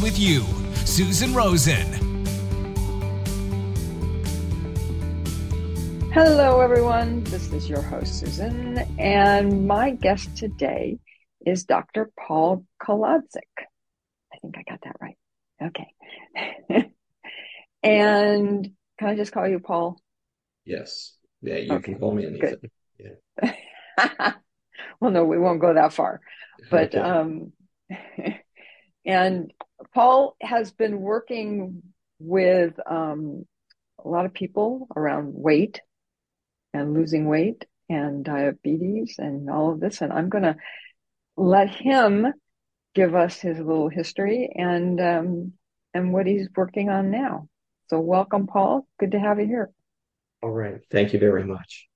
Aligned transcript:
with 0.00 0.18
you. 0.18 0.44
Susan 0.84 1.34
Rosen. 1.34 1.86
Hello, 6.12 6.60
everyone. 6.60 7.24
This 7.24 7.52
is 7.52 7.68
your 7.68 7.82
host, 7.82 8.20
Susan, 8.20 8.78
and 8.98 9.66
my 9.66 9.90
guest 9.90 10.36
today 10.36 10.98
is 11.44 11.64
Dr. 11.64 12.10
Paul 12.18 12.64
Kolodzik. 12.82 13.66
I 14.32 14.38
think 14.40 14.56
I 14.56 14.62
got 14.68 14.80
that 14.84 14.96
right. 15.00 15.18
Okay. 15.62 16.92
and 17.82 18.70
can 18.98 19.08
I 19.08 19.14
just 19.14 19.32
call 19.32 19.46
you 19.46 19.60
Paul? 19.60 20.00
Yes. 20.64 21.16
Yeah, 21.42 21.56
you 21.56 21.72
okay. 21.74 21.92
can 21.92 21.98
call 21.98 22.14
me 22.14 22.26
anything. 22.26 22.56
Good. 22.98 23.18
Yeah. 23.42 24.32
well, 25.00 25.10
no, 25.10 25.24
we 25.24 25.38
won't 25.38 25.60
go 25.60 25.74
that 25.74 25.92
far. 25.92 26.20
But 26.70 26.94
okay. 26.94 26.98
um 26.98 27.52
and 29.04 29.52
Paul 29.96 30.36
has 30.42 30.72
been 30.72 31.00
working 31.00 31.82
with 32.18 32.74
um, 32.84 33.46
a 34.04 34.06
lot 34.06 34.26
of 34.26 34.34
people 34.34 34.88
around 34.94 35.32
weight 35.32 35.80
and 36.74 36.92
losing 36.92 37.26
weight 37.26 37.64
and 37.88 38.22
diabetes 38.22 39.14
and 39.16 39.48
all 39.48 39.72
of 39.72 39.80
this. 39.80 40.02
And 40.02 40.12
I'm 40.12 40.28
going 40.28 40.44
to 40.44 40.56
let 41.34 41.70
him 41.70 42.26
give 42.94 43.14
us 43.14 43.40
his 43.40 43.56
little 43.56 43.88
history 43.88 44.50
and 44.54 45.00
um, 45.00 45.52
and 45.94 46.12
what 46.12 46.26
he's 46.26 46.48
working 46.54 46.90
on 46.90 47.10
now. 47.10 47.48
So 47.88 47.98
welcome, 47.98 48.46
Paul. 48.46 48.86
Good 49.00 49.12
to 49.12 49.18
have 49.18 49.40
you 49.40 49.46
here. 49.46 49.70
All 50.42 50.50
right. 50.50 50.82
Thank 50.90 51.14
you 51.14 51.18
very 51.18 51.44
much. 51.44 51.88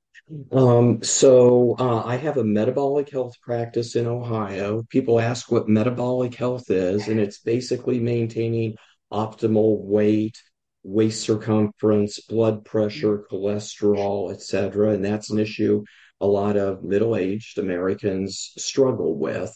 Um, 0.52 1.02
so 1.02 1.74
uh, 1.78 2.04
I 2.04 2.16
have 2.16 2.36
a 2.36 2.44
metabolic 2.44 3.10
health 3.10 3.34
practice 3.42 3.96
in 3.96 4.06
Ohio. 4.06 4.84
People 4.88 5.18
ask 5.18 5.50
what 5.50 5.68
metabolic 5.68 6.34
health 6.34 6.70
is, 6.70 7.08
and 7.08 7.18
it's 7.18 7.40
basically 7.40 7.98
maintaining 7.98 8.76
optimal 9.12 9.80
weight, 9.80 10.36
waist 10.84 11.22
circumference, 11.22 12.20
blood 12.20 12.64
pressure, 12.64 13.24
cholesterol, 13.30 14.32
etc. 14.32 14.92
And 14.92 15.04
that's 15.04 15.30
an 15.30 15.38
issue 15.38 15.82
a 16.20 16.26
lot 16.26 16.56
of 16.56 16.84
middle-aged 16.84 17.58
Americans 17.58 18.52
struggle 18.56 19.18
with. 19.18 19.52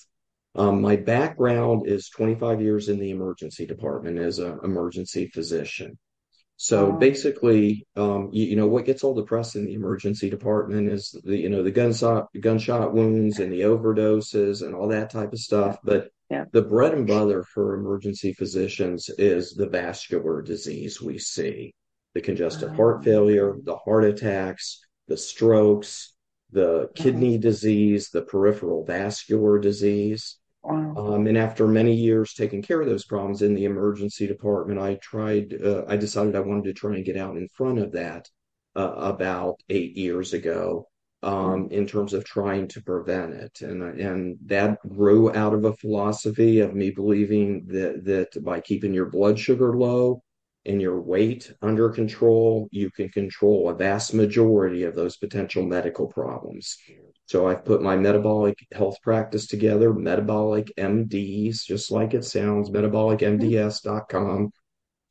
Um, 0.57 0.81
my 0.81 0.97
background 0.97 1.87
is 1.87 2.09
25 2.09 2.61
years 2.61 2.89
in 2.89 2.99
the 2.99 3.11
emergency 3.11 3.67
department 3.67 4.19
as 4.19 4.39
an 4.39 4.59
emergency 4.65 5.29
physician. 5.29 5.99
So 6.57 6.93
basically, 6.93 7.87
um, 7.97 8.31
you, 8.33 8.47
you, 8.47 8.57
know, 8.57 8.69
what 8.69 8.85
gets 8.85 9.03
all 9.03 9.15
the 9.15 9.25
press 9.25 9.57
in 9.57 9.65
the 9.65 9.75
emergency 9.75 10.31
department 10.31 10.89
is 10.89 11.11
the, 11.25 11.37
you 11.37 11.49
know, 11.49 11.63
the 11.63 11.71
gunshot 11.71 12.29
gunshot 12.41 12.95
wounds 12.95 13.41
and 13.41 13.53
the 13.53 13.63
overdoses 13.63 14.63
and 14.63 14.75
all 14.75 14.89
that 14.89 15.11
type 15.11 15.33
of 15.33 15.41
stuff. 15.41 15.79
But 15.83 16.11
yeah. 16.31 16.45
the 16.53 16.63
bread 16.63 16.95
and 16.95 17.07
butter 17.07 17.43
for 17.43 17.75
emergency 17.75 18.33
physicians 18.33 19.11
is 19.19 19.55
the 19.55 19.69
vascular 19.69 20.43
disease 20.43 21.03
we 21.03 21.19
see, 21.19 21.75
the 22.15 22.21
congestive 22.21 22.75
heart 22.77 23.05
failure, 23.05 23.57
the 23.65 23.77
heart 23.77 24.05
attacks, 24.05 24.81
the 25.09 25.17
strokes, 25.17 26.15
the 26.53 26.89
kidney 26.95 27.37
disease, 27.37 28.11
the 28.11 28.23
peripheral 28.23 28.85
vascular 28.85 29.59
disease. 29.59 30.39
Wow. 30.65 30.95
Um, 30.97 31.27
and 31.27 31.37
after 31.37 31.69
many 31.69 31.95
years 31.95 32.33
taking 32.33 32.63
care 32.63 32.81
of 32.81 32.89
those 32.89 33.05
problems 33.05 33.43
in 33.43 33.55
the 33.55 33.67
emergency 33.67 34.27
department, 34.27 34.81
I 34.81 34.95
tried, 34.95 35.55
uh, 35.63 35.85
I 35.87 35.97
decided 35.97 36.35
I 36.35 36.41
wanted 36.41 36.65
to 36.65 36.73
try 36.73 36.95
and 36.97 37.05
get 37.05 37.19
out 37.19 37.37
in 37.37 37.49
front 37.53 37.79
of 37.79 37.93
that 37.93 38.31
uh, 38.75 38.95
about 38.97 39.63
eight 39.69 39.95
years 39.95 40.33
ago 40.33 40.89
um, 41.23 41.69
in 41.71 41.87
terms 41.87 42.15
of 42.15 42.25
trying 42.25 42.67
to 42.69 42.83
prevent 42.83 43.35
it. 43.35 43.61
And, 43.61 43.83
and 44.01 44.39
that 44.47 44.79
grew 44.89 45.35
out 45.35 45.53
of 45.53 45.67
a 45.67 45.77
philosophy 45.77 46.61
of 46.61 46.75
me 46.75 46.91
believing 46.91 47.67
that, 47.67 48.05
that 48.07 48.43
by 48.43 48.61
keeping 48.61 48.95
your 48.95 49.11
blood 49.11 49.39
sugar 49.39 49.77
low 49.77 50.23
and 50.65 50.81
your 50.81 50.99
weight 50.99 51.53
under 51.61 51.91
control, 51.91 52.69
you 52.71 52.91
can 52.91 53.11
control 53.11 53.69
a 53.69 53.75
vast 53.75 54.15
majority 54.15 54.85
of 54.85 54.95
those 54.95 55.19
potential 55.19 55.63
medical 55.63 56.07
problems. 56.07 56.79
So 57.27 57.49
I've 57.49 57.65
put 57.65 57.83
my 57.83 57.97
metabolic 57.97 58.59
health 58.73 58.97
practice 59.03 59.47
together, 59.47 59.93
Metabolic 59.95 60.71
MDs, 60.77 61.65
just 61.65 61.91
like 61.91 62.13
it 62.13 62.25
sounds, 62.25 62.71
metabolicmds.com 62.71 64.51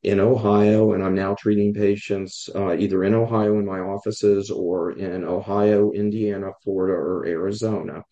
in 0.04 0.20
Ohio. 0.20 0.92
And 0.92 1.02
I'm 1.02 1.14
now 1.14 1.34
treating 1.34 1.74
patients 1.74 2.48
uh, 2.54 2.76
either 2.76 3.02
in 3.04 3.14
Ohio 3.14 3.58
in 3.58 3.66
my 3.66 3.80
offices 3.80 4.50
or 4.50 4.92
in 4.92 5.24
Ohio, 5.24 5.90
Indiana, 5.90 6.52
Florida, 6.62 6.94
or 6.94 7.26
Arizona, 7.26 8.04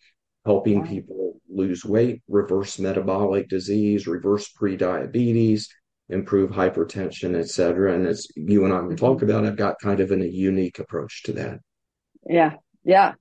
helping 0.45 0.85
people 0.85 1.39
lose 1.49 1.85
weight, 1.85 2.21
reverse 2.27 2.79
metabolic 2.79 3.47
disease, 3.47 4.05
reverse 4.05 4.51
prediabetes, 4.51 5.67
improve 6.09 6.49
hypertension, 6.49 7.39
et 7.39 7.47
cetera. 7.47 7.93
And 7.93 8.05
as 8.05 8.27
you 8.35 8.65
and 8.65 8.73
I 8.73 8.81
will 8.81 8.97
talk 8.97 9.17
mm-hmm. 9.17 9.29
about, 9.29 9.45
I've 9.45 9.55
got 9.55 9.79
kind 9.81 10.01
of 10.01 10.11
an, 10.11 10.21
a 10.21 10.25
unique 10.25 10.79
approach 10.79 11.23
to 11.23 11.33
that. 11.33 11.59
Yeah. 12.27 12.55
Yeah. 12.83 13.13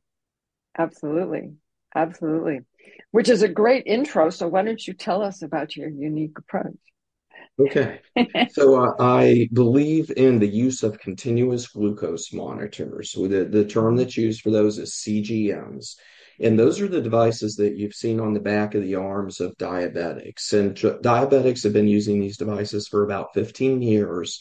Absolutely. 0.76 1.52
Absolutely. 1.94 2.60
Which 3.10 3.28
is 3.28 3.42
a 3.42 3.48
great 3.48 3.86
intro. 3.86 4.30
So 4.30 4.48
why 4.48 4.62
don't 4.62 4.86
you 4.86 4.94
tell 4.94 5.22
us 5.22 5.42
about 5.42 5.76
your 5.76 5.88
unique 5.88 6.38
approach? 6.38 6.78
Okay. 7.58 8.00
so 8.50 8.82
uh, 8.82 8.94
I 8.98 9.48
believe 9.52 10.10
in 10.16 10.38
the 10.38 10.48
use 10.48 10.82
of 10.82 10.98
continuous 10.98 11.68
glucose 11.68 12.32
monitors. 12.32 13.12
The, 13.12 13.44
the 13.50 13.66
term 13.66 13.96
that's 13.96 14.16
used 14.16 14.40
for 14.40 14.50
those 14.50 14.78
is 14.78 14.92
CGMs. 14.92 15.96
And 16.40 16.58
those 16.58 16.80
are 16.80 16.88
the 16.88 17.02
devices 17.02 17.56
that 17.56 17.76
you've 17.76 17.94
seen 17.94 18.18
on 18.18 18.32
the 18.32 18.40
back 18.40 18.74
of 18.74 18.82
the 18.82 18.96
arms 18.96 19.40
of 19.40 19.56
diabetics. 19.58 20.52
And 20.52 20.74
diabetics 20.74 21.62
have 21.64 21.74
been 21.74 21.88
using 21.88 22.20
these 22.20 22.38
devices 22.38 22.88
for 22.88 23.04
about 23.04 23.34
15 23.34 23.82
years 23.82 24.40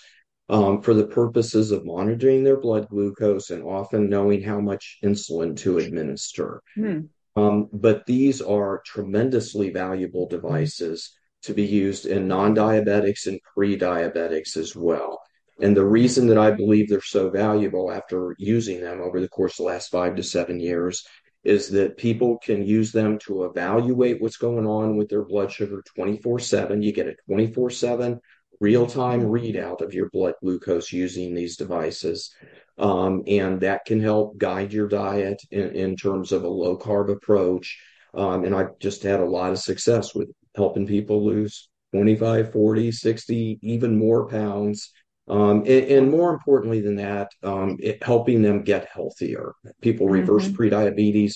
um, 0.52 0.82
for 0.82 0.94
the 0.94 1.08
purposes 1.08 1.72
of 1.72 1.86
monitoring 1.86 2.44
their 2.44 2.60
blood 2.60 2.90
glucose 2.90 3.50
and 3.52 3.64
often 3.64 4.10
knowing 4.10 4.44
how 4.44 4.60
much 4.60 5.00
insulin 5.02 5.56
to 5.56 5.78
administer. 5.78 6.62
Hmm. 6.76 7.00
Um, 7.38 7.70
but 7.72 8.06
these 8.06 8.42
are 8.42 8.84
tremendously 8.86 9.70
valuable 9.70 10.28
devices 10.28 11.18
to 11.44 11.54
be 11.54 11.64
used 11.64 12.06
in 12.06 12.28
non 12.28 12.54
diabetics 12.54 13.28
and 13.28 13.40
pre 13.56 13.80
diabetics 13.80 14.58
as 14.58 14.76
well. 14.76 15.22
And 15.62 15.76
the 15.76 15.86
reason 15.86 16.28
that 16.28 16.38
I 16.38 16.52
believe 16.52 16.90
they're 16.90 17.02
so 17.02 17.30
valuable 17.30 17.90
after 17.90 18.36
using 18.38 18.82
them 18.82 19.00
over 19.00 19.22
the 19.22 19.30
course 19.30 19.54
of 19.54 19.58
the 19.66 19.72
last 19.72 19.90
five 19.90 20.18
to 20.18 20.24
seven 20.24 20.60
years 20.60 21.06
is 21.46 21.70
that 21.70 21.98
people 21.98 22.40
can 22.44 22.62
use 22.64 22.92
them 22.92 23.18
to 23.20 23.46
evaluate 23.46 24.22
what's 24.22 24.38
going 24.38 24.68
on 24.68 24.98
with 24.98 25.08
their 25.08 25.24
blood 25.24 25.52
sugar 25.52 25.82
24 25.96 26.40
7. 26.40 26.82
You 26.82 26.92
get 26.92 27.08
a 27.08 27.16
24 27.28 27.70
7 27.70 28.20
real 28.62 28.86
time 28.86 29.24
readout 29.24 29.82
of 29.82 29.94
your 29.94 30.10
blood 30.12 30.36
glucose 30.42 30.94
using 30.94 31.34
these 31.34 31.58
devices. 31.58 32.34
Um, 32.78 33.24
and 33.28 33.60
that 33.62 33.86
can 33.86 34.00
help 34.00 34.38
guide 34.38 34.72
your 34.72 34.88
diet 34.88 35.42
in, 35.52 35.76
in 35.76 35.96
terms 35.98 36.32
of 36.32 36.44
a 36.44 36.48
low 36.48 36.78
carb 36.78 37.12
approach. 37.12 37.78
Um, 38.14 38.46
and 38.46 38.56
I've 38.56 38.78
just 38.80 39.04
had 39.04 39.20
a 39.20 39.26
lot 39.26 39.52
of 39.52 39.60
success 39.60 40.16
with 40.16 40.30
helping 40.56 40.88
people 40.88 41.26
lose 41.26 41.70
25, 41.94 42.53
40, 42.53 42.91
60, 42.91 43.59
even 43.62 43.97
more 43.97 44.28
pounds. 44.28 44.91
Um, 45.28 45.59
and, 45.59 45.68
and, 45.68 46.12
more 46.12 46.34
importantly 46.34 46.82
than 46.82 46.96
that, 46.96 47.30
um, 47.44 47.78
it, 47.80 48.03
helping 48.03 48.41
them 48.41 48.64
get 48.64 48.90
healthier. 48.94 49.53
People 49.82 50.08
reverse 50.08 50.47
mm-hmm. 50.47 50.62
prediabetes, 50.62 51.35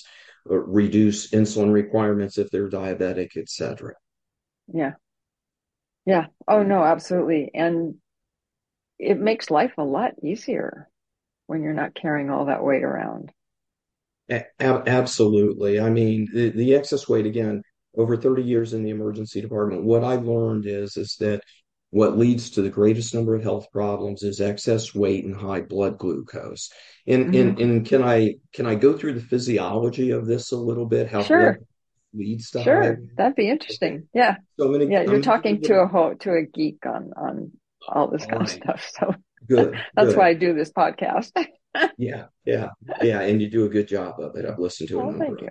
uh, 0.50 0.56
reduce 0.56 1.30
insulin 1.30 1.72
requirements 1.72 2.36
if 2.36 2.50
they're 2.50 2.68
diabetic, 2.68 3.36
etc. 3.36 3.94
Yeah, 4.72 4.92
yeah. 6.06 6.26
Oh, 6.46 6.62
no, 6.62 6.84
absolutely. 6.84 7.50
And 7.52 7.96
it 8.98 9.18
makes 9.18 9.50
life 9.50 9.72
a 9.76 9.84
lot 9.84 10.12
easier 10.22 10.88
when 11.48 11.62
you're 11.62 11.74
not 11.74 11.94
carrying 11.94 12.30
all 12.30 12.46
that 12.46 12.64
weight 12.64 12.84
around. 12.84 13.32
A- 14.30 14.46
absolutely. 14.60 15.80
I 15.80 15.90
mean, 15.90 16.28
the, 16.32 16.50
the 16.50 16.74
excess 16.74 17.08
weight, 17.08 17.26
again, 17.26 17.62
over 17.96 18.16
30 18.16 18.42
years 18.42 18.72
in 18.72 18.84
the 18.84 18.90
emergency 18.90 19.40
department, 19.40 19.84
what 19.84 20.04
I 20.04 20.14
learned 20.14 20.66
is, 20.66 20.96
is 20.96 21.16
that 21.20 21.42
what 21.90 22.18
leads 22.18 22.50
to 22.50 22.62
the 22.62 22.70
greatest 22.70 23.14
number 23.14 23.34
of 23.34 23.42
health 23.42 23.66
problems 23.72 24.22
is 24.22 24.40
excess 24.40 24.94
weight 24.94 25.24
and 25.24 25.36
high 25.36 25.60
blood 25.60 25.98
glucose. 25.98 26.70
And, 27.06 27.26
mm-hmm. 27.26 27.34
and, 27.34 27.60
and 27.60 27.86
can 27.86 28.02
I, 28.02 28.34
can 28.52 28.66
I 28.66 28.74
go 28.74 28.96
through 28.96 29.14
the 29.14 29.20
physiology 29.20 30.10
of 30.10 30.26
this 30.26 30.52
a 30.52 30.56
little 30.56 30.86
bit? 30.86 31.08
How 31.08 31.22
sure. 31.22 31.52
blood 31.52 31.66
leads 32.12 32.50
to 32.50 32.62
sure. 32.62 32.98
That'd 33.16 33.36
be 33.36 33.48
interesting. 33.48 34.08
Yeah. 34.14 34.36
So 34.58 34.74
Yeah. 34.80 35.02
You're 35.02 35.22
talking 35.22 35.62
to 35.62 35.80
a 35.80 35.86
whole, 35.86 36.14
to 36.16 36.32
a 36.32 36.42
geek 36.42 36.84
on, 36.86 37.12
on 37.16 37.52
all 37.88 38.08
this 38.08 38.26
kind 38.26 38.42
of 38.42 38.48
stuff. 38.48 38.90
So 38.98 39.14
good. 39.48 39.78
that's 39.94 40.08
good. 40.08 40.16
why 40.16 40.28
I 40.28 40.34
do 40.34 40.54
this 40.54 40.72
podcast. 40.72 41.30
Yeah, 41.98 42.28
yeah, 42.46 42.68
yeah, 43.02 43.20
and 43.20 43.38
you 43.42 43.50
do 43.50 43.66
a 43.66 43.68
good 43.68 43.86
job 43.86 44.18
of 44.18 44.34
it. 44.36 44.46
I've 44.46 44.58
listened 44.58 44.88
to 44.88 44.98
it. 44.98 45.02
Oh, 45.02 45.18
thank 45.18 45.42
you. 45.42 45.48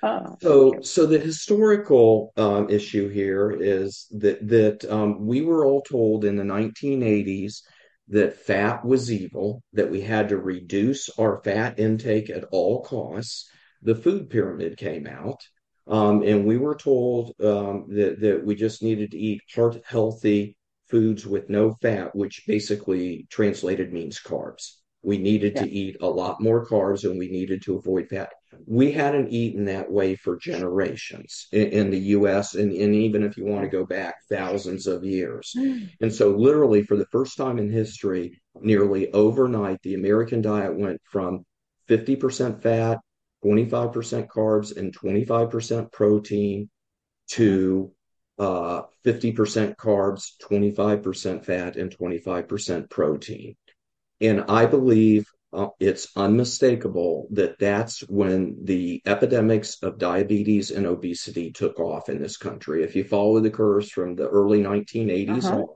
Oh, 0.00 0.36
So, 0.40 0.70
thank 0.70 0.74
you. 0.74 0.86
so 0.86 1.06
the 1.06 1.18
historical 1.18 2.32
um, 2.36 2.70
issue 2.70 3.08
here 3.08 3.50
is 3.50 4.06
that 4.12 4.46
that 4.48 4.84
um, 4.88 5.26
we 5.26 5.42
were 5.42 5.64
all 5.64 5.82
told 5.82 6.24
in 6.24 6.36
the 6.36 6.44
1980s 6.44 7.62
that 8.08 8.36
fat 8.36 8.84
was 8.84 9.10
evil, 9.10 9.64
that 9.72 9.90
we 9.90 10.00
had 10.00 10.28
to 10.28 10.36
reduce 10.36 11.08
our 11.18 11.40
fat 11.42 11.78
intake 11.80 12.30
at 12.30 12.44
all 12.52 12.82
costs. 12.84 13.48
The 13.82 13.96
food 13.96 14.30
pyramid 14.30 14.76
came 14.76 15.08
out, 15.08 15.40
um, 15.88 16.22
and 16.22 16.44
we 16.44 16.56
were 16.56 16.74
told 16.74 17.34
um, 17.40 17.86
that 17.88 18.20
that 18.20 18.44
we 18.44 18.54
just 18.54 18.82
needed 18.82 19.10
to 19.12 19.18
eat 19.18 19.42
heart 19.54 19.82
healthy 19.84 20.56
foods 20.88 21.26
with 21.26 21.48
no 21.48 21.72
fat, 21.80 22.14
which 22.14 22.44
basically 22.46 23.26
translated 23.30 23.92
means 23.92 24.20
carbs. 24.20 24.76
We 25.02 25.18
needed 25.18 25.56
to 25.56 25.68
eat 25.68 25.96
a 26.00 26.06
lot 26.06 26.40
more 26.40 26.64
carbs 26.64 27.02
and 27.02 27.18
we 27.18 27.28
needed 27.28 27.62
to 27.62 27.76
avoid 27.76 28.08
fat. 28.08 28.30
We 28.66 28.92
hadn't 28.92 29.30
eaten 29.30 29.64
that 29.64 29.90
way 29.90 30.14
for 30.14 30.36
generations 30.36 31.48
in, 31.50 31.68
in 31.68 31.90
the 31.90 31.98
US, 31.98 32.54
and, 32.54 32.70
and 32.70 32.94
even 32.94 33.24
if 33.24 33.36
you 33.36 33.44
want 33.44 33.62
to 33.62 33.68
go 33.68 33.84
back 33.84 34.16
thousands 34.30 34.86
of 34.86 35.02
years. 35.04 35.52
And 36.00 36.14
so, 36.14 36.30
literally, 36.30 36.82
for 36.84 36.96
the 36.96 37.06
first 37.06 37.36
time 37.36 37.58
in 37.58 37.70
history, 37.70 38.40
nearly 38.60 39.10
overnight, 39.12 39.82
the 39.82 39.94
American 39.94 40.42
diet 40.42 40.78
went 40.78 41.00
from 41.10 41.44
50% 41.88 42.62
fat, 42.62 43.00
25% 43.44 44.28
carbs, 44.28 44.76
and 44.76 44.96
25% 44.96 45.92
protein 45.92 46.70
to 47.28 47.92
uh, 48.38 48.82
50% 49.04 49.76
carbs, 49.76 50.32
25% 50.42 51.44
fat, 51.44 51.76
and 51.76 51.96
25% 51.96 52.90
protein. 52.90 53.56
And 54.20 54.44
I 54.48 54.66
believe 54.66 55.26
uh, 55.52 55.68
it's 55.80 56.08
unmistakable 56.16 57.28
that 57.32 57.58
that's 57.58 58.00
when 58.08 58.56
the 58.64 59.02
epidemics 59.04 59.82
of 59.82 59.98
diabetes 59.98 60.70
and 60.70 60.86
obesity 60.86 61.52
took 61.52 61.78
off 61.78 62.08
in 62.08 62.20
this 62.22 62.36
country. 62.36 62.84
If 62.84 62.96
you 62.96 63.04
follow 63.04 63.40
the 63.40 63.50
curves 63.50 63.90
from 63.90 64.14
the 64.14 64.28
early 64.28 64.62
1980s 64.62 65.44
Uh-huh. 65.44 65.56
on, 65.56 65.66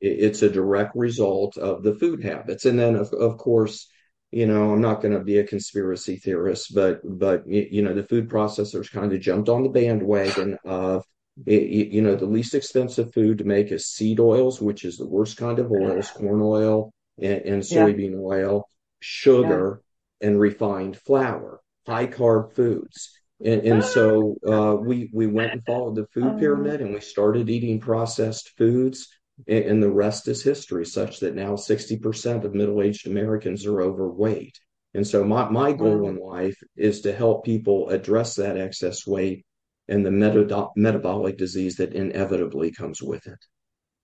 it's 0.00 0.42
a 0.42 0.50
direct 0.50 0.96
result 0.96 1.56
of 1.56 1.82
the 1.82 1.94
food 1.94 2.22
habits. 2.24 2.64
And 2.64 2.78
then, 2.78 2.96
of, 2.96 3.12
of 3.12 3.38
course, 3.38 3.88
you 4.32 4.46
know, 4.46 4.72
I'm 4.72 4.80
not 4.80 5.02
going 5.02 5.14
to 5.14 5.20
be 5.20 5.38
a 5.38 5.44
conspiracy 5.46 6.16
theorist, 6.16 6.74
but 6.74 7.00
but 7.04 7.46
you 7.46 7.82
know, 7.82 7.94
the 7.94 8.02
food 8.04 8.28
processors 8.30 8.90
kind 8.90 9.12
of 9.12 9.20
jumped 9.20 9.48
on 9.48 9.62
the 9.62 9.68
bandwagon 9.68 10.58
of 10.64 11.04
it, 11.46 11.92
you 11.92 12.02
know, 12.02 12.16
the 12.16 12.26
least 12.26 12.54
expensive 12.54 13.12
food 13.12 13.38
to 13.38 13.44
make 13.44 13.72
is 13.72 13.86
seed 13.86 14.20
oils, 14.20 14.60
which 14.60 14.84
is 14.84 14.96
the 14.98 15.06
worst 15.06 15.36
kind 15.36 15.58
of 15.58 15.72
oils, 15.72 16.10
corn 16.12 16.40
oil 16.42 16.92
and, 17.20 17.42
and 17.42 17.62
Yeah. 17.68 17.88
soybean 17.88 18.18
oil, 18.20 18.66
sugar, 19.00 19.82
and 20.20 20.38
refined 20.38 20.96
flour, 20.98 21.60
high 21.86 22.06
carb 22.06 22.52
foods. 22.54 23.10
And, 23.44 23.62
and 23.62 23.84
so 23.84 24.36
uh, 24.46 24.76
we 24.76 25.10
we 25.12 25.26
went 25.26 25.52
and 25.52 25.64
followed 25.64 25.96
the 25.96 26.06
food 26.14 26.36
Oh. 26.36 26.38
pyramid 26.38 26.80
and 26.80 26.94
we 26.94 27.00
started 27.00 27.50
eating 27.50 27.80
processed 27.80 28.50
foods. 28.56 29.08
And, 29.48 29.82
the 29.82 29.90
rest 29.90 30.28
is 30.28 30.42
history, 30.42 30.86
such 30.86 31.20
that 31.20 31.34
now 31.34 31.54
60% 31.54 32.44
of 32.44 32.54
middle-aged 32.54 33.06
Americans 33.06 33.66
are 33.66 33.82
overweight. 33.82 34.58
And 34.94 35.06
so 35.06 35.24
my, 35.24 35.48
my 35.48 35.72
goal 35.72 36.08
in 36.08 36.16
life 36.16 36.56
is 36.76 37.00
to 37.02 37.14
help 37.14 37.44
people 37.44 37.88
address 37.88 38.34
that 38.36 38.58
excess 38.58 39.06
weight 39.06 39.44
and 39.88 40.04
the 40.04 40.10
meta- 40.10 40.68
metabolic 40.76 41.38
disease 41.38 41.76
that 41.76 41.94
inevitably 41.94 42.72
comes 42.72 43.02
with 43.02 43.26
it. 43.26 43.38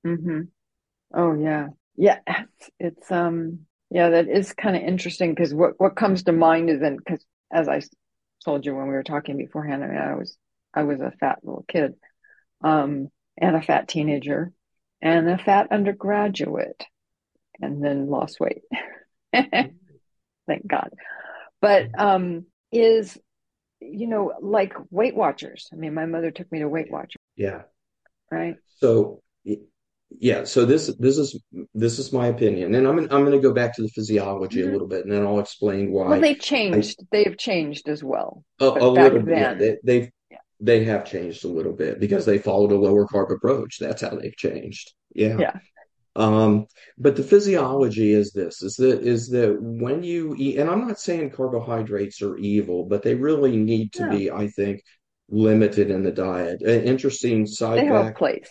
Mm-hmm. 0.07 0.41
Oh 1.15 1.35
yeah. 1.35 1.69
Yeah. 1.97 2.19
It's, 2.27 2.71
it's 2.79 3.13
um 3.13 3.61
yeah, 3.91 4.11
that 4.11 4.29
is 4.29 4.53
kind 4.53 4.77
of 4.77 4.83
interesting 4.83 5.35
because 5.35 5.55
what 5.55 5.73
what 5.79 5.97
comes 5.97 6.25
to 6.25 6.33
mind 6.33 6.69
is 6.71 6.81
then 6.81 6.97
because 6.97 7.25
as 7.53 7.69
I 7.69 7.81
told 8.45 8.67
you 8.67 8.75
when 8.75 8.87
we 8.87 8.95
were 8.95 9.03
talking 9.03 9.37
beforehand, 9.37 9.83
I 9.83 9.87
mean 9.87 9.97
I 9.97 10.15
was 10.15 10.37
I 10.75 10.83
was 10.83 11.01
a 11.01 11.13
fat 11.19 11.39
little 11.43 11.65
kid, 11.67 11.95
um, 12.63 13.09
and 13.39 13.57
a 13.57 13.63
fat 13.63 13.89
teenager 13.89 14.53
and 15.03 15.29
a 15.29 15.39
fat 15.39 15.69
undergraduate 15.71 16.83
and 17.61 17.83
then 17.85 18.09
lost 18.09 18.39
weight. 18.41 18.63
Thank 19.33 20.67
God. 20.67 20.91
But 21.61 21.89
um 21.99 22.47
is 22.73 23.19
you 23.81 24.07
know 24.07 24.33
like 24.41 24.75
Weight 24.91 25.15
Watchers. 25.15 25.69
I 25.73 25.77
mean 25.77 25.95
my 25.95 26.07
mother 26.07 26.31
took 26.31 26.51
me 26.51 26.61
to 26.61 26.69
Weight 26.69 26.91
Watchers, 26.91 27.17
Yeah. 27.37 27.63
right? 28.31 28.57
So 28.79 29.23
yeah, 30.11 30.45
so 30.45 30.65
this 30.65 30.87
this 30.99 31.19
is 31.19 31.39
this 31.75 31.99
is 31.99 32.15
my 32.15 32.29
opinion, 32.29 32.75
and 32.75 32.87
I'm 32.89 32.99
I'm 32.99 33.25
going 33.27 33.33
to 33.33 33.41
go 33.47 33.53
back 33.53 33.77
to 33.77 33.83
the 33.83 33.89
physiology 33.89 34.63
Mhm. 34.63 34.69
a 34.69 34.73
little 34.73 34.87
bit, 34.87 35.05
and 35.05 35.13
then 35.13 35.27
I'll 35.27 35.39
explain 35.39 35.93
why. 35.93 36.09
Well, 36.09 36.21
they 36.21 36.35
changed. 36.35 37.05
They've 37.13 37.37
changed 37.37 37.91
as 37.91 38.03
well. 38.03 38.43
a, 38.59 38.65
a 38.65 38.89
little 38.89 39.21
bit, 39.21 39.37
yeah, 39.39 39.53
they, 39.55 39.77
they've. 39.85 40.11
They 40.61 40.85
have 40.85 41.05
changed 41.05 41.45
a 41.45 41.49
little 41.49 41.73
bit 41.73 42.01
because 42.01 42.25
they 42.27 42.39
followed 42.39 42.73
a 42.73 42.79
lower 42.79 43.07
carb 43.07 43.31
approach. 43.33 43.79
That's 43.79 44.03
how 44.03 44.11
they've 44.17 44.37
changed. 44.37 44.93
Yeah. 45.15 45.37
Yeah. 45.39 45.53
Um, 46.17 46.67
but 46.97 47.15
the 47.15 47.23
physiology 47.23 48.13
is 48.13 48.33
this: 48.33 48.63
is 48.63 48.75
that 48.77 49.03
is 49.03 49.29
that 49.29 49.57
when 49.61 50.03
you 50.03 50.35
eat, 50.37 50.59
and 50.59 50.69
I'm 50.69 50.87
not 50.87 50.99
saying 50.99 51.31
carbohydrates 51.31 52.23
are 52.23 52.37
evil, 52.37 52.87
but 52.87 53.03
they 53.03 53.15
really 53.15 53.57
need 53.57 53.93
to 53.95 54.05
No. 54.05 54.11
be, 54.11 54.31
I 54.31 54.49
think, 54.49 54.83
limited 55.29 55.91
in 55.91 56.03
the 56.03 56.11
diet. 56.11 56.63
An 56.63 56.83
interesting 56.85 57.47
side 57.47 57.79
They 57.79 57.85
have 57.87 58.07
a 58.09 58.13
place. 58.13 58.49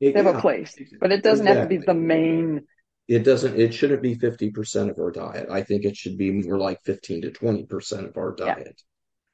It- 0.00 0.14
They 0.14 0.22
have 0.22 0.32
yeah, 0.32 0.38
a 0.38 0.40
place, 0.40 0.74
but 1.00 1.12
it 1.12 1.22
doesn't 1.22 1.46
have 1.46 1.62
to 1.62 1.66
be 1.68 1.76
the 1.78 1.94
main. 1.94 2.66
It 3.06 3.20
doesn't, 3.24 3.60
it 3.60 3.74
shouldn't 3.74 4.02
be 4.02 4.14
50% 4.16 4.90
of 4.90 4.98
our 4.98 5.10
diet. 5.10 5.48
I 5.50 5.62
think 5.62 5.84
it 5.84 5.96
should 5.96 6.16
be 6.16 6.30
more 6.30 6.58
like 6.58 6.82
15 6.84 7.22
to 7.22 7.30
20% 7.30 8.08
of 8.08 8.16
our 8.16 8.34
diet. 8.34 8.80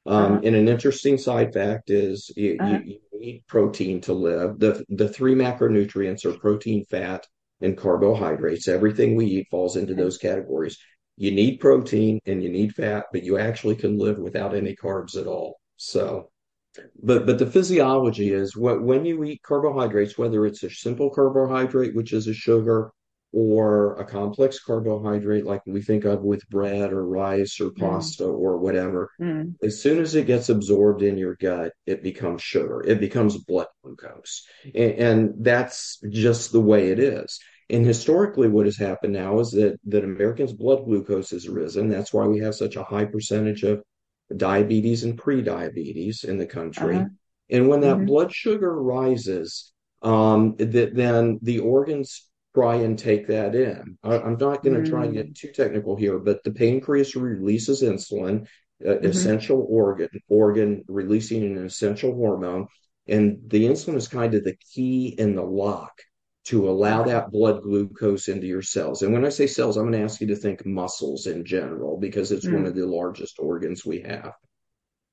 Um, 0.09 0.23
Uh-huh. 0.23 0.41
and 0.43 0.55
an 0.55 0.67
interesting 0.67 1.17
side 1.17 1.53
fact 1.53 1.89
is 1.91 2.31
you, 2.35 2.57
Uh-huh. 2.59 2.79
you, 2.83 2.99
you 3.11 3.19
need 3.19 3.43
protein 3.47 4.01
to 4.01 4.13
live. 4.13 4.59
The, 4.59 4.83
the 4.89 5.07
three 5.07 5.35
macronutrients 5.35 6.25
are 6.25 6.37
protein, 6.45 6.83
fat, 6.85 7.27
and 7.61 7.77
carbohydrates. 7.77 8.67
Everything 8.67 9.15
we 9.15 9.25
eat 9.27 9.47
falls 9.51 9.75
into 9.75 9.93
those 9.93 10.17
categories. 10.17 10.77
You 11.17 11.31
need 11.31 11.59
protein 11.59 12.19
and 12.25 12.41
you 12.43 12.49
need 12.49 12.73
fat, 12.73 13.05
but 13.13 13.23
you 13.23 13.37
actually 13.37 13.75
can 13.75 13.99
live 13.99 14.17
without 14.17 14.55
any 14.55 14.75
carbs 14.75 15.15
at 15.21 15.27
all. 15.27 15.59
So, 15.77 16.31
but 17.03 17.25
but 17.27 17.37
the 17.39 17.51
physiology 17.55 18.29
is 18.31 18.55
what 18.55 18.81
when 18.81 19.05
you 19.05 19.23
eat 19.23 19.41
carbohydrates, 19.43 20.17
whether 20.17 20.45
it's 20.45 20.63
a 20.63 20.69
simple 20.69 21.09
carbohydrate, 21.09 21.95
which 21.95 22.13
is 22.13 22.27
a 22.27 22.33
sugar, 22.33 22.91
or 23.31 23.95
a 23.95 24.05
complex 24.05 24.59
carbohydrate 24.59 25.45
like 25.45 25.61
we 25.67 25.81
think 25.81 26.03
of 26.05 26.23
with 26.23 26.47
bread 26.49 26.91
or 26.91 27.05
rice 27.05 27.59
or 27.59 27.71
pasta 27.71 28.25
or 28.25 28.57
whatever, 28.57 29.09
Mm. 29.19 29.53
as 29.61 29.81
soon 29.81 29.99
as 29.99 30.15
it 30.15 30.25
gets 30.25 30.49
absorbed 30.49 31.03
in 31.03 31.17
your 31.17 31.35
gut, 31.35 31.73
it 31.85 32.01
becomes 32.01 32.41
sugar. 32.41 32.81
It 32.85 32.99
becomes 32.99 33.37
blood 33.37 33.67
glucose. 33.83 34.45
And, 34.73 34.91
and 34.93 35.33
that's 35.39 35.99
just 36.09 36.51
the 36.51 36.61
way 36.61 36.91
it 36.91 36.99
is. 36.99 37.39
And 37.69 37.85
historically, 37.85 38.47
what 38.47 38.65
has 38.65 38.77
happened 38.77 39.13
now 39.13 39.39
is 39.39 39.51
that, 39.51 39.79
that 39.85 40.03
Americans' 40.03 40.53
blood 40.53 40.85
glucose 40.85 41.29
has 41.31 41.47
risen. 41.47 41.87
That's 41.87 42.11
why 42.11 42.25
we 42.25 42.39
have 42.39 42.55
such 42.55 42.77
a 42.77 42.83
high 42.83 43.05
percentage 43.05 43.63
of 43.63 43.83
diabetes 44.35 45.03
and 45.03 45.17
pre-diabetes 45.17 46.23
in 46.23 46.37
the 46.37 46.47
country. 46.47 46.97
Uh-huh. 46.97 47.05
And 47.51 47.67
when 47.67 47.81
that 47.81 47.97
Mhm. 47.97 48.07
blood 48.07 48.33
sugar 48.33 48.73
rises, 48.81 49.71
um, 50.01 50.55
that 50.57 50.95
then 50.95 51.39
the 51.41 51.59
organs 51.59 52.28
try 52.55 52.75
and 52.75 52.97
take 52.97 53.27
that 53.27 53.55
in. 53.55 53.97
I, 54.03 54.19
I'm 54.19 54.37
not 54.37 54.63
going 54.63 54.75
to 54.81 54.87
try 54.87 55.05
and 55.05 55.13
Mm. 55.13 55.13
get 55.13 55.35
too 55.35 55.51
technical 55.51 55.95
here, 55.95 56.19
but 56.19 56.43
the 56.43 56.51
pancreas 56.51 57.15
releases 57.15 57.81
insulin, 57.83 58.47
uh, 58.85 58.99
Mhm. 59.01 59.05
essential 59.09 59.65
organ 59.69 60.09
organ 60.27 60.83
releasing 60.87 61.43
an 61.43 61.65
essential 61.65 62.13
hormone, 62.15 62.67
and 63.07 63.39
the 63.47 63.65
insulin 63.65 63.95
is 63.95 64.07
kind 64.07 64.33
of 64.35 64.43
the 64.43 64.55
key 64.73 65.07
in 65.17 65.35
the 65.35 65.43
lock 65.43 65.93
to 66.45 66.69
allow 66.69 67.03
that 67.03 67.29
blood 67.31 67.61
glucose 67.61 68.27
into 68.27 68.47
your 68.47 68.61
cells. 68.63 69.03
And 69.03 69.13
when 69.13 69.25
I 69.25 69.29
say 69.29 69.45
cells, 69.45 69.77
I'm 69.77 69.83
going 69.83 69.93
to 69.93 70.03
ask 70.03 70.19
you 70.21 70.27
to 70.27 70.35
think 70.35 70.65
muscles 70.65 71.27
in 71.27 71.45
general 71.45 71.97
because 71.99 72.31
it's 72.31 72.49
one 72.49 72.63
Mm. 72.63 72.67
of 72.67 72.75
the 72.75 72.87
largest 72.87 73.37
organs 73.39 73.85
we 73.85 74.01
have. 74.01 74.33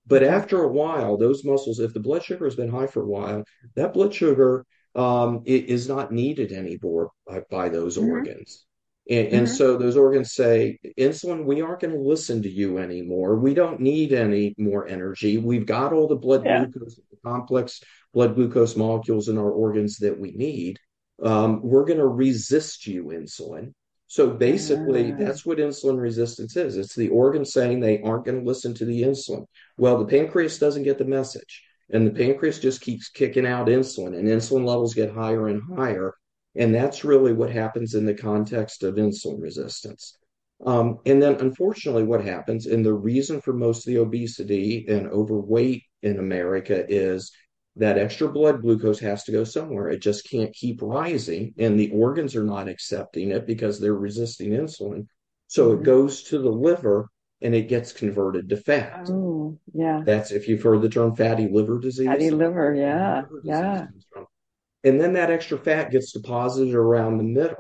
But 0.07 0.23
after 0.23 0.62
a 0.62 0.69
while, 0.73 1.16
those 1.16 1.45
muscles, 1.45 1.81
if 1.81 1.93
the 1.93 2.00
blood 2.00 2.23
sugar 2.23 2.45
has 2.45 2.57
been 2.57 2.71
high 2.71 2.87
for 2.87 3.02
a 3.02 3.09
while, 3.09 3.45
that 3.75 3.93
blood 3.93 4.14
sugar 4.14 4.64
um, 4.96 5.42
i- 5.46 5.50
is 5.50 5.88
not 5.88 6.10
needed 6.12 6.52
anymore 6.52 7.10
by, 7.26 7.42
by 7.50 7.68
those 7.68 7.98
Mhm. 7.98 8.08
organs. 8.08 8.64
And, 9.08 9.28
and 9.28 9.46
Mhm. 9.46 9.50
so 9.50 9.76
those 9.76 9.96
organs 9.96 10.32
say, 10.32 10.78
insulin, 10.98 11.44
we 11.44 11.60
aren't 11.60 11.80
going 11.80 11.94
to 11.94 12.00
listen 12.00 12.42
to 12.42 12.48
you 12.50 12.78
anymore. 12.78 13.36
We 13.36 13.54
don't 13.54 13.78
need 13.80 14.12
any 14.12 14.54
more 14.58 14.88
energy. 14.88 15.38
We've 15.38 15.66
got 15.66 15.92
all 15.92 16.08
the 16.08 16.16
blood 16.16 16.44
Yeah. 16.44 16.64
glucose, 16.64 16.96
the 16.96 17.16
complex 17.24 17.82
blood 18.12 18.34
glucose 18.34 18.74
molecules 18.74 19.28
in 19.28 19.38
our 19.38 19.50
organs 19.50 19.98
that 19.98 20.18
we 20.18 20.32
need. 20.32 20.78
Um, 21.22 21.60
we're 21.62 21.84
going 21.84 21.98
to 22.00 22.06
resist 22.08 22.86
you, 22.86 23.04
insulin. 23.04 23.74
So 24.08 24.30
basically, 24.30 25.12
uh, 25.12 25.16
that's 25.18 25.44
what 25.44 25.58
insulin 25.58 25.98
resistance 26.00 26.56
is. 26.56 26.76
It's 26.76 26.94
the 26.94 27.08
organ 27.10 27.44
saying 27.44 27.80
they 27.80 28.00
aren't 28.02 28.24
going 28.24 28.40
to 28.40 28.46
listen 28.46 28.72
to 28.74 28.84
the 28.84 29.02
insulin. 29.02 29.44
Well, 29.76 29.98
the 29.98 30.06
pancreas 30.06 30.58
doesn't 30.58 30.84
get 30.84 30.98
the 30.98 31.04
message, 31.04 31.62
and 31.90 32.07
the 32.07 32.11
pancreas 32.11 32.59
just 32.59 32.81
keeps 32.81 33.09
kicking 33.09 33.47
out 33.47 33.69
insulin, 33.69 34.19
and 34.19 34.28
insulin 34.28 34.64
levels 34.64 34.95
get 34.95 35.12
higher 35.12 35.49
and 35.49 35.62
higher. 35.76 36.14
And 36.55 36.75
that's 36.75 37.05
really 37.05 37.33
what 37.33 37.50
happens 37.50 37.95
in 37.95 38.07
the 38.07 38.14
context 38.14 38.83
of 38.83 38.95
insulin 38.95 39.40
resistance. 39.40 40.16
Um, 40.64 41.00
and 41.05 41.23
then, 41.23 41.35
unfortunately, 41.35 42.05
what 42.05 42.25
happens, 42.25 42.66
and 42.66 42.85
the 42.85 42.95
reason 42.95 43.40
for 43.43 43.52
most 43.52 43.87
of 43.87 43.93
the 43.93 44.00
obesity 44.00 44.87
and 44.88 45.07
overweight 45.09 45.83
in 46.02 46.19
America 46.19 46.85
is 46.88 47.31
that 47.76 47.99
extra 47.99 48.26
blood 48.26 48.62
glucose 48.62 48.99
has 49.00 49.25
to 49.25 49.33
go 49.33 49.45
somewhere. 49.45 49.88
It 49.88 50.00
just 50.00 50.28
can't 50.28 50.55
keep 50.55 50.81
rising, 50.81 51.52
and 51.59 51.78
the 51.78 51.90
organs 51.90 52.35
are 52.35 52.45
not 52.45 52.69
accepting 52.69 53.33
it 53.33 53.47
because 53.47 53.78
they're 53.78 53.95
resisting 53.95 54.50
insulin. 54.50 55.07
So 55.49 55.71
mm-hmm. 55.71 55.83
it 55.83 55.85
goes 55.85 56.23
to 56.25 56.38
the 56.38 56.50
liver 56.50 57.11
and 57.43 57.55
it 57.55 57.69
gets 57.69 57.93
converted 57.93 58.49
to 58.49 58.57
fat. 58.57 59.09
Oh, 59.11 59.59
yeah. 59.73 60.02
That's 60.05 60.31
if 60.31 60.49
you've 60.49 60.62
heard 60.62 60.83
the 60.83 60.88
term 60.88 61.14
fatty 61.14 61.49
liver 61.49 61.78
disease. 61.78 62.07
Fatty 62.07 62.31
liver, 62.31 62.75
yeah. 62.75 63.23
Liver 63.31 63.40
yeah. 63.45 63.87
And 64.85 65.00
then 65.00 65.14
that 65.14 65.31
extra 65.31 65.59
fat 65.59 65.90
gets 65.90 66.12
deposited 66.12 66.75
around 66.75 67.19
the 67.19 67.25
middle. 67.25 67.57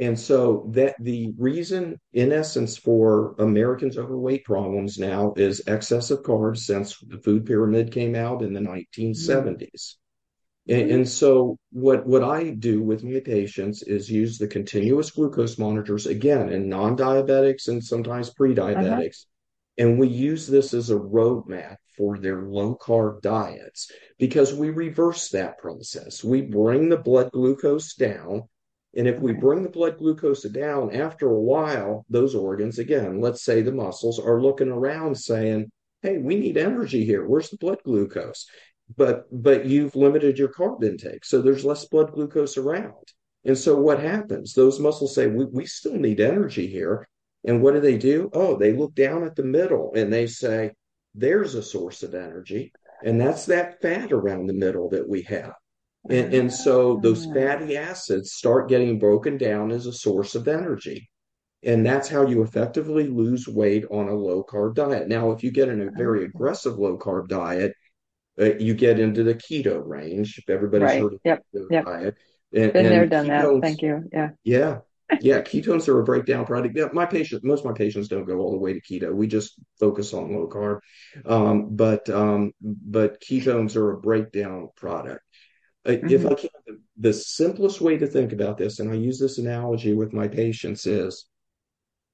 And 0.00 0.18
so 0.18 0.70
that 0.72 0.96
the 0.98 1.32
reason, 1.38 2.00
in 2.12 2.32
essence, 2.32 2.76
for 2.76 3.36
Americans' 3.38 3.96
overweight 3.96 4.44
problems 4.44 4.98
now 4.98 5.34
is 5.36 5.62
excessive 5.66 6.22
carbs 6.22 6.58
since 6.58 6.98
the 6.98 7.18
food 7.18 7.46
pyramid 7.46 7.92
came 7.92 8.16
out 8.16 8.42
in 8.42 8.52
the 8.52 8.60
1970s. 8.60 9.58
Mm-hmm. 9.60 10.03
And, 10.66 10.90
and, 10.90 11.08
so 11.08 11.58
what, 11.72 12.06
what 12.06 12.24
I 12.24 12.50
do 12.50 12.82
with 12.82 13.04
my 13.04 13.20
patients 13.20 13.82
is 13.82 14.10
use 14.10 14.38
the 14.38 14.46
continuous 14.46 15.10
glucose 15.10 15.58
monitors 15.58 16.06
again 16.06 16.48
in 16.48 16.70
non-diabetics 16.70 17.68
and 17.68 17.84
sometimes 17.84 18.30
pre-diabetics. 18.30 19.26
Uh-huh. 19.26 19.86
And 19.86 19.98
we 19.98 20.08
use 20.08 20.46
this 20.46 20.72
as 20.72 20.88
a 20.88 20.96
roadmap 20.96 21.76
for 21.98 22.16
their 22.16 22.42
low 22.42 22.76
carb 22.76 23.20
diets 23.20 23.90
because 24.18 24.54
we 24.54 24.70
reverse 24.70 25.28
that 25.30 25.58
process. 25.58 26.24
We 26.24 26.40
bring 26.40 26.88
the 26.88 26.96
blood 26.96 27.30
glucose 27.32 27.94
down 27.94 28.44
and 28.96 29.08
if 29.08 29.18
we 29.18 29.32
bring 29.32 29.62
the 29.62 29.68
blood 29.68 29.98
glucose 29.98 30.42
down 30.42 30.94
after 30.94 31.28
a 31.28 31.40
while, 31.40 32.04
those 32.08 32.34
organs, 32.34 32.78
again, 32.78 33.20
let's 33.20 33.42
say 33.42 33.62
the 33.62 33.72
muscles 33.72 34.20
are 34.20 34.40
looking 34.40 34.68
around 34.68 35.16
saying, 35.16 35.70
Hey, 36.02 36.18
we 36.18 36.36
need 36.36 36.56
energy 36.56 37.04
here. 37.04 37.26
Where's 37.26 37.50
the 37.50 37.56
blood 37.56 37.78
glucose? 37.82 38.46
But 38.96 39.26
but 39.30 39.64
you've 39.64 39.96
limited 39.96 40.38
your 40.38 40.48
carb 40.48 40.84
intake. 40.84 41.24
So 41.24 41.40
there's 41.40 41.64
less 41.64 41.84
blood 41.86 42.12
glucose 42.12 42.56
around. 42.56 43.12
And 43.44 43.56
so 43.56 43.76
what 43.78 44.00
happens? 44.00 44.54
Those 44.54 44.80
muscles 44.80 45.14
say, 45.14 45.26
we, 45.26 45.44
we 45.44 45.66
still 45.66 45.94
need 45.94 46.20
energy 46.20 46.66
here. 46.66 47.06
And 47.46 47.60
what 47.62 47.74
do 47.74 47.80
they 47.80 47.98
do? 47.98 48.30
Oh, 48.32 48.56
they 48.56 48.72
look 48.72 48.94
down 48.94 49.24
at 49.24 49.36
the 49.36 49.42
middle 49.42 49.92
and 49.94 50.12
they 50.12 50.26
say, 50.26 50.72
there's 51.14 51.54
a 51.54 51.62
source 51.62 52.02
of 52.02 52.14
energy. 52.14 52.72
And 53.04 53.20
that's 53.20 53.46
that 53.46 53.82
fat 53.82 54.12
around 54.12 54.46
the 54.46 54.54
middle 54.54 54.88
that 54.90 55.06
we 55.06 55.22
have. 55.22 55.52
And, 56.08 56.34
and 56.34 56.52
so 56.52 56.98
those 57.02 57.26
ah. 57.26 57.34
fatty 57.34 57.76
acids 57.76 58.32
start 58.32 58.68
getting 58.68 58.98
broken 58.98 59.36
down 59.38 59.70
as 59.70 59.86
a 59.86 59.92
source 59.92 60.34
of 60.34 60.48
energy. 60.48 61.10
And 61.62 61.84
that's 61.84 62.08
how 62.08 62.26
you 62.26 62.42
effectively 62.42 63.08
lose 63.08 63.48
weight 63.48 63.84
on 63.90 64.08
a 64.08 64.14
low 64.14 64.44
carb 64.44 64.74
diet. 64.74 65.08
Now, 65.08 65.32
if 65.32 65.42
you 65.42 65.50
get 65.50 65.68
in 65.68 65.80
a 65.80 65.90
very 65.90 66.24
aggressive 66.24 66.78
low 66.78 66.98
carb 66.98 67.28
diet, 67.28 67.74
uh, 68.40 68.54
you 68.56 68.74
get 68.74 68.98
into 68.98 69.22
the 69.22 69.34
keto 69.34 69.82
range. 69.84 70.42
Everybody's 70.48 70.86
right. 70.86 71.02
heard 71.02 71.14
of 71.14 71.20
yep. 71.24 71.44
keto 71.54 71.66
yep. 71.70 71.84
diet. 71.84 72.14
And, 72.54 72.72
Been 72.72 72.84
there, 72.84 73.06
done 73.06 73.26
ketones, 73.26 73.60
that. 73.60 73.66
Thank 73.66 73.82
you. 73.82 74.08
Yeah. 74.12 74.30
Yeah. 74.44 74.78
yeah. 75.20 75.40
Ketones 75.40 75.88
are 75.88 76.00
a 76.00 76.04
breakdown 76.04 76.46
product. 76.46 76.76
Yeah, 76.76 76.88
my 76.92 77.06
patients, 77.06 77.44
most 77.44 77.60
of 77.60 77.66
my 77.66 77.72
patients 77.72 78.08
don't 78.08 78.26
go 78.26 78.38
all 78.38 78.52
the 78.52 78.58
way 78.58 78.72
to 78.72 78.80
keto. 78.80 79.12
We 79.12 79.26
just 79.26 79.54
focus 79.80 80.14
on 80.14 80.32
low 80.32 80.48
carb. 80.48 80.80
Um, 81.26 81.74
but, 81.74 82.08
um, 82.10 82.52
but 82.60 83.20
ketones 83.20 83.76
are 83.76 83.92
a 83.92 84.00
breakdown 84.00 84.68
product. 84.76 85.22
Mm-hmm. 85.86 86.08
If 86.08 86.26
I 86.26 86.34
can, 86.34 86.50
the 86.96 87.12
simplest 87.12 87.80
way 87.80 87.98
to 87.98 88.06
think 88.06 88.32
about 88.32 88.56
this, 88.56 88.78
and 88.78 88.90
I 88.90 88.94
use 88.94 89.18
this 89.18 89.38
analogy 89.38 89.92
with 89.92 90.12
my 90.12 90.28
patients, 90.28 90.86
is 90.86 91.26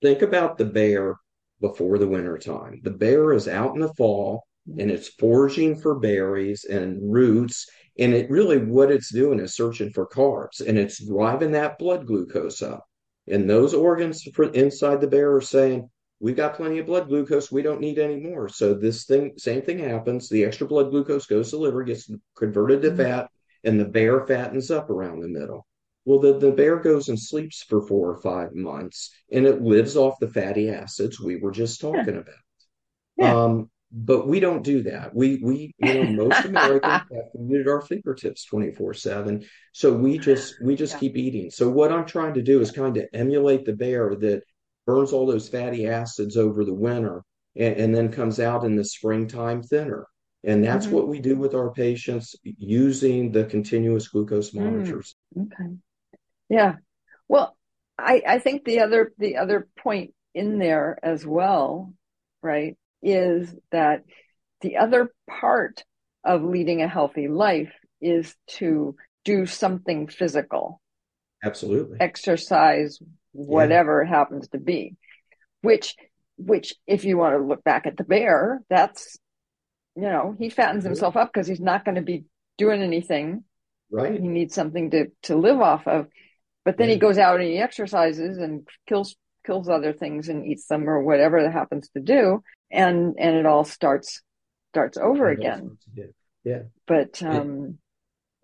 think 0.03 0.23
about 0.23 0.59
the 0.59 0.65
bear 0.65 1.17
before 1.61 1.99
the 1.99 2.09
winter 2.09 2.39
time. 2.39 2.81
The 2.83 2.91
bear 2.91 3.33
is 3.33 3.47
out 3.47 3.75
in 3.75 3.81
the 3.81 3.93
fall 3.95 4.45
and 4.67 4.91
it's 4.91 5.09
foraging 5.09 5.81
for 5.81 5.99
berries 5.99 6.65
and 6.65 7.13
roots. 7.13 7.69
And 7.99 8.15
it 8.15 8.31
really, 8.31 8.59
what 8.59 8.91
it's 8.91 9.13
doing 9.13 9.41
is 9.41 9.55
searching 9.55 9.91
for 9.91 10.07
carbs 10.07 10.61
and 10.67 10.79
it's 10.79 11.05
driving 11.05 11.53
that 11.53 11.79
blood 11.79 12.07
glucose 12.07 12.63
up. 12.63 12.87
And 13.29 13.49
those 13.49 13.75
organs 13.75 14.23
for 14.35 14.45
inside 14.53 15.01
the 15.01 15.07
bear 15.07 15.35
are 15.35 15.41
saying, 15.41 15.91
We've 16.23 16.37
got 16.37 16.57
plenty 16.57 16.79
of 16.79 16.87
blood 16.87 17.09
glucose. 17.09 17.51
We 17.51 17.63
don't 17.63 17.81
need 17.81 17.99
any 17.99 18.21
more. 18.21 18.47
So 18.51 18.75
this 18.75 19.07
thing, 19.07 19.33
same 19.39 19.63
thing 19.63 19.79
happens. 19.79 20.29
The 20.29 20.45
extra 20.45 20.67
blood 20.67 20.91
glucose 20.91 21.25
goes 21.25 21.49
to 21.49 21.57
the 21.57 21.63
liver, 21.63 21.83
gets 21.83 22.11
converted 22.37 22.83
to 22.83 22.89
mm-hmm. 22.89 22.99
fat, 22.99 23.31
and 23.65 23.81
the 23.81 23.87
bear 23.87 24.27
fattens 24.27 24.71
up 24.71 24.91
around 24.91 25.21
the 25.21 25.29
middle. 25.29 25.67
Well, 26.05 26.19
the, 26.19 26.39
the 26.39 26.53
bear 26.53 26.77
goes 26.77 27.09
and 27.09 27.19
sleeps 27.19 27.63
for 27.63 27.87
four 27.87 28.11
or 28.11 28.21
five 28.21 28.55
months 28.55 29.15
and 29.31 29.47
it 29.47 29.63
lives 29.63 29.97
off 29.97 30.19
the 30.19 30.29
fatty 30.29 30.71
acids 30.71 31.21
we 31.21 31.37
were 31.37 31.51
just 31.51 31.81
talking 31.81 32.15
yeah. 32.15 32.21
about. 32.21 32.35
Yeah. 33.17 33.37
Um, 33.37 33.71
but 33.93 34.29
we 34.29 34.41
don't 34.41 34.63
do 34.63 34.85
that. 34.85 35.15
We 35.15 35.41
we 35.43 35.75
you 35.79 35.95
know 35.95 36.27
most 36.27 36.45
Americans 36.45 37.03
have 37.13 37.25
muted 37.35 37.69
our 37.69 37.81
fingertips 37.81 38.45
twenty 38.45 38.73
four 38.73 38.95
seven, 38.95 39.45
so 39.73 39.93
we 39.93 40.19
just 40.19 40.55
we 40.63 40.77
just 40.77 40.95
yeah. 40.95 40.99
keep 41.01 41.17
eating. 41.17 41.51
So 41.51 41.69
what 41.69 41.93
I'm 41.93 42.07
trying 42.07 42.35
to 42.35 42.43
do 42.43 42.61
is 42.61 42.71
kind 42.71 42.97
of 42.97 43.07
emulate 43.13 43.65
the 43.65 43.73
bear 43.73 44.15
that 44.15 44.43
burns 44.87 45.13
all 45.13 45.27
those 45.27 45.49
fatty 45.49 45.89
acids 45.89 46.37
over 46.37 46.65
the 46.65 46.75
winter 46.75 47.23
and, 47.57 47.77
and 47.77 47.95
then 47.95 48.13
comes 48.13 48.41
out 48.41 48.65
in 48.65 48.77
the 48.77 48.85
springtime 48.85 49.63
thinner. 49.63 50.07
And 50.43 50.65
that's 50.65 50.87
mm-hmm. 50.87 50.95
what 50.95 51.09
we 51.09 51.21
do 51.21 51.37
with 51.37 51.55
our 51.55 51.71
patients 51.71 52.35
using 52.43 53.31
the 53.31 53.45
continuous 53.45 54.09
glucose 54.09 54.53
mm, 54.53 54.63
monitors. 54.63 55.15
Mm, 55.37 55.47
okay. 55.47 55.75
Yeah. 56.49 56.77
Well, 57.29 57.57
I, 57.99 58.23
I 58.27 58.39
think 58.39 58.65
the 58.65 58.81
other 58.81 59.13
the 59.19 59.37
other 59.37 59.69
point 59.79 60.15
in 60.35 60.59
there 60.59 60.99
as 61.03 61.27
well, 61.27 61.93
right, 62.43 62.77
is 63.03 63.55
that 63.73 64.05
the 64.61 64.77
other 64.77 65.13
part 65.29 65.85
of 66.25 66.43
leading 66.43 66.83
a 66.83 66.89
healthy 66.89 67.29
life 67.29 67.73
is 68.01 68.35
to 68.47 68.97
do 69.25 69.47
something 69.47 70.09
physical. 70.09 70.81
Absolutely. 71.43 71.99
Exercise, 72.01 72.99
whatever 73.33 74.03
yeah. 74.03 74.09
it 74.09 74.15
happens 74.15 74.49
to 74.49 74.59
be. 74.59 74.97
Which 75.63 75.97
which 76.37 76.75
if 76.87 77.05
you 77.05 77.19
want 77.19 77.37
to 77.37 77.47
look 77.47 77.63
back 77.65 77.87
at 77.87 77.97
the 77.97 78.05
bear, 78.05 78.63
that's 78.71 79.19
you 79.97 80.03
know, 80.03 80.35
he 80.39 80.51
fattens 80.51 80.83
mm-hmm. 80.83 80.91
himself 80.91 81.17
up 81.17 81.31
because 81.33 81.47
he's 81.47 81.61
not 81.61 81.85
going 81.85 81.97
to 81.97 82.03
be 82.03 82.25
doing 82.57 82.83
anything. 82.83 83.45
Right. 83.91 84.21
He 84.21 84.29
needs 84.29 84.55
something 84.55 84.91
to, 84.93 85.07
to 85.25 85.37
live 85.37 85.61
off 85.61 85.87
of. 85.87 86.07
But 86.65 86.77
then 86.77 86.89
yeah. 86.89 86.95
he 86.95 86.99
mm-hmm. 86.99 87.07
goes 87.07 87.19
out 87.19 87.41
and 87.41 87.49
he 87.49 87.59
exercises 87.59 88.39
and 88.39 88.67
kills 88.87 89.17
kills 89.47 89.71
other 89.71 89.95
things 89.95 90.29
and 90.29 90.47
eats 90.47 90.67
them 90.67 90.89
or 90.89 91.03
whatever 91.03 91.43
that 91.43 91.53
happens 91.53 91.89
to 91.91 92.01
do. 92.01 92.43
And 92.71 93.15
and 93.19 93.37
it 93.37 93.47
all 93.47 93.65
starts 93.65 94.23
starts 94.73 94.97
over 94.97 95.29
again. 95.29 95.79
Yeah. 96.45 96.63
But 96.87 97.23
um 97.23 97.79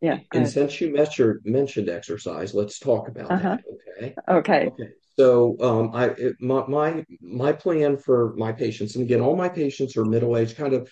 yeah. 0.00 0.18
And 0.32 0.48
since 0.48 0.80
you 0.80 0.92
mentioned 0.92 1.40
mentioned 1.44 1.88
exercise, 1.88 2.54
let's 2.54 2.78
talk 2.78 3.08
about 3.08 3.30
uh-huh. 3.30 3.56
that. 3.56 4.04
Okay. 4.04 4.14
Okay. 4.28 4.66
Okay. 4.66 4.92
So 5.16 5.56
um, 5.60 5.90
I 5.94 6.06
it, 6.08 6.36
my, 6.40 6.66
my 6.66 7.06
my 7.22 7.52
plan 7.52 7.96
for 7.96 8.34
my 8.36 8.52
patients, 8.52 8.96
and 8.96 9.04
again, 9.04 9.22
all 9.22 9.34
my 9.34 9.48
patients 9.48 9.96
are 9.96 10.04
middle 10.04 10.36
aged, 10.36 10.58
kind 10.58 10.74
of 10.74 10.90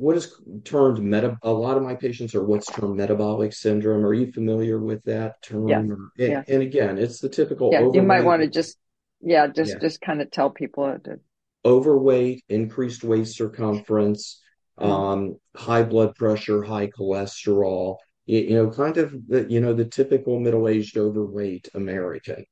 what 0.00 0.16
is 0.16 0.34
termed 0.64 0.98
meta 0.98 1.36
a 1.42 1.52
lot 1.52 1.76
of 1.76 1.82
my 1.82 1.94
patients 1.94 2.34
are 2.34 2.42
what's 2.42 2.66
termed 2.72 2.96
metabolic 2.96 3.52
syndrome 3.52 4.04
are 4.04 4.14
you 4.14 4.32
familiar 4.32 4.80
with 4.80 5.02
that 5.04 5.42
term 5.42 5.68
yeah. 5.68 5.80
Or, 5.80 5.82
and, 5.82 6.10
yeah. 6.16 6.42
and, 6.48 6.62
again 6.62 6.96
it's 6.96 7.20
the 7.20 7.28
typical 7.28 7.68
yeah 7.70 7.86
you 7.92 8.02
might 8.02 8.24
want 8.24 8.40
to 8.40 8.48
just 8.48 8.78
yeah 9.20 9.46
just 9.46 9.72
yeah. 9.72 9.78
just 9.78 10.00
kind 10.00 10.22
of 10.22 10.30
tell 10.30 10.48
people 10.48 10.98
to... 11.04 11.20
overweight 11.64 12.44
increased 12.48 13.04
waist 13.04 13.36
circumference 13.36 14.42
mm-hmm. 14.78 14.90
um, 14.90 15.36
high 15.56 15.82
blood 15.82 16.14
pressure 16.14 16.62
high 16.62 16.86
cholesterol 16.86 17.96
you, 18.26 18.40
you, 18.40 18.54
know 18.54 18.70
kind 18.70 18.96
of 18.96 19.14
the 19.28 19.50
you 19.50 19.60
know 19.60 19.74
the 19.74 19.84
typical 19.84 20.38
middle-aged 20.40 20.96
overweight 20.96 21.68
american 21.74 22.44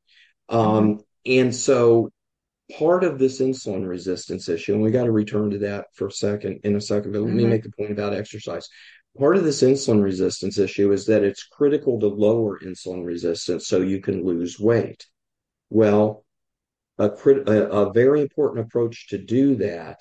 um, 0.49 0.97
mm-hmm. 0.97 1.01
and 1.27 1.55
so 1.55 2.11
part 2.77 3.05
of 3.05 3.19
this 3.19 3.41
insulin 3.41 3.89
resistance 3.89 4.49
issue, 4.49 4.75
and 4.75 4.83
we 4.83 4.91
got 4.91 5.05
to 5.05 5.13
return 5.13 5.51
to 5.51 5.59
that 5.59 5.87
for 5.95 6.09
a 6.09 6.13
second 6.13 6.61
in 6.65 6.77
a 6.77 6.81
second, 6.81 7.13
but 7.13 7.21
let 7.21 7.29
mm-hmm. 7.29 7.37
me 7.37 7.47
make 7.47 7.63
the 7.63 7.71
point 7.71 7.93
about 7.93 8.15
exercise. 8.15 8.69
Part 9.19 9.37
of 9.37 9.45
this 9.45 9.63
insulin 9.63 10.03
resistance 10.03 10.59
issue 10.59 10.93
is 10.93 11.07
that 11.07 11.25
it's 11.25 11.45
critical 11.45 11.99
to 12.01 12.07
lower 12.07 12.59
insulin 12.61 13.05
resistance 13.05 13.67
so 13.67 13.81
you 13.81 14.01
can 14.01 14.25
lose 14.25 14.61
weight. 14.61 15.07
Well, 15.71 16.25
a, 16.99 17.11
a, 17.11 17.87
a 17.87 17.93
very 17.93 18.21
important 18.21 18.67
approach 18.67 19.09
to 19.09 19.19
do 19.19 19.57
that 19.57 20.01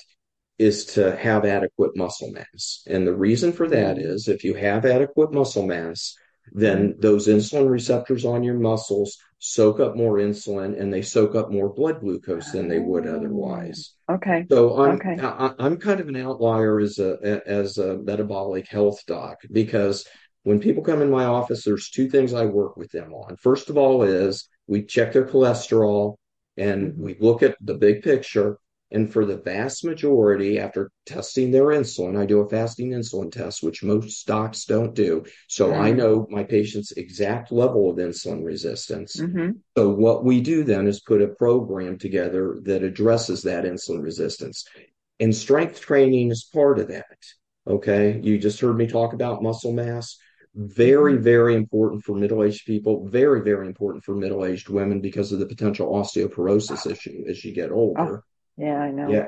is 0.57 0.85
to 0.85 1.15
have 1.15 1.45
adequate 1.45 1.95
muscle 1.95 2.31
mass. 2.31 2.81
And 2.87 3.05
the 3.05 3.15
reason 3.15 3.51
for 3.51 3.67
that 3.69 3.97
mm-hmm. 3.97 4.31
if 4.31 4.43
you 4.43 4.55
have 4.55 4.85
adequate 4.85 5.31
muscle 5.31 5.65
mass, 5.65 6.15
then 6.51 6.95
those 6.99 7.27
insulin 7.27 7.69
receptors 7.69 8.25
on 8.25 8.43
your 8.43 8.57
muscles 8.57 9.17
soak 9.39 9.79
up 9.79 9.95
more 9.95 10.15
insulin 10.15 10.79
and 10.79 10.91
they 10.91 11.01
soak 11.01 11.35
up 11.35 11.51
more 11.51 11.69
blood 11.69 11.99
glucose 11.99 12.51
than 12.51 12.67
they 12.67 12.79
would 12.79 13.05
otherwise. 13.05 13.93
Oh, 14.09 14.15
okay. 14.15 14.45
So 14.49 14.81
I'm 14.81 14.95
Okay. 14.95 15.17
I, 15.21 15.53
I'm 15.59 15.77
kind 15.77 15.99
of 15.99 16.07
an 16.07 16.15
outlier 16.15 16.79
as 16.79 16.97
a 16.97 17.41
as 17.45 17.77
a 17.77 17.97
metabolic 17.97 18.67
health 18.67 19.05
doc 19.05 19.37
because 19.51 20.07
when 20.43 20.59
people 20.59 20.81
come 20.81 21.01
in 21.01 21.11
my 21.11 21.25
office, 21.25 21.65
there's 21.65 21.89
two 21.89 22.09
things 22.09 22.33
I 22.33 22.45
work 22.45 22.77
with 22.77 22.91
them 22.91 23.13
on. 23.13 23.35
First 23.35 23.69
of 23.69 23.77
all 23.77 24.03
is 24.03 24.47
we 24.65 24.83
check 24.85 25.13
their 25.13 25.27
cholesterol 25.27 26.15
and 26.57 26.97
we 26.97 27.15
look 27.19 27.43
at 27.43 27.57
the 27.61 27.75
big 27.75 28.01
picture. 28.03 28.57
And 28.89 29.11
for 29.11 29.25
the 29.25 29.35
vast 29.35 29.83
majority, 29.83 30.59
after 30.59 30.91
testing 31.05 31.51
their 31.51 31.65
insulin, 31.65 32.17
I 32.17 32.25
do 32.25 32.39
a 32.39 32.47
fasting 32.47 32.91
insulin 32.91 33.29
test, 33.31 33.61
which 33.61 33.83
most 33.83 34.25
docs 34.25 34.63
don't 34.63 34.95
do. 34.95 35.25
So 35.49 35.73
I 35.73 35.91
Mm. 35.91 35.97
know 35.97 36.27
my 36.29 36.45
patient's 36.45 36.93
exact 36.93 37.51
level 37.51 37.89
of 37.89 37.97
insulin 37.97 38.45
resistance. 38.45 39.19
hmm 39.19 39.51
So 39.75 39.89
what 39.89 40.23
we 40.23 40.39
do 40.39 40.63
then 40.63 40.87
is 40.87 41.01
put 41.01 41.21
a 41.21 41.27
program 41.27 41.97
together 41.97 42.59
that 42.63 42.81
addresses 42.81 43.41
that 43.43 43.65
insulin 43.65 44.01
resistance. 44.01 44.63
And 45.19 45.35
strength 45.35 45.81
training 45.81 46.31
is 46.31 46.49
part 46.53 46.79
of 46.79 46.87
that. 46.87 47.17
Okay. 47.67 48.19
You 48.23 48.37
just 48.37 48.61
heard 48.61 48.77
me 48.77 48.87
talk 48.87 49.11
about 49.13 49.43
muscle 49.43 49.73
mass. 49.73 50.17
Very, 50.55 51.17
very 51.17 51.55
important 51.55 52.03
for 52.03 52.15
middle-aged 52.15 52.65
people. 52.65 53.07
Very, 53.07 53.41
very 53.41 53.67
important 53.67 54.03
for 54.03 54.15
middle-aged 54.15 54.69
women 54.69 55.01
because 55.01 55.31
of 55.31 55.39
the 55.39 55.45
potential 55.45 55.91
osteoporosis 55.93 56.89
issue 56.89 57.23
as 57.29 57.43
you 57.45 57.53
get 57.53 57.71
older. 57.71 58.23
Yeah, 58.57 58.79
I 58.79 58.91
know. 58.91 59.09
Yeah. 59.09 59.27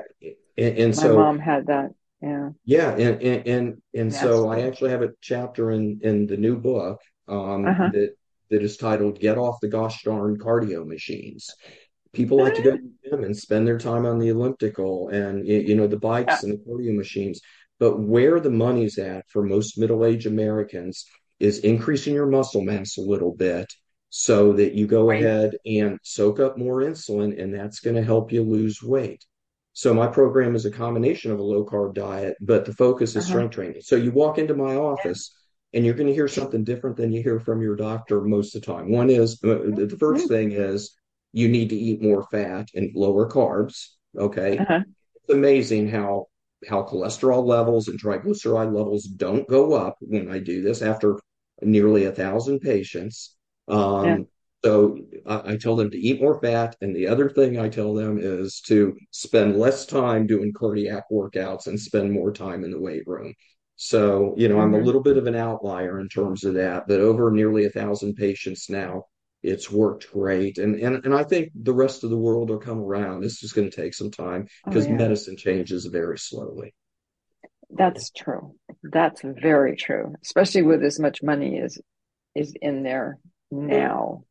And, 0.58 0.78
and 0.78 0.96
My 0.96 1.02
so 1.02 1.16
mom 1.16 1.38
had 1.38 1.66
that. 1.68 1.90
Yeah. 2.22 2.50
yeah, 2.66 2.90
and 2.90 3.22
and 3.22 3.46
and, 3.46 3.82
and 3.94 4.12
so 4.12 4.50
I 4.50 4.62
actually 4.62 4.90
have 4.90 5.00
a 5.00 5.12
chapter 5.22 5.70
in 5.70 6.00
in 6.02 6.26
the 6.26 6.36
new 6.36 6.58
book 6.58 7.00
um, 7.28 7.64
Uh-huh. 7.64 7.88
that 7.94 8.14
that 8.50 8.62
is 8.62 8.76
titled 8.76 9.18
"Get 9.18 9.38
Off 9.38 9.60
the 9.60 9.68
Gosh 9.68 10.02
Darn 10.02 10.36
Cardio 10.36 10.86
Machines." 10.86 11.48
People 12.12 12.38
like 12.38 12.56
to 12.56 12.62
go 12.62 12.76
to 12.76 12.82
the 12.82 13.08
gym 13.08 13.24
and 13.24 13.34
spend 13.34 13.66
their 13.66 13.78
time 13.78 14.04
on 14.04 14.18
the 14.18 14.28
elliptical 14.28 15.08
and 15.08 15.46
you 15.46 15.76
know 15.76 15.86
the 15.86 15.96
bikes 15.96 16.42
and 16.42 16.52
the 16.52 16.58
cardio 16.58 16.94
machines, 16.94 17.40
but 17.80 17.98
where 17.98 18.38
the 18.40 18.50
money's 18.50 18.98
at 18.98 19.24
for 19.28 19.42
most 19.42 19.78
middle-aged 19.78 20.26
Americans 20.28 21.06
is 21.40 21.58
increasing 21.60 22.14
your 22.14 22.26
muscle 22.26 22.62
mass 22.62 22.98
a 22.98 23.00
little 23.02 23.34
bit 23.34 23.66
so 24.10 24.52
that 24.54 24.74
you 24.74 24.86
go 24.86 25.08
Right. 25.08 25.22
ahead 25.22 25.56
and 25.66 25.98
soak 26.02 26.38
up 26.40 26.58
more 26.58 26.80
insulin, 26.82 27.40
and 27.42 27.52
that's 27.54 27.80
going 27.80 27.96
to 27.96 28.02
help 28.04 28.32
you 28.32 28.42
lose 28.42 28.82
weight. 28.82 29.24
So 29.72 29.94
my 29.94 30.08
program 30.08 30.54
is 30.56 30.66
a 30.66 30.70
combination 30.70 31.30
of 31.32 31.38
a 31.38 31.42
low 31.42 31.64
carb 31.64 31.94
diet, 31.94 32.36
but 32.40 32.64
the 32.64 32.74
focus 32.74 33.10
is 33.16 33.24
Uh-huh. 33.24 33.30
strength 33.30 33.54
training. 33.54 33.82
So 33.82 33.96
you 33.96 34.10
walk 34.10 34.38
into 34.38 34.54
my 34.54 34.74
office 34.76 35.34
and 35.72 35.84
you're 35.84 35.94
going 35.94 36.08
to 36.08 36.14
hear 36.14 36.28
something 36.28 36.64
different 36.64 36.96
than 36.96 37.12
you 37.12 37.22
hear 37.22 37.38
from 37.40 37.62
your 37.62 37.76
doctor 37.76 38.20
most 38.22 38.54
of 38.54 38.62
the 38.62 38.66
time. 38.66 38.90
One 38.90 39.08
is 39.10 39.38
uh, 39.44 39.58
the 39.76 39.86
the 39.88 39.96
first 39.98 40.28
thing 40.28 40.52
is 40.52 40.92
you 41.32 41.48
need 41.48 41.68
to 41.70 41.76
eat 41.76 42.02
more 42.02 42.24
fat 42.30 42.68
and 42.74 42.90
lower 42.94 43.28
carbs. 43.28 43.90
Okay. 44.18 44.58
Uh-huh. 44.58 44.80
It's 45.14 45.32
amazing 45.34 45.88
how 45.88 46.26
how 46.68 46.82
cholesterol 46.82 47.44
levels 47.44 47.88
and 47.88 48.00
triglyceride 48.00 48.74
levels 48.74 49.04
don't 49.04 49.48
go 49.48 49.74
up 49.74 49.96
when 50.00 50.30
I 50.30 50.38
do 50.38 50.62
this 50.62 50.82
after 50.82 51.18
nearly 51.62 52.04
a 52.04 52.12
thousand 52.12 52.60
patients. 52.60 53.36
Um, 53.68 54.26
Yeah. 54.26 54.30
so 54.64 54.98
I, 55.26 55.52
I 55.52 55.56
tell 55.56 55.76
them 55.76 55.90
to 55.90 55.98
eat 55.98 56.20
more 56.20 56.40
fat, 56.40 56.76
and 56.80 56.94
the 56.94 57.06
other 57.06 57.30
thing 57.30 57.58
I 57.58 57.68
tell 57.68 57.94
them 57.94 58.18
is 58.20 58.60
to 58.66 58.96
spend 59.10 59.58
less 59.58 59.86
time 59.86 60.26
doing 60.26 60.52
cardiac 60.52 61.04
workouts 61.10 61.66
and 61.66 61.78
spend 61.80 62.12
more 62.12 62.32
time 62.32 62.64
in 62.64 62.70
the 62.70 62.80
weight 62.80 63.06
room. 63.06 63.34
So, 63.76 64.34
you 64.36 64.48
know, 64.48 64.60
I'm 64.60 64.74
a 64.74 64.78
Mhm. 64.78 64.80
little 64.80 65.02
bit 65.02 65.16
of 65.16 65.26
an 65.26 65.34
outlier 65.34 66.00
in 66.00 66.08
terms 66.08 66.44
of 66.44 66.54
that, 66.54 66.86
but 66.86 67.00
over 67.00 67.30
nearly 67.30 67.64
a 67.64 67.70
thousand 67.70 68.14
patients 68.14 68.68
now, 68.68 69.04
it's 69.42 69.70
worked 69.70 70.10
great. 70.12 70.58
And 70.58 70.76
and 70.76 71.04
and 71.04 71.14
I 71.14 71.24
think 71.24 71.52
the 71.54 71.74
rest 71.74 72.04
of 72.04 72.10
the 72.10 72.18
world 72.18 72.50
will 72.50 72.58
come 72.58 72.80
around. 72.80 73.24
It's 73.24 73.40
just 73.40 73.54
going 73.54 73.70
to 73.70 73.76
take 73.76 73.94
some 73.94 74.10
time 74.10 74.46
Oh, 74.66 74.70
because 74.70 74.86
yeah. 74.86 74.94
medicine 74.94 75.36
changes 75.36 75.86
very 75.86 76.18
slowly. 76.18 76.74
That's 77.70 78.10
true. 78.10 78.56
That's 78.82 79.22
very 79.22 79.76
true, 79.76 80.14
especially 80.22 80.62
with 80.62 80.82
as 80.82 80.98
much 80.98 81.22
money 81.22 81.60
as 81.60 81.78
is 82.34 82.54
in 82.60 82.82
there 82.82 83.18
now. 83.50 84.24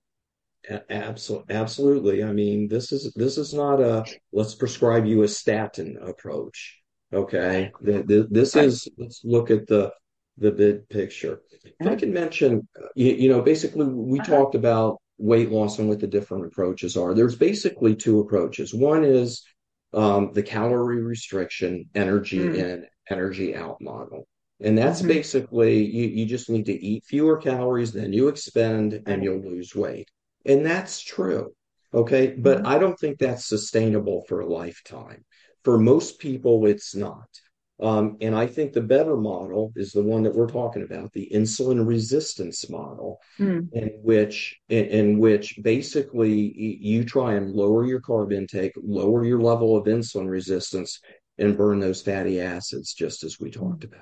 Absolutely, 0.90 1.56
absolutely. 1.56 2.24
I 2.24 2.32
mean, 2.34 2.68
this 2.68 2.92
is 2.92 3.14
this 3.16 3.38
is 3.38 3.54
not 3.54 3.82
a 3.82 4.06
let's 4.32 4.56
prescribe 4.56 5.06
you 5.06 5.24
a 5.24 5.28
statin 5.28 5.98
approach. 6.02 6.78
Okay, 7.14 7.72
this 7.82 8.56
is 8.56 8.88
let's 8.98 9.22
look 9.24 9.50
at 9.52 9.68
the 9.68 9.92
the 10.40 10.52
big 10.52 10.88
picture. 10.90 11.42
If 11.80 11.88
I 11.88 11.96
can 11.96 12.14
mention, 12.14 12.68
uh, 12.78 12.88
you, 12.96 13.14
you 13.14 13.30
know, 13.30 13.42
basically 13.42 13.86
we 13.86 14.20
Uh-huh. 14.20 14.36
talked 14.36 14.56
about 14.56 14.98
weight 15.18 15.52
loss 15.52 15.80
and 15.80 15.90
what 15.90 16.00
the 16.00 16.08
different 16.08 16.46
approaches 16.46 16.96
are. 16.98 17.14
There's 17.14 17.36
basically 17.36 17.96
two 17.96 18.20
approaches. 18.20 18.74
One 18.74 19.04
is 19.04 19.44
um, 19.94 20.32
the 20.34 20.44
calorie 20.44 21.02
restriction, 21.02 21.90
energy 21.96 22.40
Mm. 22.40 22.56
in, 22.56 22.86
energy 23.10 23.56
out 23.56 23.82
model. 23.82 24.28
And 24.62 24.78
that's 24.78 25.02
Mhm. 25.02 25.08
basically 25.08 25.84
you, 25.84 26.08
you 26.08 26.26
just 26.26 26.50
need 26.50 26.66
to 26.68 26.74
eat 26.74 27.06
fewer 27.06 27.38
calories 27.38 27.92
than 27.92 28.14
you 28.14 28.28
expend 28.28 29.02
and 29.06 29.24
you'll 29.24 29.42
lose 29.42 29.76
weight. 29.76 30.08
And 30.46 30.66
that's 30.66 31.02
true. 31.02 31.54
Okay. 31.94 32.36
But 32.38 32.60
Mhm. 32.60 32.68
I 32.68 32.78
don't 32.78 33.00
think 33.00 33.18
that's 33.18 33.46
sustainable 33.48 34.24
for 34.28 34.42
a 34.42 34.46
lifetime. 34.62 35.26
For 35.64 35.78
most 35.80 36.20
people, 36.20 36.66
it's 36.68 36.96
not. 36.96 37.30
Um, 37.82 38.18
and 38.20 38.36
I 38.36 38.46
think 38.46 38.74
the 38.74 38.82
better 38.82 39.16
model 39.16 39.72
is 39.76 39.92
the 39.92 40.04
one 40.04 40.24
that 40.24 40.36
we're 40.36 40.50
talking 40.50 40.84
about, 40.84 41.14
the 41.14 41.30
insulin 41.34 41.86
resistance 41.88 42.70
model 42.70 43.22
Mm. 43.40 43.72
in 43.72 43.88
which 44.04 44.60
in, 44.68 44.86
in 44.86 45.20
which 45.20 45.58
basically 45.62 46.54
you 46.82 47.06
try 47.06 47.36
and 47.36 47.54
lower 47.54 47.86
your 47.86 48.02
carb 48.02 48.34
intake, 48.34 48.74
lower 48.76 49.24
your 49.24 49.40
level 49.42 49.78
of 49.78 49.86
insulin 49.86 50.28
resistance, 50.28 51.00
and 51.38 51.58
burn 51.58 51.80
those 51.80 52.02
fatty 52.02 52.42
acids, 52.42 52.94
just 52.94 53.24
as 53.24 53.40
we 53.40 53.50
talked 53.50 53.86
about. 53.86 54.02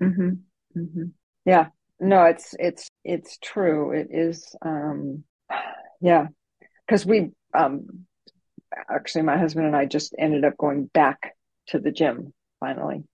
hmm 0.00 0.30
hmm 0.74 1.04
Yeah. 1.44 1.68
No, 2.00 2.24
it's 2.24 2.54
it's 2.58 2.88
it's 3.04 3.38
true. 3.38 3.92
It 3.92 4.08
is. 4.10 4.54
Um, 4.62 5.24
yeah, 6.00 6.28
because 6.86 7.04
we 7.04 7.30
um, 7.54 8.06
actually, 8.90 9.22
my 9.22 9.36
husband 9.36 9.66
and 9.66 9.76
I 9.76 9.84
just 9.84 10.14
ended 10.18 10.44
up 10.44 10.56
going 10.56 10.86
back 10.86 11.34
to 11.68 11.78
the 11.78 11.90
gym 11.90 12.32
finally. 12.60 13.04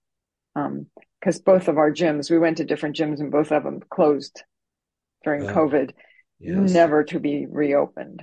Um, 0.55 0.87
because 1.19 1.39
both 1.39 1.67
of 1.67 1.77
our 1.77 1.91
gyms, 1.91 2.29
we 2.29 2.37
went 2.37 2.57
to 2.57 2.65
different 2.65 2.95
gyms 2.95 3.19
and 3.19 3.31
both 3.31 3.51
of 3.51 3.63
them 3.63 3.81
closed 3.89 4.43
during 5.23 5.41
COVID, 5.43 5.91
Yes, 6.39 6.71
never 6.71 7.03
to 7.05 7.19
be 7.19 7.47
reopened. 7.49 8.21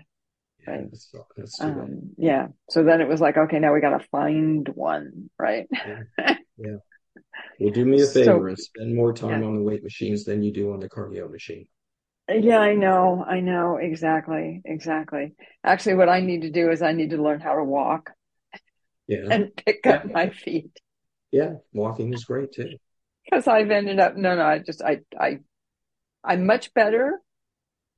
yeah, 0.66 0.70
right. 0.74 0.90
that's, 0.90 1.12
that's. 1.36 1.60
Um, 1.60 2.10
yeah. 2.16 2.48
So 2.70 2.84
then 2.84 3.00
it 3.00 3.08
was 3.08 3.20
like, 3.20 3.36
okay, 3.36 3.58
now 3.58 3.72
we 3.74 3.80
got 3.80 3.98
to 3.98 4.06
find 4.10 4.68
one, 4.68 5.30
right? 5.38 5.66
Yeah. 6.58 6.76
Well, 7.58 7.72
do 7.72 7.84
me 7.84 8.00
a 8.00 8.06
So- 8.06 8.24
favor 8.24 8.48
and 8.48 8.58
spend 8.58 8.94
more 8.94 9.12
time 9.12 9.40
Yeah. 9.42 9.48
on 9.48 9.56
the 9.56 9.62
weight 9.62 9.82
machines 9.82 10.24
than 10.24 10.42
you 10.44 10.52
do 10.52 10.72
on 10.72 10.78
the 10.80 10.88
cardio 10.88 11.28
machine. 11.30 11.66
Yeah, 12.28 12.58
I 12.60 12.74
know. 12.74 13.24
I 13.26 13.40
know. 13.40 13.78
Exactly. 13.78 14.62
Exactly. 14.64 15.34
Actually, 15.64 15.96
what 15.96 16.08
I 16.08 16.20
need 16.20 16.42
to 16.42 16.50
do 16.50 16.70
is 16.70 16.80
I 16.82 16.92
need 16.92 17.10
to 17.10 17.20
learn 17.22 17.40
how 17.40 17.56
to 17.56 17.64
walk 17.64 18.10
Yeah, 19.08 19.24
and 19.30 19.50
pick 19.56 19.86
up 19.88 20.04
my 20.10 20.30
feet 20.30 20.70
yeah, 21.32 21.54
walking 21.72 22.12
is 22.12 22.24
great 22.24 22.52
too. 22.52 22.76
because 23.24 23.48
I've 23.48 23.70
ended 23.70 23.98
up, 24.00 24.16
no, 24.16 24.36
no, 24.36 24.42
I 24.42 24.58
just, 24.60 24.82
I, 24.82 25.00
I, 25.18 25.38
I'm 26.24 26.46
much 26.46 26.72
better, 26.74 27.20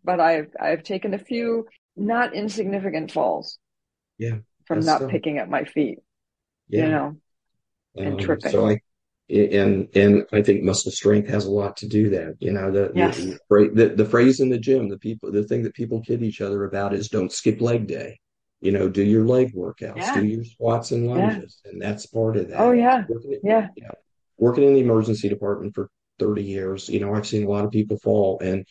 but 0.05 0.21
I've, 0.21 0.49
I've 0.61 0.83
taken 0.83 1.15
a 1.15 1.19
few 1.19 1.67
not 1.97 2.35
insignificant 2.35 3.13
falls 3.13 3.59
Yeah, 4.19 4.39
from 4.67 4.81
not 4.81 4.99
still- 4.99 5.11
picking 5.11 5.39
up 5.39 5.49
my 5.49 5.65
feet, 5.65 5.99
you 6.69 6.79
Yeah. 6.81 6.89
know, 6.91 7.17
and 7.97 8.07
Um, 8.09 8.19
tripping. 8.19 8.51
So 8.51 8.69
I, 8.69 8.81
and 9.31 9.89
and 9.97 10.27
I 10.33 10.43
think 10.43 10.63
muscle 10.65 10.93
strength 10.93 11.29
has 11.29 11.47
a 11.47 11.51
lot 11.51 11.79
to 11.79 11.89
do 11.89 12.11
that. 12.11 12.37
You 12.41 12.53
know, 12.53 12.71
the, 12.71 12.93
Yes. 12.95 13.17
the 13.17 13.71
the 13.75 13.89
the 13.97 14.05
phrase 14.05 14.41
in 14.41 14.51
the 14.51 14.59
gym, 14.59 14.89
the 14.89 14.99
people, 14.99 15.33
the 15.33 15.45
thing 15.45 15.63
that 15.63 15.75
people 15.75 16.03
kid 16.03 16.23
each 16.23 16.41
other 16.43 16.65
about 16.65 16.93
is 16.93 17.09
don't 17.09 17.33
skip 17.33 17.61
leg 17.61 17.87
day. 17.87 18.19
You 18.65 18.73
know, 18.73 18.89
do 18.89 19.03
your 19.03 19.25
leg 19.27 19.55
workouts, 19.55 19.97
Yeah. 19.97 20.21
do 20.21 20.27
your 20.27 20.45
squats 20.45 20.91
and 20.91 21.07
Yeah. 21.07 21.15
lunges, 21.15 21.61
and 21.67 21.81
that's 21.81 22.07
part 22.07 22.37
of 22.39 22.49
that. 22.49 22.61
Oh, 22.61 22.73
yeah. 22.73 23.05
Working, 23.09 23.39
Yeah. 23.43 23.69
working 24.39 24.65
in 24.65 24.75
the 24.75 24.81
emergency 24.81 25.29
department 25.29 25.75
for 25.75 25.91
30 26.19 26.43
years, 26.43 26.89
you 26.89 26.99
know, 27.01 27.15
I've 27.15 27.27
seen 27.27 27.45
a 27.45 27.51
lot 27.51 27.65
of 27.65 27.71
people 27.71 27.99
fall 27.99 28.41
and 28.43 28.65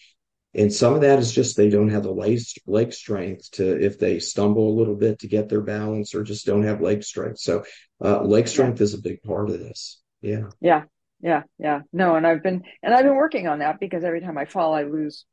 and 0.56 0.71
some 0.71 0.93
of 0.93 1.01
that 1.01 1.19
is 1.19 1.32
just 1.32 1.58
they 1.58 1.69
don't 1.69 1.89
have 1.89 2.03
the 2.03 2.12
leg, 2.12 2.39
leg 2.67 2.93
strength 2.93 3.49
to 3.53 3.84
if 3.84 3.97
they 3.99 4.19
stumble 4.19 4.69
a 4.69 4.77
little 4.77 4.95
bit 4.95 5.19
to 5.19 5.27
get 5.27 5.49
their 5.49 5.62
balance 5.62 6.13
or 6.13 6.23
just 6.23 6.45
don't 6.45 6.63
have 6.63 6.82
leg 6.82 7.03
strength. 7.03 7.39
So 7.39 7.63
uh, 8.03 8.21
leg 8.23 8.47
strength 8.47 8.79
is 8.82 8.93
a 8.93 9.01
big 9.01 9.23
part 9.23 9.49
of 9.49 9.60
this. 9.60 10.01
Yeah. 10.21 10.49
Yeah. 10.62 10.84
Yeah. 11.21 11.43
Yeah. 11.58 11.82
No, 11.91 12.15
and 12.15 12.27
I've 12.27 12.43
been, 12.43 12.63
and 12.84 12.93
I've 12.93 13.03
been 13.03 13.15
working 13.15 13.47
on 13.47 13.60
that 13.60 13.79
because 13.79 14.03
every 14.03 14.21
time 14.21 14.38
I 14.38 14.45
fall, 14.45 14.75
I 14.75 14.84
lose 14.84 15.25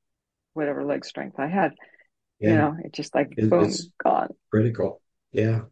whatever 0.55 0.85
leg 0.85 1.05
strength 1.05 1.39
I 1.39 1.49
had. 1.49 1.73
You 2.41 2.49
Yeah. 2.51 2.57
know, 2.57 2.77
it 2.85 2.93
just 2.93 3.15
like 3.15 3.35
It- 3.37 3.51
boom, 3.51 3.61
it's- 3.65 3.89
gone. 4.03 4.35
Critical. 4.51 5.01
Yeah. 5.33 5.63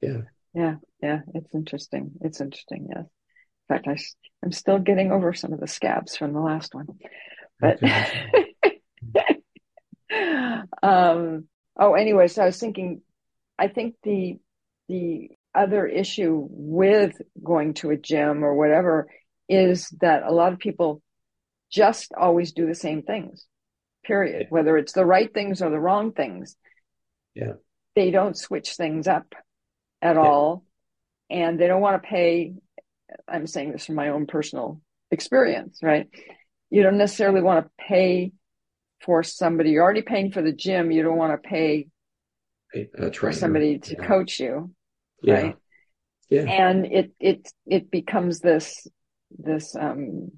Yeah, 0.00 0.22
yeah, 0.54 0.76
Yeah. 1.02 1.20
it's 1.34 1.54
interesting. 1.54 2.12
It's 2.20 2.40
interesting, 2.40 2.88
yes. 2.90 3.04
In 3.04 3.76
fact, 3.76 3.86
I, 3.88 3.96
I'm 4.44 4.52
still 4.52 4.78
getting 4.78 5.10
over 5.12 5.32
some 5.32 5.52
of 5.52 5.60
the 5.60 5.66
scabs 5.66 6.16
from 6.16 6.32
the 6.32 6.40
last 6.40 6.74
one. 6.74 6.86
But 7.60 7.82
Okay. 7.82 8.54
Um, 10.82 11.48
oh, 11.78 11.94
anyway, 11.94 12.28
so 12.28 12.42
I 12.42 12.46
was 12.46 12.58
thinking, 12.58 13.02
I 13.58 13.68
think 13.68 13.94
the 14.02 14.38
the 14.88 15.30
other 15.54 15.86
issue 15.86 16.46
with 16.50 17.20
going 17.42 17.74
to 17.74 17.90
a 17.90 17.96
gym 17.96 18.42
or 18.42 18.54
whatever 18.54 19.06
is 19.48 19.88
that 20.00 20.22
a 20.22 20.32
lot 20.32 20.52
of 20.54 20.58
people 20.58 21.02
just 21.70 22.12
always 22.16 22.52
do 22.52 22.66
the 22.66 22.74
same 22.74 23.02
things. 23.02 23.46
Period. 24.08 24.46
Whether 24.48 24.76
it's 24.78 24.92
the 24.92 25.04
right 25.04 25.32
things 25.32 25.62
or 25.62 25.70
the 25.70 25.78
wrong 25.78 26.12
things. 26.12 26.56
Yeah. 27.34 27.52
They 27.94 28.10
don't 28.10 28.36
switch 28.36 28.70
things 28.70 29.06
up 29.06 29.34
at 30.00 30.16
yeah. 30.16 30.22
all, 30.22 30.64
and 31.30 31.60
they 31.60 31.66
don't 31.66 31.82
want 31.82 32.02
to 32.02 32.08
pay. 32.08 32.54
I'm 33.28 33.46
saying 33.46 33.72
this 33.72 33.86
from 33.86 33.96
my 33.96 34.08
own 34.08 34.26
personal 34.26 34.80
experience, 35.10 35.80
right? 35.82 36.08
You 36.70 36.82
don't 36.82 36.98
necessarily 36.98 37.42
want 37.42 37.66
to 37.66 37.70
pay 37.78 38.32
for 39.04 39.22
somebody. 39.22 39.70
You're 39.70 39.84
already 39.84 40.02
paying 40.02 40.32
for 40.32 40.42
the 40.42 40.52
gym. 40.52 40.90
You 40.90 41.02
don't 41.02 41.18
want 41.18 41.40
to 41.40 41.48
pay 41.48 41.88
for 43.14 43.32
somebody 43.32 43.78
to 43.78 43.96
yeah. 43.98 44.06
coach 44.06 44.40
you, 44.40 44.72
yeah. 45.22 45.34
right? 45.34 45.56
Yeah. 46.30 46.42
And 46.42 46.86
it 46.86 47.12
it 47.20 47.48
it 47.66 47.90
becomes 47.90 48.40
this 48.40 48.86
this 49.30 49.76
um 49.76 50.32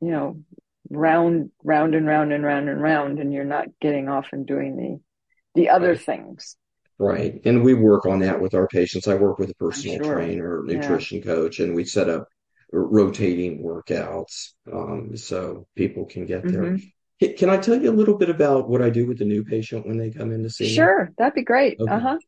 you 0.00 0.10
know 0.10 0.42
round 0.90 1.50
round 1.62 1.94
and 1.94 2.06
round 2.06 2.32
and 2.32 2.44
round 2.44 2.68
and 2.68 2.82
round 2.82 3.18
and 3.20 3.32
you're 3.32 3.44
not 3.44 3.66
getting 3.80 4.08
off 4.08 4.26
and 4.32 4.46
doing 4.46 4.76
the 4.76 5.60
the 5.60 5.68
other 5.70 5.90
right. 5.90 6.00
things 6.00 6.56
right 6.98 7.40
and 7.44 7.62
we 7.62 7.74
work 7.74 8.06
on 8.06 8.20
that 8.20 8.40
with 8.40 8.54
our 8.54 8.66
patients 8.66 9.06
i 9.06 9.14
work 9.14 9.38
with 9.38 9.50
a 9.50 9.54
personal 9.54 10.02
sure. 10.02 10.14
trainer 10.14 10.62
nutrition 10.64 11.18
yeah. 11.18 11.24
coach 11.24 11.60
and 11.60 11.74
we 11.74 11.84
set 11.84 12.08
up 12.08 12.28
rotating 12.72 13.62
workouts 13.62 14.50
um, 14.72 15.16
so 15.16 15.66
people 15.76 16.04
can 16.04 16.26
get 16.26 16.42
there 16.44 16.62
mm-hmm. 16.62 17.34
can 17.36 17.48
i 17.48 17.56
tell 17.56 17.80
you 17.80 17.90
a 17.90 17.92
little 17.92 18.16
bit 18.16 18.30
about 18.30 18.68
what 18.68 18.82
i 18.82 18.90
do 18.90 19.06
with 19.06 19.18
the 19.18 19.24
new 19.24 19.44
patient 19.44 19.86
when 19.86 19.96
they 19.96 20.10
come 20.10 20.32
in 20.32 20.42
to 20.42 20.50
see 20.50 20.68
sure, 20.68 21.02
me 21.02 21.06
sure 21.06 21.12
that'd 21.18 21.34
be 21.34 21.42
great 21.42 21.78
okay. 21.80 21.92
uh-huh 21.92 22.18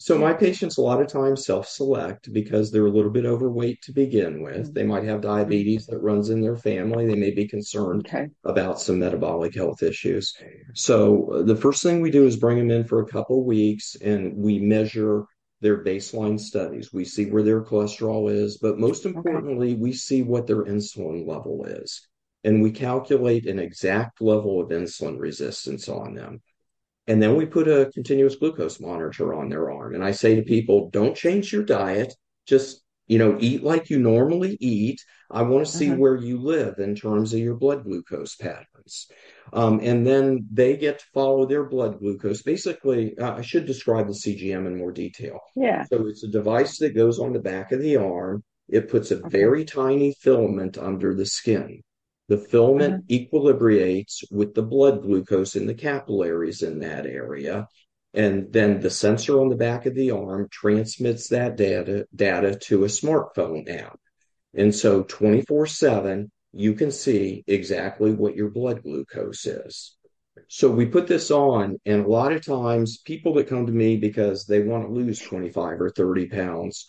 so 0.00 0.16
my 0.16 0.32
patients 0.32 0.78
a 0.78 0.80
lot 0.80 1.02
of 1.02 1.08
times 1.08 1.44
self-select 1.44 2.32
because 2.32 2.70
they're 2.70 2.86
a 2.86 2.90
little 2.90 3.10
bit 3.10 3.26
overweight 3.26 3.82
to 3.82 3.92
begin 3.92 4.42
with. 4.42 4.72
They 4.72 4.82
might 4.82 5.04
have 5.04 5.20
diabetes 5.20 5.84
that 5.88 5.98
runs 5.98 6.30
in 6.30 6.40
their 6.40 6.56
family. 6.56 7.06
They 7.06 7.16
may 7.16 7.32
be 7.32 7.46
concerned 7.46 8.06
okay. 8.06 8.28
about 8.44 8.80
some 8.80 8.98
metabolic 8.98 9.54
health 9.54 9.82
issues. 9.82 10.34
So 10.72 11.42
the 11.44 11.54
first 11.54 11.82
thing 11.82 12.00
we 12.00 12.10
do 12.10 12.24
is 12.24 12.38
bring 12.38 12.56
them 12.56 12.70
in 12.70 12.84
for 12.84 13.02
a 13.02 13.06
couple 13.06 13.44
weeks 13.44 13.94
and 13.96 14.38
we 14.38 14.58
measure 14.58 15.26
their 15.60 15.84
baseline 15.84 16.40
studies. 16.40 16.94
We 16.94 17.04
see 17.04 17.26
where 17.26 17.42
their 17.42 17.62
cholesterol 17.62 18.32
is, 18.32 18.56
but 18.56 18.78
most 18.78 19.04
importantly, 19.04 19.72
okay. 19.72 19.80
we 19.82 19.92
see 19.92 20.22
what 20.22 20.46
their 20.46 20.64
insulin 20.64 21.28
level 21.28 21.66
is. 21.66 22.08
And 22.42 22.62
we 22.62 22.70
calculate 22.70 23.46
an 23.46 23.58
exact 23.58 24.22
level 24.22 24.62
of 24.62 24.70
insulin 24.70 25.18
resistance 25.18 25.90
on 25.90 26.14
them. 26.14 26.40
And 27.10 27.20
then 27.20 27.34
we 27.34 27.44
put 27.44 27.66
a 27.66 27.90
continuous 27.92 28.36
glucose 28.36 28.78
monitor 28.78 29.34
on 29.34 29.48
their 29.48 29.72
arm. 29.72 29.96
And 29.96 30.04
I 30.04 30.12
say 30.12 30.36
to 30.36 30.42
people, 30.42 30.90
don't 30.90 31.16
change 31.16 31.52
your 31.52 31.64
diet. 31.64 32.14
Just, 32.46 32.84
you 33.08 33.18
know, 33.18 33.36
eat 33.40 33.64
like 33.64 33.90
you 33.90 33.98
normally 33.98 34.56
eat. 34.60 35.04
I 35.28 35.42
want 35.42 35.66
to 35.66 35.72
see 35.72 35.88
uh-huh. 35.88 35.98
where 35.98 36.14
you 36.14 36.40
live 36.40 36.78
in 36.78 36.94
terms 36.94 37.34
of 37.34 37.40
your 37.40 37.56
blood 37.56 37.82
glucose 37.82 38.36
patterns. 38.36 39.08
Um, 39.52 39.80
and 39.82 40.06
then 40.06 40.46
they 40.52 40.76
get 40.76 41.00
to 41.00 41.04
follow 41.12 41.46
their 41.46 41.64
blood 41.64 41.98
glucose. 41.98 42.42
Basically, 42.42 43.18
uh, 43.18 43.34
I 43.38 43.40
should 43.40 43.66
describe 43.66 44.06
the 44.06 44.12
CGM 44.12 44.68
in 44.68 44.78
more 44.78 44.92
detail. 44.92 45.40
Yeah. 45.56 45.82
So 45.86 46.06
it's 46.06 46.22
a 46.22 46.28
device 46.28 46.78
that 46.78 46.94
goes 46.94 47.18
on 47.18 47.32
the 47.32 47.40
back 47.40 47.72
of 47.72 47.80
the 47.80 47.96
arm. 47.96 48.44
It 48.68 48.88
puts 48.88 49.10
a 49.10 49.16
okay. 49.16 49.28
very 49.30 49.64
tiny 49.64 50.14
filament 50.20 50.78
under 50.78 51.12
the 51.12 51.26
skin. 51.26 51.82
The 52.30 52.38
filament 52.38 53.08
mm-hmm. 53.08 53.36
equilibrates 53.36 54.22
with 54.30 54.54
the 54.54 54.62
blood 54.62 55.02
glucose 55.02 55.56
in 55.56 55.66
the 55.66 55.74
capillaries 55.74 56.62
in 56.62 56.78
that 56.78 57.04
area. 57.04 57.66
And 58.14 58.52
then 58.52 58.78
the 58.78 58.88
sensor 58.88 59.40
on 59.40 59.48
the 59.48 59.56
back 59.56 59.84
of 59.86 59.96
the 59.96 60.12
arm 60.12 60.46
transmits 60.48 61.30
that 61.30 61.56
data, 61.56 62.06
data 62.14 62.54
to 62.66 62.84
a 62.84 62.86
smartphone 62.86 63.68
app. 63.68 63.98
And 64.54 64.72
so 64.72 65.02
24 65.02 65.66
7, 65.66 66.30
you 66.52 66.74
can 66.74 66.92
see 66.92 67.42
exactly 67.48 68.12
what 68.12 68.36
your 68.36 68.50
blood 68.50 68.84
glucose 68.84 69.44
is. 69.46 69.96
So 70.46 70.70
we 70.70 70.86
put 70.86 71.08
this 71.08 71.32
on, 71.32 71.78
and 71.84 72.04
a 72.04 72.08
lot 72.08 72.32
of 72.32 72.46
times 72.46 72.98
people 72.98 73.34
that 73.34 73.48
come 73.48 73.66
to 73.66 73.72
me 73.72 73.96
because 73.96 74.46
they 74.46 74.62
want 74.62 74.86
to 74.86 74.92
lose 74.92 75.18
25 75.18 75.80
or 75.80 75.90
30 75.90 76.28
pounds 76.28 76.86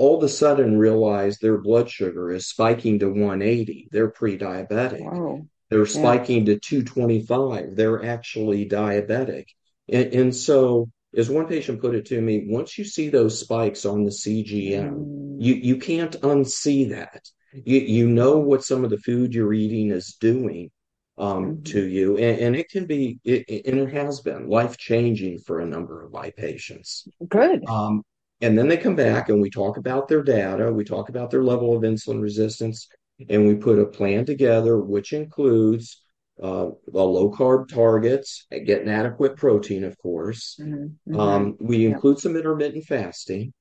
all 0.00 0.16
of 0.16 0.24
a 0.24 0.28
sudden 0.28 0.78
realize 0.78 1.38
their 1.38 1.58
blood 1.58 1.90
sugar 1.90 2.32
is 2.32 2.48
spiking 2.48 2.98
to 3.00 3.08
180. 3.08 3.88
They're 3.92 4.08
pre 4.08 4.38
diabetic. 4.38 5.02
Wow. 5.02 5.46
They're 5.68 5.84
spiking 5.84 6.46
yeah. 6.46 6.54
to 6.54 6.60
225. 6.60 7.76
They're 7.76 8.04
actually 8.04 8.66
diabetic. 8.66 9.44
And, 9.88 10.14
and, 10.14 10.34
so, 10.34 10.90
as 11.14 11.28
one 11.28 11.46
patient 11.46 11.82
put 11.82 11.94
it 11.94 12.06
to 12.06 12.20
me, 12.20 12.46
once 12.48 12.78
you 12.78 12.84
see 12.84 13.10
those 13.10 13.38
spikes 13.38 13.84
on 13.84 14.04
the 14.04 14.10
CGM, 14.10 14.90
mm. 14.90 15.36
you, 15.38 15.54
you 15.54 15.76
can't 15.76 16.18
unsee 16.22 16.90
that. 16.90 17.22
You, 17.52 17.80
you 17.80 18.08
know 18.08 18.38
what 18.38 18.64
some 18.64 18.84
of 18.84 18.90
the 18.90 18.98
food 18.98 19.34
you're 19.34 19.52
eating 19.52 19.90
is 19.90 20.16
doing 20.18 20.70
um, 21.18 21.44
mm-hmm. 21.44 21.62
to 21.64 21.86
you. 21.86 22.16
And, 22.16 22.38
and, 22.40 22.56
it 22.56 22.70
can 22.70 22.86
be, 22.86 23.20
it, 23.24 23.44
and 23.66 23.80
it 23.80 23.92
has 23.92 24.20
been 24.20 24.48
life 24.48 24.78
changing 24.78 25.40
for 25.40 25.60
a 25.60 25.66
number 25.66 26.02
of 26.02 26.10
my 26.10 26.30
patients. 26.30 27.06
Good. 27.28 27.68
Um, 27.68 28.02
and 28.40 28.58
then 28.58 28.68
they 28.68 28.76
come 28.76 28.96
back 28.96 29.28
and 29.28 29.40
we 29.40 29.50
talk 29.50 29.76
about 29.76 30.08
their 30.08 30.22
data, 30.22 30.72
we 30.72 30.84
talk 30.84 31.08
about 31.08 31.30
their 31.30 31.42
level 31.42 31.76
of 31.76 31.82
insulin 31.82 32.22
resistance, 32.22 32.88
and 33.28 33.46
we 33.46 33.54
put 33.54 33.78
a 33.78 33.86
plan 33.86 34.24
together, 34.24 34.78
which 34.78 35.12
includes 35.12 36.02
uh, 36.42 36.70
low 36.86 37.30
carb 37.30 37.68
targets, 37.68 38.46
getting 38.50 38.88
adequate 38.88 39.36
protein, 39.36 39.84
of 39.84 39.96
course. 39.98 40.58
Mm-hmm. 40.60 41.12
mm-hmm. 41.12 41.20
Um, 41.20 41.56
we 41.60 41.84
include 41.84 42.18
some 42.18 42.36
intermittent 42.36 42.84
fasting. 42.84 43.52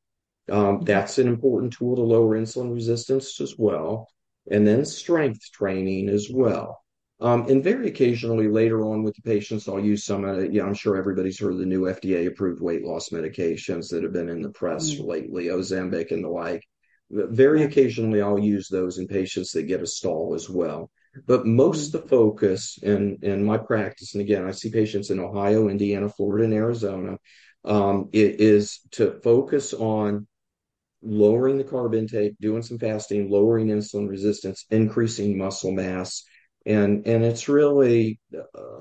Um, 0.50 0.78
mm-hmm. 0.78 0.86
That's 0.86 1.18
an 1.18 1.28
important 1.28 1.74
tool 1.74 1.96
to 1.96 2.02
lower 2.02 2.40
insulin 2.40 2.74
resistance 2.74 3.42
as 3.42 3.56
well. 3.58 4.08
And 4.50 4.66
then 4.66 4.86
strength 4.86 5.52
training 5.52 6.10
as 6.10 6.30
well. 6.32 6.82
Um, 7.22 7.48
and 7.50 7.64
very 7.64 7.88
occasionally 7.88 8.48
later 8.48 8.86
on 8.86 9.04
with 9.04 9.16
the 9.16 9.22
patients, 9.22 9.68
I'll 9.68 9.80
use 9.80 10.06
some, 10.06 10.24
uh, 10.24 10.40
yeah, 10.40 10.64
I'm 10.64 10.74
sure 10.74 10.96
everybody's 10.96 11.40
heard 11.40 11.52
of 11.54 11.60
the 11.60 11.66
new 11.66 11.82
FDA 11.82 12.28
approved 12.28 12.62
weight 12.62 12.86
loss 12.86 13.10
medications 13.10 13.90
that 13.90 14.04
have 14.04 14.14
been 14.14 14.30
in 14.30 14.42
the 14.42 14.52
press 14.52 14.92
mm. 14.92 15.06
lately, 15.06 15.46
Ozempic 15.46 16.12
and 16.12 16.24
the 16.24 16.30
like. 16.30 16.64
Very 17.12 17.64
occasionally, 17.64 18.22
I'll 18.22 18.40
use 18.40 18.70
those 18.70 19.00
in 19.00 19.08
patients 19.08 19.52
that 19.52 19.64
get 19.64 19.82
a 19.82 19.88
stall 19.88 20.34
as 20.34 20.50
well. 20.50 20.92
But 21.26 21.46
most 21.46 21.94
of 21.94 22.04
the 22.04 22.08
focus 22.08 22.78
in, 22.82 23.18
in 23.22 23.44
my 23.44 23.58
practice, 23.58 24.14
and 24.14 24.22
again, 24.22 24.46
I 24.46 24.52
see 24.52 24.70
patients 24.70 25.10
in 25.10 25.20
Ohio, 25.20 25.68
Indiana, 25.68 26.08
Florida, 26.08 26.46
and 26.46 26.54
Arizona, 26.54 27.18
um, 27.66 28.10
it 28.14 28.40
is 28.40 28.80
to 28.92 29.20
focus 29.24 29.74
on 29.74 30.28
lowering 31.02 31.58
the 31.58 31.64
carb 31.64 31.98
intake, 31.98 32.36
doing 32.40 32.62
some 32.62 32.78
fasting, 32.78 33.30
lowering 33.30 33.68
insulin 33.68 34.08
resistance, 34.08 34.66
increasing 34.70 35.38
muscle 35.38 35.72
mass, 35.72 36.24
and 36.70 37.08
and 37.08 37.26
it's 37.26 37.50
really 37.50 38.20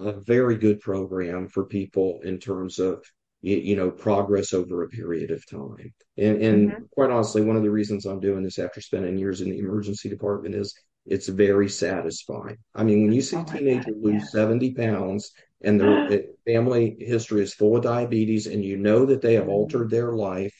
a 0.03 0.12
very 0.20 0.57
good 0.57 0.79
program 0.79 1.48
for 1.48 1.64
people 1.64 2.20
in 2.22 2.38
terms 2.38 2.79
of 2.79 3.03
you, 3.40 3.77
know 3.77 3.90
progress 3.90 4.53
over 4.53 4.83
a 4.83 4.88
period 4.88 5.31
of 5.31 5.48
time 5.48 5.92
and 6.18 6.42
and 6.42 6.70
mm-hmm. 6.70 6.83
quite 6.90 7.11
honestly 7.11 7.40
one 7.40 7.57
of 7.57 7.62
the 7.62 7.70
reasons 7.70 8.05
i'm 8.05 8.20
doing 8.20 8.42
this 8.42 8.59
after 8.59 8.81
spending 8.81 9.16
years 9.16 9.40
in 9.40 9.51
the 9.51 9.59
emergency 9.59 10.09
department 10.09 10.55
is 10.55 10.74
it's 11.07 11.29
very 11.29 11.68
satisfying 11.68 12.59
i 12.74 12.85
mean 12.85 13.05
when 13.05 13.12
you 13.12 13.22
see 13.22 13.37
oh 13.37 13.42
a 13.42 13.44
teenager 13.44 13.92
God, 13.92 14.03
lose 14.03 14.22
yeah. 14.22 14.40
70 14.40 14.74
pounds 14.74 15.33
and 15.62 15.81
their 15.81 16.24
family 16.46 16.96
history 16.98 17.42
is 17.42 17.55
full 17.55 17.77
of 17.77 17.85
diabetes 17.85 18.46
and 18.46 18.62
you 18.62 18.77
know 18.77 19.07
that 19.07 19.22
they 19.22 19.35
have 19.35 19.44
mm-hmm. 19.44 19.53
altered 19.53 19.88
their 19.88 20.12
life 20.12 20.55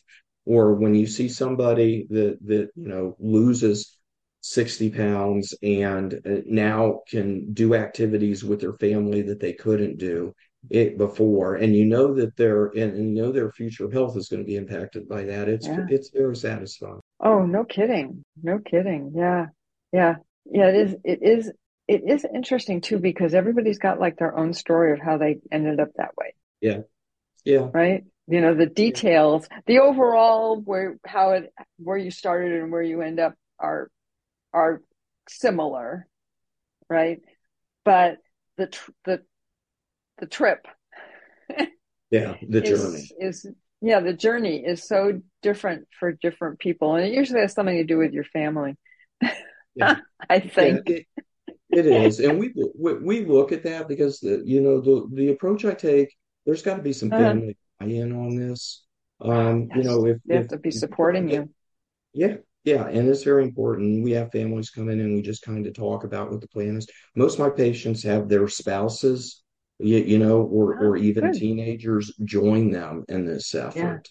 or 0.47 0.75
when 0.75 0.95
you 0.95 1.07
see 1.07 1.29
somebody 1.29 2.07
that 2.09 2.39
that 2.47 2.69
you 2.75 2.89
know 2.89 3.17
loses 3.19 3.98
60 4.49 4.91
pounds 4.91 5.55
and 5.63 6.15
uh, 6.15 6.41
now 6.47 7.01
can 7.09 7.53
do 7.53 7.75
activities 7.75 8.43
with 8.43 8.61
their 8.61 8.73
family 8.75 9.23
that 9.23 9.41
they 9.41 9.53
couldn't 9.53 9.99
do 9.99 10.35
it 10.71 10.99
before. 10.99 11.57
And 11.57 11.75
you 11.75 11.85
know 11.85 12.15
that 12.15 12.37
their 12.37 12.67
and, 12.67 12.95
and 12.95 13.17
you 13.17 13.23
know 13.23 13.33
their 13.33 13.53
future 13.53 13.91
health 13.91 14.17
is 14.17 14.29
going 14.29 14.43
to 14.43 14.47
be 14.47 14.57
impacted 14.57 15.09
by 15.09 15.25
that. 15.25 15.49
It's 15.49 15.67
yeah. 15.67 15.87
it's 15.89 16.11
very 16.11 16.37
satisfying. 16.37 17.01
Oh 17.21 17.45
no 17.45 17.65
kidding. 17.65 18.25
No 18.43 18.59
kidding. 18.59 19.13
Yeah. 19.15 19.47
Yeah. 19.93 20.17
Yeah 20.51 20.69
it 20.69 20.75
is 20.75 20.97
it 21.05 21.19
is 21.23 21.53
it 21.87 22.03
is 22.07 22.27
interesting 22.35 22.81
too 22.81 22.99
because 22.99 23.35
everybody's 23.35 23.79
got 23.79 24.01
like 24.01 24.19
their 24.19 24.37
own 24.37 24.53
story 24.53 24.93
of 24.93 25.01
how 25.01 25.19
they 25.19 25.39
ended 25.53 25.81
up 25.81 25.89
that 25.97 26.17
way. 26.17 26.35
Yeah. 26.61 26.81
Yeah. 27.45 27.69
Right? 27.73 28.05
You 28.27 28.41
know 28.41 28.55
the 28.55 28.67
details 28.67 29.49
the 29.67 29.79
overall 29.79 30.61
where 30.61 30.99
how 31.07 31.31
it 31.33 31.53
where 31.79 31.97
you 31.97 32.11
started 32.11 32.61
and 32.61 32.71
where 32.73 32.83
you 32.83 33.01
end 33.01 33.21
up 33.21 33.35
are 33.59 33.91
are 34.53 34.83
similar, 35.29 36.07
right? 36.89 37.21
But 37.85 38.19
the 38.57 38.67
tr- 38.69 38.91
the 39.05 39.23
the 40.19 40.27
trip, 40.27 40.67
yeah, 42.11 42.37
the 42.47 42.61
journey 42.61 43.09
is 43.19 43.47
yeah, 43.81 44.01
the 44.01 44.13
journey 44.13 44.65
is 44.65 44.87
so 44.87 45.21
different 45.43 45.87
for 45.99 46.13
different 46.13 46.59
people, 46.59 46.97
and 46.97 47.07
it 47.07 47.13
usually 47.13 47.41
has 47.41 47.53
something 47.53 47.77
to 47.77 47.85
do 47.85 47.99
with 47.99 48.13
your 48.13 48.25
family. 48.25 48.77
Yeah. 49.75 49.97
I 50.31 50.41
think. 50.41 50.89
Yeah, 50.89 50.97
it, 51.71 51.87
it 51.87 51.87
is, 51.87 52.21
and 52.21 52.39
we, 52.39 52.53
we 52.77 52.95
we 52.95 53.25
look 53.25 53.53
at 53.53 53.63
that 53.65 53.89
because 53.89 54.21
the 54.21 54.43
you 54.45 54.61
know 54.61 54.81
the 54.81 55.09
the 55.13 55.29
approach 55.29 55.65
I 55.65 55.75
take 55.75 56.15
there's 56.49 56.63
got 56.63 56.77
to 56.77 56.83
be 56.83 56.95
some 56.95 57.13
uh-huh. 57.13 57.23
family 57.23 57.59
buy-in 57.79 58.13
on 58.13 58.35
this. 58.37 58.85
Um, 59.21 59.69
yes. 59.69 59.77
you 59.77 59.83
know, 59.85 60.07
if 60.07 60.17
they 60.25 60.37
have 60.37 60.45
if, 60.45 60.51
to 60.51 60.59
be 60.59 60.71
supporting 60.71 61.29
you. 61.29 61.51
Yeah, 62.15 62.37
yeah, 62.69 62.87
and 62.87 63.09
it's 63.09 63.23
very 63.23 63.45
important. 63.45 64.05
We 64.05 64.13
have 64.13 64.31
families 64.31 64.71
come 64.71 64.89
in 64.89 65.01
and 65.01 65.15
we 65.15 65.23
just 65.23 65.43
kind 65.43 65.67
of 65.67 65.75
talk 65.75 66.05
about 66.05 66.31
what 66.31 66.41
the 66.41 66.49
plan 66.49 66.77
is. 66.77 66.87
Most 67.15 67.35
of 67.35 67.41
my 67.41 67.51
patients 67.51 68.03
have 68.03 68.29
their 68.29 68.49
spouses, 68.49 69.43
you, 69.79 69.99
you 69.99 70.19
know, 70.19 70.43
or 70.43 70.77
oh, 70.77 70.89
or 70.89 70.97
even 70.97 71.25
good. 71.25 71.35
teenagers 71.35 72.13
join 72.25 72.71
them 72.71 73.05
in 73.09 73.25
this 73.25 73.55
effort. 73.55 74.09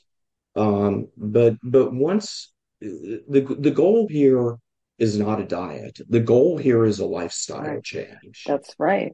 Yeah. 0.55 0.61
Um, 0.63 1.07
but 1.15 1.55
but 1.61 1.93
once 1.93 2.51
the 2.81 3.21
the 3.59 3.71
goal 3.71 4.07
here 4.09 4.57
is 4.97 5.17
not 5.17 5.39
a 5.39 5.45
diet. 5.45 5.99
The 6.09 6.19
goal 6.19 6.57
here 6.57 6.83
is 6.85 6.99
a 6.99 7.05
lifestyle 7.05 7.61
right. 7.61 7.83
change. 7.83 8.43
That's 8.47 8.73
right. 8.79 9.13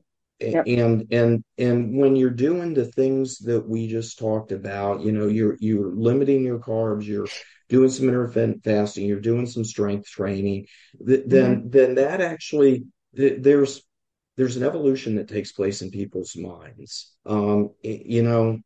Yep. 0.51 0.65
And 0.67 1.07
and 1.11 1.43
and 1.57 1.97
when 1.97 2.15
you're 2.15 2.29
doing 2.29 2.73
the 2.73 2.85
things 2.85 3.39
that 3.39 3.67
we 3.67 3.87
just 3.87 4.19
talked 4.19 4.51
about, 4.51 5.01
you 5.01 5.11
know, 5.11 5.27
you're 5.27 5.57
you're 5.59 5.93
limiting 5.93 6.43
your 6.43 6.59
carbs, 6.59 7.05
you're 7.05 7.27
doing 7.69 7.89
some 7.89 8.07
intermittent 8.07 8.63
fasting, 8.63 9.05
you're 9.05 9.19
doing 9.19 9.45
some 9.45 9.63
strength 9.63 10.07
training, 10.09 10.65
th- 11.05 11.23
then 11.25 11.57
mm-hmm. 11.57 11.69
then 11.69 11.95
that 11.95 12.21
actually 12.21 12.85
th- 13.15 13.41
there's 13.41 13.83
there's 14.35 14.57
an 14.57 14.63
evolution 14.63 15.15
that 15.15 15.27
takes 15.27 15.51
place 15.51 15.81
in 15.81 15.91
people's 15.91 16.35
minds. 16.35 17.13
Um, 17.25 17.69
you 17.83 18.23
know, 18.23 18.59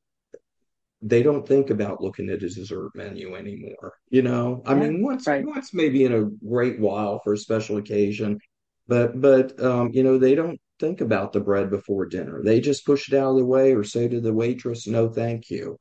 they 1.02 1.22
don't 1.24 1.48
think 1.48 1.70
about 1.70 2.02
looking 2.02 2.30
at 2.30 2.36
a 2.36 2.50
dessert 2.50 2.92
menu 2.96 3.36
anymore. 3.36 3.94
You 4.10 4.24
know, 4.24 4.64
I 4.66 4.74
mean, 4.74 5.04
once 5.04 5.28
right. 5.28 5.46
once 5.46 5.74
maybe 5.74 6.06
in 6.06 6.14
a 6.14 6.24
great 6.24 6.80
while 6.80 7.20
for 7.24 7.34
a 7.34 7.38
special 7.38 7.78
occasion, 7.78 8.40
but 8.88 9.20
but 9.20 9.62
um, 9.64 9.92
you 9.94 10.04
know, 10.04 10.18
they 10.18 10.36
don't 10.36 10.60
think 10.80 11.02
about 11.02 11.34
the 11.34 11.40
bread 11.40 11.70
before 11.70 12.06
dinner. 12.06 12.42
They 12.44 12.60
just 12.60 12.86
push 12.86 13.12
it 13.12 13.18
out 13.18 13.32
of 13.32 13.38
the 13.38 13.46
way 13.46 13.74
or 13.74 13.84
say 13.84 14.08
to 14.08 14.22
the 14.22 14.34
waitress, 14.34 14.88
"No, 14.88 15.10
thank 15.10 15.50
you," 15.50 15.78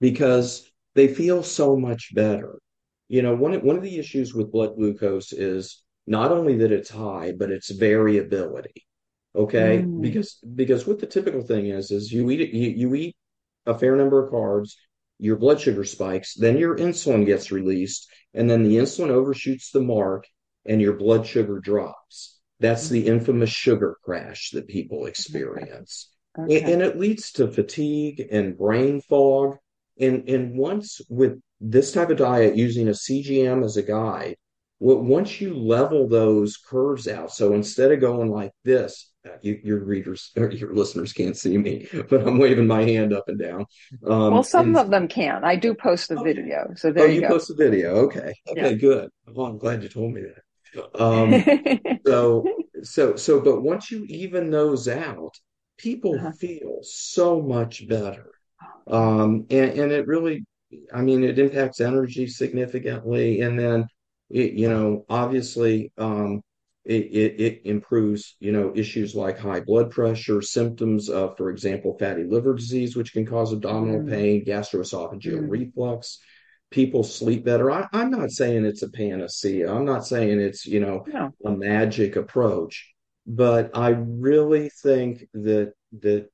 because 0.00 0.70
they 0.94 1.08
feel 1.08 1.42
so 1.42 1.76
much 1.76 2.14
better. 2.14 2.58
You 3.08 3.22
know, 3.22 3.34
one 3.34 3.54
one 3.64 3.76
of 3.76 3.82
the 3.82 3.98
issues 3.98 4.34
with 4.34 4.52
blood 4.52 4.76
glucose 4.76 5.32
is 5.32 5.82
not 6.06 6.32
only 6.32 6.56
that 6.58 6.72
it's 6.72 6.90
high, 6.90 7.32
but 7.32 7.50
its 7.50 7.70
variability. 7.70 8.86
Okay, 9.34 9.84
mm. 9.86 10.00
because 10.02 10.38
because 10.54 10.86
what 10.86 10.98
the 10.98 11.06
typical 11.06 11.42
thing 11.42 11.66
is 11.66 11.90
is 11.90 12.12
you 12.12 12.28
eat 12.30 12.52
you, 12.52 12.70
you 12.70 12.94
eat 12.94 13.16
a 13.66 13.78
fair 13.78 13.94
number 13.94 14.24
of 14.24 14.32
carbs, 14.32 14.74
your 15.18 15.36
blood 15.36 15.60
sugar 15.60 15.84
spikes, 15.84 16.34
then 16.34 16.56
your 16.58 16.76
insulin 16.76 17.26
gets 17.26 17.52
released, 17.52 18.08
and 18.34 18.50
then 18.50 18.64
the 18.64 18.76
insulin 18.76 19.10
overshoots 19.10 19.70
the 19.70 19.80
mark, 19.80 20.26
and 20.66 20.80
your 20.80 20.94
blood 20.94 21.26
sugar 21.26 21.60
drops. 21.60 22.39
That's 22.60 22.88
the 22.88 23.06
infamous 23.06 23.50
sugar 23.50 23.96
crash 24.04 24.50
that 24.50 24.68
people 24.68 25.06
experience. 25.06 26.10
Okay. 26.38 26.60
And, 26.60 26.74
and, 26.74 26.82
it 26.82 26.98
leads 26.98 27.32
to 27.32 27.48
fatigue 27.48 28.28
and 28.30 28.56
brain 28.56 29.00
fog. 29.00 29.56
And, 29.98 30.28
and 30.28 30.56
once 30.56 31.00
with 31.08 31.40
this 31.60 31.92
type 31.92 32.10
of 32.10 32.18
diet 32.18 32.56
using 32.56 32.88
a 32.88 32.92
CGM 32.92 33.64
as 33.64 33.76
a 33.76 33.82
guide, 33.82 34.36
once 34.80 35.40
you 35.40 35.54
level 35.54 36.08
those 36.08 36.56
curves 36.56 37.06
out, 37.06 37.30
so 37.30 37.52
instead 37.52 37.92
of 37.92 38.00
going 38.00 38.30
like 38.30 38.52
this, 38.64 39.10
uh, 39.26 39.36
you, 39.42 39.60
your 39.62 39.84
readers 39.84 40.30
or 40.36 40.50
your 40.50 40.74
listeners 40.74 41.12
can't 41.12 41.36
see 41.36 41.58
me, 41.58 41.86
but 42.08 42.26
I'm 42.26 42.38
waving 42.38 42.66
my 42.66 42.84
hand 42.84 43.12
up 43.12 43.28
and 43.28 43.38
down. 43.38 43.66
Um, 44.06 44.32
well, 44.32 44.42
some 44.42 44.68
and, 44.68 44.78
of 44.78 44.90
them 44.90 45.08
can. 45.08 45.44
I 45.44 45.56
do 45.56 45.74
post 45.74 46.10
a 46.10 46.18
oh, 46.18 46.22
video, 46.22 46.72
so 46.76 46.90
there 46.90 47.04
oh, 47.04 47.08
you, 47.08 47.20
you 47.20 47.28
post 47.28 47.50
a 47.50 47.54
video. 47.54 47.96
Okay, 48.06 48.32
okay, 48.48 48.70
yeah. 48.70 48.72
good. 48.72 49.10
Well, 49.28 49.48
I'm 49.48 49.58
glad 49.58 49.82
you 49.82 49.90
told 49.90 50.14
me 50.14 50.22
that. 50.22 50.42
Um, 50.94 51.44
so, 52.06 52.44
so, 52.82 53.16
so, 53.16 53.40
but 53.40 53.62
once 53.62 53.90
you 53.90 54.04
even 54.08 54.50
those 54.50 54.88
out, 54.88 55.34
people 55.78 56.14
uh-huh. 56.14 56.32
feel 56.32 56.78
so 56.82 57.40
much 57.40 57.88
better. 57.88 58.30
Um, 58.86 59.46
and, 59.50 59.70
and 59.70 59.92
it 59.92 60.06
really, 60.06 60.44
I 60.92 61.02
mean, 61.02 61.24
it 61.24 61.38
impacts 61.38 61.80
energy 61.80 62.26
significantly. 62.26 63.40
And 63.40 63.58
then, 63.58 63.86
it, 64.28 64.52
you 64.52 64.68
know, 64.68 65.04
obviously, 65.08 65.92
um, 65.98 66.42
it, 66.84 67.04
it, 67.12 67.40
it, 67.40 67.60
improves, 67.64 68.36
you 68.40 68.52
know, 68.52 68.72
issues 68.74 69.14
like 69.14 69.38
high 69.38 69.60
blood 69.60 69.90
pressure, 69.90 70.40
symptoms 70.40 71.08
of, 71.08 71.36
for 71.36 71.50
example, 71.50 71.96
fatty 71.98 72.24
liver 72.24 72.54
disease, 72.54 72.96
which 72.96 73.12
can 73.12 73.26
cause 73.26 73.52
abdominal 73.52 74.00
mm. 74.00 74.08
pain, 74.08 74.44
gastroesophageal 74.44 75.42
mm. 75.42 75.50
reflux. 75.50 76.18
People 76.70 77.02
sleep 77.02 77.44
better. 77.44 77.70
I, 77.70 77.88
am 77.92 78.10
not 78.10 78.30
saying 78.30 78.64
it's 78.64 78.82
a 78.82 78.90
panacea. 78.90 79.72
I'm 79.72 79.84
not 79.84 80.06
saying 80.06 80.40
it's, 80.40 80.66
you 80.66 80.80
know, 80.80 81.04
no. 81.08 81.32
a 81.44 81.50
magic 81.50 82.16
approach, 82.16 82.92
but 83.26 83.76
I 83.76 83.90
really 83.90 84.70
think 84.82 85.26
that 85.34 85.72
that 86.00 86.28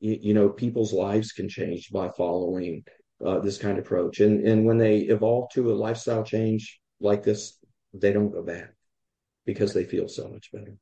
you 0.00 0.34
know 0.34 0.48
people's 0.48 0.92
lives 0.92 1.32
can 1.32 1.48
change 1.48 1.90
by 1.90 2.10
following 2.10 2.84
uh, 3.24 3.38
this 3.40 3.58
kind 3.58 3.78
of 3.78 3.84
approach 3.84 4.20
and 4.20 4.46
and 4.46 4.64
when 4.64 4.78
they 4.78 4.98
evolve 4.98 5.48
to 5.50 5.70
a 5.70 5.74
lifestyle 5.74 6.22
change 6.22 6.80
like 7.00 7.22
this 7.22 7.58
they 7.94 8.12
don't 8.12 8.32
go 8.32 8.42
back 8.42 8.74
because 9.46 9.72
they 9.72 9.84
feel 9.84 10.06
so 10.06 10.28
much 10.28 10.52
better 10.52 10.74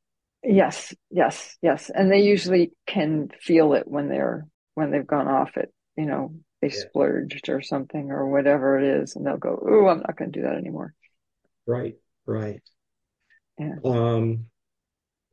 yes 0.43 0.93
yes 1.11 1.57
yes 1.63 1.91
and 1.95 2.11
they 2.11 2.23
usually 2.23 2.73
can 2.87 3.29
feel 3.41 3.75
it 3.75 3.87
when 3.87 4.09
they're 4.09 4.47
when 4.75 4.91
they've 4.91 5.07
gone 5.07 5.29
off 5.29 5.57
it 5.57 5.73
you 5.97 6.07
know 6.07 6.35
they 6.65 6.75
yeah. 6.75 6.83
splurged 6.89 7.49
or 7.49 7.61
something 7.61 8.11
or 8.11 8.29
whatever 8.29 8.79
it 8.79 9.03
is 9.03 9.17
and 9.17 9.27
they'll 9.27 9.37
go 9.37 9.63
oh 9.69 9.87
i'm 9.87 9.99
not 9.99 10.17
going 10.17 10.33
to 10.33 10.41
do 10.41 10.47
that 10.47 10.57
anymore 10.57 10.95
right 11.67 11.97
right 12.27 12.63
yeah. 13.59 13.75
um 13.85 14.47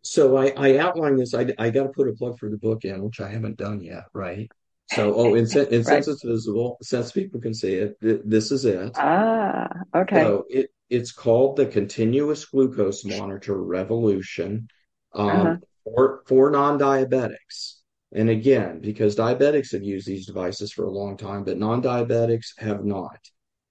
so 0.03 0.35
I, 0.35 0.53
I 0.57 0.77
outline 0.77 1.15
this. 1.15 1.33
I, 1.33 1.53
I 1.59 1.69
got 1.69 1.83
to 1.83 1.89
put 1.89 2.07
a 2.07 2.13
plug 2.13 2.39
for 2.39 2.49
the 2.49 2.57
book 2.57 2.85
in, 2.85 3.03
which 3.03 3.21
I 3.21 3.29
haven't 3.29 3.57
done 3.57 3.81
yet, 3.81 4.05
right? 4.13 4.49
So, 4.91 5.13
oh, 5.13 5.35
and, 5.35 5.47
and 5.55 5.71
right. 5.71 6.03
since 6.03 6.07
it's 6.07 6.23
visible, 6.23 6.77
since 6.81 7.11
people 7.11 7.39
can 7.39 7.53
see 7.53 7.75
it, 7.75 7.99
th- 8.01 8.21
this 8.25 8.51
is 8.51 8.65
it. 8.65 8.91
Ah, 8.95 9.67
okay. 9.95 10.21
So 10.21 10.45
it 10.49 10.71
it's 10.89 11.11
called 11.11 11.55
the 11.55 11.65
Continuous 11.65 12.43
Glucose 12.45 13.05
Monitor 13.05 13.61
Revolution 13.61 14.67
um, 15.13 15.29
uh-huh. 15.29 15.55
for 15.83 16.23
for 16.25 16.49
non-diabetics. 16.49 17.80
And 18.13 18.29
again, 18.29 18.79
because 18.79 19.15
diabetics 19.15 19.71
have 19.71 19.83
used 19.83 20.05
these 20.05 20.25
devices 20.25 20.71
for 20.71 20.83
a 20.83 20.91
long 20.91 21.15
time, 21.17 21.43
but 21.43 21.57
non-diabetics 21.57 22.59
have 22.59 22.83
not. 22.83 23.19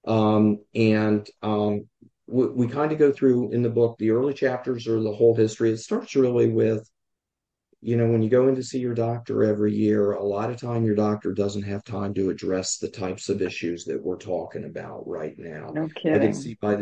Um, 0.07 0.59
and 0.73 1.27
um, 1.43 1.87
we, 2.27 2.47
we 2.47 2.67
kind 2.67 2.91
of 2.91 2.97
go 2.97 3.11
through 3.11 3.51
in 3.51 3.61
the 3.61 3.69
book 3.69 3.97
the 3.99 4.11
early 4.11 4.33
chapters 4.33 4.87
or 4.87 4.99
the 4.99 5.13
whole 5.13 5.35
history. 5.35 5.71
It 5.71 5.77
starts 5.77 6.15
really 6.15 6.49
with, 6.49 6.89
you 7.81 7.97
know, 7.97 8.07
when 8.07 8.23
you 8.23 8.29
go 8.29 8.47
in 8.47 8.55
to 8.55 8.63
see 8.63 8.79
your 8.79 8.95
doctor 8.95 9.43
every 9.43 9.75
year, 9.75 10.13
a 10.13 10.23
lot 10.23 10.49
of 10.49 10.57
time 10.57 10.85
your 10.85 10.95
doctor 10.95 11.33
doesn't 11.33 11.63
have 11.63 11.83
time 11.83 12.13
to 12.15 12.29
address 12.29 12.77
the 12.77 12.89
types 12.89 13.29
of 13.29 13.41
issues 13.41 13.85
that 13.85 14.01
we're 14.03 14.17
talking 14.17 14.65
about 14.65 15.07
right 15.07 15.37
now. 15.37 15.71
No 15.73 15.87
kidding. 15.87 16.33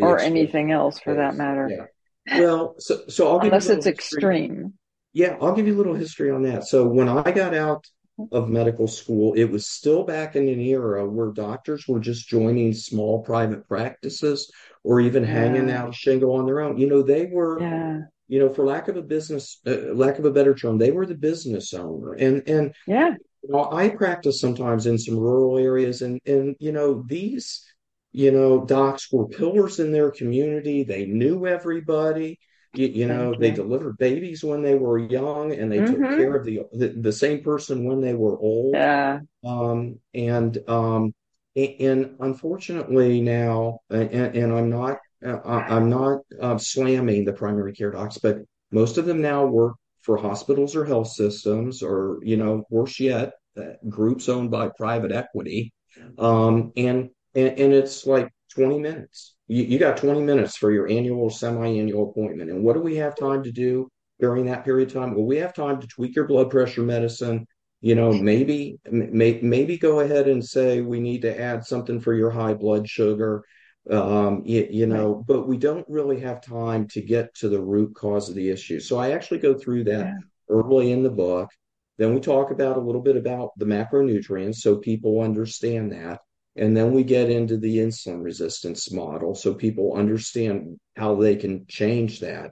or 0.02 0.20
anything 0.20 0.72
else 0.72 1.00
for 1.00 1.16
that 1.16 1.36
matter. 1.36 1.70
Yeah. 1.70 2.40
Well, 2.40 2.76
so 2.80 3.02
so 3.08 3.32
I'll 3.32 3.40
unless 3.40 3.70
it's 3.70 3.86
history. 3.86 3.92
extreme. 3.94 4.74
Yeah, 5.14 5.38
I'll 5.42 5.56
give 5.56 5.68
you 5.68 5.76
a 5.76 5.78
little 5.78 5.96
history 5.96 6.32
on 6.32 6.44
that. 6.44 6.68
So 6.68 6.88
when 6.88 7.10
I 7.10 7.32
got 7.32 7.56
out 7.56 7.86
of 8.32 8.50
medical 8.50 8.88
school, 8.88 9.34
it 9.34 9.46
was 9.46 9.68
still 9.68 10.04
back 10.04 10.36
in 10.36 10.48
an 10.48 10.60
era 10.60 11.08
where 11.10 11.32
doctors 11.32 11.88
were 11.88 12.00
just 12.00 12.28
joining 12.28 12.74
small 12.74 13.24
private 13.24 13.68
practices 13.68 14.52
or 14.84 15.00
even 15.00 15.24
yeah. 15.24 15.30
hanging 15.30 15.72
out 15.72 15.90
a 15.90 15.94
shingle 15.94 16.34
on 16.34 16.46
their 16.46 16.62
own. 16.62 16.78
You 16.78 16.88
know, 16.88 17.02
they 17.02 17.26
were, 17.26 17.60
yeah. 17.62 18.00
you 18.28 18.40
know, 18.40 18.54
for 18.54 18.66
lack 18.66 18.88
of 18.88 18.98
a 18.98 19.02
business, 19.02 19.60
uh, 19.66 19.94
lack 19.94 20.20
of 20.20 20.26
a 20.26 20.32
better 20.32 20.54
term, 20.54 20.78
they 20.78 20.92
were 20.92 21.06
the 21.06 21.16
business 21.16 21.74
owner. 21.74 22.14
And 22.14 22.48
and 22.48 22.74
yeah, 22.86 23.16
you 23.42 23.50
know, 23.50 23.70
I 23.72 23.90
practice 23.90 24.40
sometimes 24.40 24.86
in 24.86 24.98
some 24.98 25.18
rural 25.18 25.58
areas, 25.58 26.02
and 26.02 26.20
and 26.26 26.56
you 26.60 26.72
know 26.72 27.04
these, 27.08 27.66
you 28.12 28.32
know, 28.32 28.66
docs 28.66 29.12
were 29.12 29.28
pillars 29.28 29.80
in 29.80 29.92
their 29.92 30.12
community. 30.12 30.84
They 30.84 31.06
knew 31.06 31.48
everybody. 31.48 32.40
You, 32.74 32.88
you 32.88 33.08
know, 33.08 33.34
they 33.34 33.52
delivered 33.52 33.98
babies 33.98 34.44
when 34.44 34.62
they 34.62 34.76
were 34.76 35.00
young, 35.00 35.54
and 35.54 35.72
they 35.72 35.80
mm-hmm. 35.80 36.04
took 36.04 36.18
care 36.18 36.36
of 36.36 36.46
the, 36.46 36.62
the, 36.72 36.90
the 36.90 37.12
same 37.12 37.44
person 37.44 37.84
when 37.86 38.00
they 38.00 38.14
were 38.14 38.38
old. 38.38 38.76
Yeah. 38.76 39.20
Um, 39.44 40.00
and 40.14 40.58
um, 40.68 41.14
and 41.56 42.16
unfortunately 42.20 43.22
now, 43.22 43.80
and, 43.90 44.12
and 44.12 44.54
I'm 44.54 44.70
not 44.70 45.00
uh, 45.26 45.40
I'm 45.44 45.90
not 45.90 46.20
uh, 46.40 46.58
slamming 46.58 47.26
the 47.26 47.34
primary 47.34 47.74
care 47.74 47.92
docs, 47.92 48.18
but 48.20 48.38
most 48.72 48.98
of 48.98 49.06
them 49.06 49.22
now 49.22 49.46
work 49.46 49.76
for 50.02 50.18
hospitals 50.18 50.76
or 50.76 50.86
health 50.86 51.10
systems, 51.10 51.84
or 51.84 52.20
you 52.24 52.38
know, 52.38 52.64
worse 52.70 53.00
yet, 53.00 53.34
uh, 53.58 53.74
groups 53.88 54.30
owned 54.30 54.52
by 54.52 54.70
private 54.78 55.12
equity. 55.12 55.74
Um, 56.18 56.72
and, 56.78 57.10
and 57.36 57.60
and 57.60 57.74
it's 57.74 58.06
like 58.06 58.30
20 58.56 58.80
minutes. 58.80 59.36
You, 59.50 59.64
you 59.64 59.80
got 59.80 59.98
20 59.98 60.22
minutes 60.22 60.56
for 60.56 60.72
your 60.72 60.88
annual 60.88 61.24
or 61.24 61.32
semi-annual 61.32 62.10
appointment. 62.10 62.50
And 62.50 62.64
what 62.64 62.74
do 62.74 62.82
we 62.82 62.96
have 62.96 63.18
time 63.18 63.44
to 63.44 63.52
do 63.52 63.90
during 64.22 64.46
that 64.46 64.64
period 64.64 64.88
of 64.88 64.94
time? 64.94 65.14
Well, 65.14 65.26
we 65.26 65.38
have 65.38 65.54
time 65.54 65.82
to 65.82 65.88
tweak 65.88 66.16
your 66.16 66.28
blood 66.28 66.50
pressure 66.50 66.84
medicine, 66.84 67.46
you 67.82 67.96
know 67.96 68.12
maybe 68.12 68.78
may, 68.90 69.40
maybe 69.42 69.78
go 69.78 70.02
ahead 70.02 70.28
and 70.28 70.44
say 70.44 70.82
we 70.82 71.00
need 71.00 71.22
to 71.22 71.40
add 71.40 71.66
something 71.66 72.00
for 72.00 72.14
your 72.14 72.30
high 72.30 72.54
blood 72.54 72.88
sugar 72.90 73.44
um, 73.90 74.44
you, 74.46 74.68
you, 74.70 74.86
know 74.86 75.24
but 75.28 75.48
we 75.48 75.58
don't 75.58 75.88
really 75.88 76.20
have 76.20 76.42
time 76.42 76.88
to 76.88 77.02
get 77.02 77.34
to 77.36 77.50
the 77.50 77.60
root 77.60 77.96
cause 77.96 78.30
of 78.30 78.36
the 78.36 78.50
issue 78.50 78.80
so 78.80 78.98
i 78.98 79.12
actually 79.12 79.40
go 79.40 79.54
through 79.54 79.84
that 79.84 80.06
yeah. 80.06 80.14
early 80.50 80.92
in 80.92 81.04
the 81.04 81.10
book 81.10 81.50
Then 81.98 82.14
we 82.14 82.20
talk 82.20 82.52
about 82.52 82.78
a 82.78 82.82
little 82.82 83.02
bit 83.02 83.16
about 83.16 83.52
the 83.58 83.66
macronutrients 83.66 84.56
so 84.56 84.78
people 84.78 85.22
understand 85.22 85.92
that. 85.94 86.20
And 86.56 86.76
then 86.76 86.92
we 86.92 87.04
get 87.04 87.30
into 87.30 87.58
the 87.58 87.78
insulin 87.78 88.24
resistance 88.24 88.92
model 88.92 89.36
so 89.36 89.54
people 89.54 89.96
understand 89.96 90.80
how 90.96 91.16
they 91.16 91.36
can 91.36 91.66
change 91.68 92.20
that. 92.22 92.52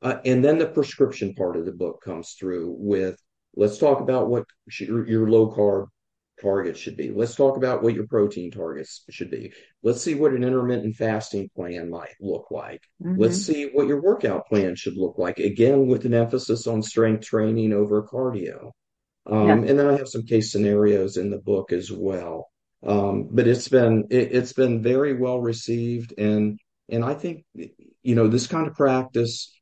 Uh, 0.00 0.18
and 0.24 0.44
then 0.44 0.58
the 0.58 0.66
prescription 0.66 1.34
part 1.34 1.56
of 1.56 1.64
the 1.64 1.72
book 1.72 2.00
comes 2.04 2.36
through 2.38 2.76
with 2.78 3.18
let's 3.56 3.78
talk 3.78 4.00
about 4.00 4.28
what 4.28 4.44
your, 4.78 5.08
your 5.08 5.28
low 5.28 5.50
carb 5.50 5.86
target 6.40 6.76
should 6.76 6.96
be. 6.96 7.10
Let's 7.10 7.34
talk 7.34 7.56
about 7.56 7.82
what 7.82 7.94
your 7.94 8.06
protein 8.06 8.50
targets 8.50 9.02
should 9.10 9.30
be. 9.30 9.52
Let's 9.82 10.02
see 10.02 10.14
what 10.14 10.32
an 10.32 10.44
intermittent 10.44 10.96
fasting 10.96 11.50
plan 11.54 11.90
might 11.90 12.14
look 12.20 12.50
like. 12.50 12.82
Mm-hmm. 13.02 13.20
Let's 13.20 13.44
see 13.44 13.70
what 13.72 13.88
your 13.88 14.00
workout 14.00 14.46
plan 14.46 14.76
should 14.76 14.96
look 14.96 15.18
like. 15.18 15.38
Again, 15.38 15.88
with 15.88 16.04
an 16.04 16.14
emphasis 16.14 16.66
on 16.66 16.82
strength 16.82 17.26
training 17.26 17.72
over 17.72 18.02
cardio. 18.02 18.70
Um, 19.26 19.48
yeah. 19.48 19.70
And 19.70 19.78
then 19.78 19.86
I 19.86 19.96
have 19.96 20.08
some 20.08 20.24
case 20.24 20.52
scenarios 20.52 21.16
in 21.16 21.30
the 21.30 21.38
book 21.38 21.72
as 21.72 21.90
well. 21.90 22.48
Um, 22.86 23.28
but 23.30 23.48
it's 23.48 23.68
been 23.68 24.06
it, 24.10 24.32
it's 24.32 24.52
been 24.52 24.82
very 24.82 25.14
well 25.14 25.40
received, 25.40 26.14
and 26.16 26.58
and 26.88 27.04
I 27.04 27.14
think 27.14 27.44
you 27.54 28.14
know 28.14 28.28
this 28.28 28.46
kind 28.46 28.66
of 28.66 28.74
practice 28.74 29.52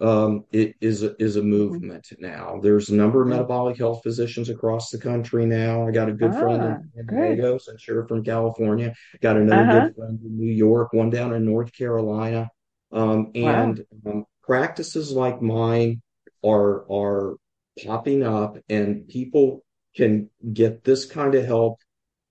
um, 0.00 0.44
it 0.52 0.74
is 0.80 1.02
a, 1.02 1.14
is 1.22 1.36
a 1.36 1.40
mm-hmm. 1.40 1.50
movement 1.50 2.08
now. 2.18 2.58
There's 2.60 2.90
a 2.90 2.94
number 2.94 3.22
of 3.22 3.28
metabolic 3.28 3.78
health 3.78 4.02
physicians 4.02 4.48
across 4.48 4.90
the 4.90 4.98
country 4.98 5.46
now. 5.46 5.86
I 5.86 5.92
got 5.92 6.08
a 6.08 6.12
good 6.12 6.32
ah, 6.34 6.40
friend 6.40 6.62
in 6.96 7.06
San 7.08 7.36
Diego, 7.36 7.58
since 7.58 7.86
you're 7.86 8.06
from 8.08 8.24
California. 8.24 8.94
Got 9.20 9.36
another 9.36 9.62
uh-huh. 9.62 9.80
good 9.86 9.96
friend 9.96 10.18
in 10.24 10.36
New 10.36 10.52
York, 10.52 10.92
one 10.92 11.10
down 11.10 11.32
in 11.32 11.44
North 11.44 11.72
Carolina, 11.72 12.50
um, 12.90 13.30
and 13.34 13.84
wow. 14.02 14.12
um, 14.12 14.24
practices 14.42 15.12
like 15.12 15.40
mine 15.40 16.02
are 16.44 16.90
are 16.90 17.36
popping 17.84 18.22
up 18.22 18.56
and 18.68 19.08
people 19.08 19.64
can 19.96 20.28
get 20.52 20.84
this 20.84 21.04
kind 21.06 21.34
of 21.34 21.44
help 21.44 21.80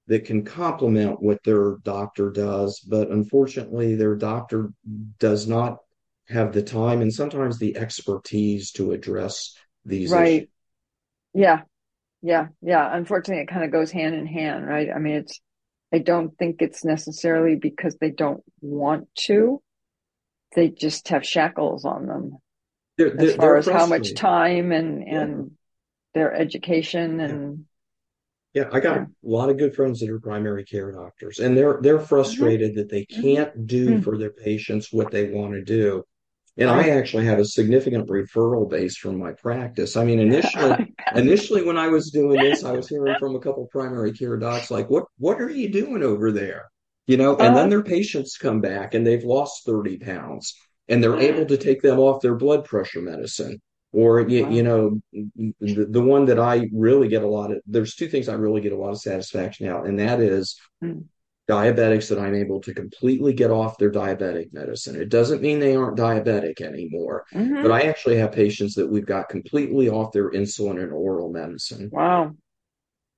that 0.08 0.26
can 0.26 0.44
complement 0.44 1.22
what 1.22 1.44
their 1.44 1.78
doctor 1.84 2.30
does 2.30 2.80
but 2.80 3.10
unfortunately 3.10 3.96
their 3.96 4.16
doctor 4.16 4.72
does 5.20 5.48
not 5.48 5.78
have 6.28 6.54
the 6.54 6.64
time 6.64 7.02
and 7.02 7.14
sometimes 7.14 7.58
the 7.58 7.76
expertise 7.78 8.72
to 8.72 8.92
address 8.92 9.56
these 9.86 10.12
right. 10.12 10.34
issues. 10.34 10.48
yeah. 11.34 11.62
Yeah. 12.22 12.48
Yeah. 12.62 12.90
Unfortunately 12.96 13.44
it 13.44 13.50
kind 13.50 13.66
of 13.66 13.72
goes 13.72 13.92
hand 13.92 14.16
in 14.16 14.26
hand 14.26 14.66
right? 14.66 14.90
I 14.94 15.00
mean 15.00 15.16
it's 15.16 15.40
i 15.94 16.00
don't 16.00 16.36
think 16.38 16.62
it's 16.62 16.86
necessarily 16.86 17.56
because 17.56 17.96
they 18.00 18.10
don't 18.10 18.44
want 18.62 19.08
to. 19.16 19.62
They 20.56 20.70
just 20.70 21.10
have 21.10 21.26
shackles 21.26 21.84
on 21.84 22.08
them. 22.08 22.38
They're, 22.98 23.10
they're, 23.10 23.30
as 23.30 23.36
far 23.36 23.58
as 23.58 23.68
how 23.68 23.86
much 23.88 24.14
time 24.14 24.72
and 24.72 25.04
and 25.04 25.38
yeah. 25.38 25.50
their 26.14 26.34
education 26.34 27.20
and 27.20 27.66
yeah, 28.54 28.70
I 28.72 28.80
got 28.80 28.98
a 28.98 29.08
lot 29.24 29.50
of 29.50 29.58
good 29.58 29.76
friends 29.76 30.00
that 30.00 30.10
are 30.10 30.20
primary 30.20 30.64
care 30.64 30.92
doctors, 30.92 31.40
and 31.40 31.58
they're 31.58 31.80
they're 31.82 31.98
mm-hmm. 31.98 32.06
frustrated 32.06 32.72
mm-hmm. 32.72 32.80
that 32.80 32.90
they 32.90 33.06
mm-hmm. 33.06 33.22
can't 33.22 33.68
do 33.68 33.90
mm-hmm. 33.90 34.02
for 34.02 34.18
their 34.18 34.32
patients 34.32 34.94
what 34.94 35.12
they 35.12 35.32
want 35.32 35.54
to 35.54 35.64
do. 35.64 36.04
And 36.56 36.70
I 36.70 36.90
actually 36.90 37.26
have 37.26 37.40
a 37.40 37.46
significant 37.46 38.08
referral 38.08 38.70
base 38.70 38.96
from 38.96 39.18
my 39.18 39.32
practice. 39.32 39.98
I 39.98 40.04
mean, 40.04 40.20
initially, 40.20 40.94
initially 41.16 41.64
when 41.64 41.80
I 41.80 41.88
was 41.88 42.12
doing 42.12 42.40
this, 42.40 42.64
I 42.64 42.74
was 42.74 42.88
hearing 42.90 43.16
from 43.20 43.36
a 43.36 43.40
couple 43.40 43.68
primary 43.72 44.14
care 44.14 44.38
docs 44.38 44.70
like, 44.70 44.90
"What 44.90 45.06
what 45.18 45.42
are 45.42 45.50
you 45.50 45.70
doing 45.70 46.04
over 46.04 46.32
there?" 46.32 46.66
You 47.08 47.18
know, 47.18 47.32
and 47.32 47.56
then 47.56 47.56
uh-huh. 47.56 47.70
their 47.70 47.84
patients 47.84 48.38
come 48.38 48.62
back 48.62 48.94
and 48.94 49.06
they've 49.06 49.24
lost 49.24 49.66
thirty 49.66 49.98
pounds, 49.98 50.56
and 50.88 51.04
they're 51.04 51.20
able 51.20 51.48
to 51.48 51.58
take 51.58 51.82
them 51.82 51.98
off 51.98 52.22
their 52.22 52.36
blood 52.36 52.66
pressure 52.66 53.02
medicine. 53.02 53.60
Or 53.94 54.28
you, 54.28 54.44
wow. 54.44 54.50
you 54.50 54.64
know, 54.64 55.02
the, 55.14 55.88
the 55.90 56.02
one 56.02 56.26
that 56.26 56.40
I 56.40 56.68
really 56.74 57.08
get 57.08 57.22
a 57.22 57.28
lot 57.28 57.52
of. 57.52 57.60
There's 57.68 57.96
two 57.96 58.08
things 58.08 58.28
I 58.28 58.34
really 58.34 58.60
get 58.60 58.74
a 58.74 58.78
lot 58.78 58.90
of 58.90 59.00
satisfaction 59.00 59.68
out, 59.68 59.86
and 59.86 60.00
that 60.00 60.20
is 60.20 60.60
mm. 60.84 61.06
diabetics 61.48 62.10
that 62.10 62.18
I'm 62.18 62.34
able 62.34 62.60
to 62.62 62.74
completely 62.74 63.34
get 63.34 63.52
off 63.52 63.78
their 63.78 63.92
diabetic 63.92 64.52
medicine. 64.52 65.00
It 65.00 65.10
doesn't 65.10 65.44
mean 65.44 65.60
they 65.60 65.76
aren't 65.76 66.00
diabetic 66.00 66.60
anymore, 66.60 67.26
mm-hmm. 67.32 67.62
but 67.62 67.72
I 67.72 67.82
actually 67.82 68.18
have 68.18 68.32
patients 68.32 68.74
that 68.76 68.88
we've 68.88 69.06
got 69.06 69.30
completely 69.30 69.90
off 69.90 70.12
their 70.12 70.32
insulin 70.32 70.82
and 70.82 70.92
oral 70.92 71.32
medicine. 71.32 71.90
Wow. 71.92 72.36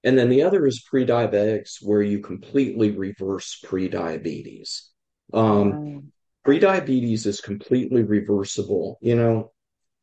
And 0.04 0.18
then 0.18 0.30
the 0.30 0.44
other 0.44 0.68
is 0.68 0.82
pre-diabetics, 0.82 1.78
where 1.82 2.02
you 2.02 2.20
completely 2.20 2.92
reverse 2.92 3.60
pre-diabetes. 3.64 4.90
Um, 5.34 6.12
Pre-diabetes 6.44 7.26
is 7.26 7.42
completely 7.42 8.04
reversible. 8.04 9.00
You 9.02 9.16
know, 9.16 9.52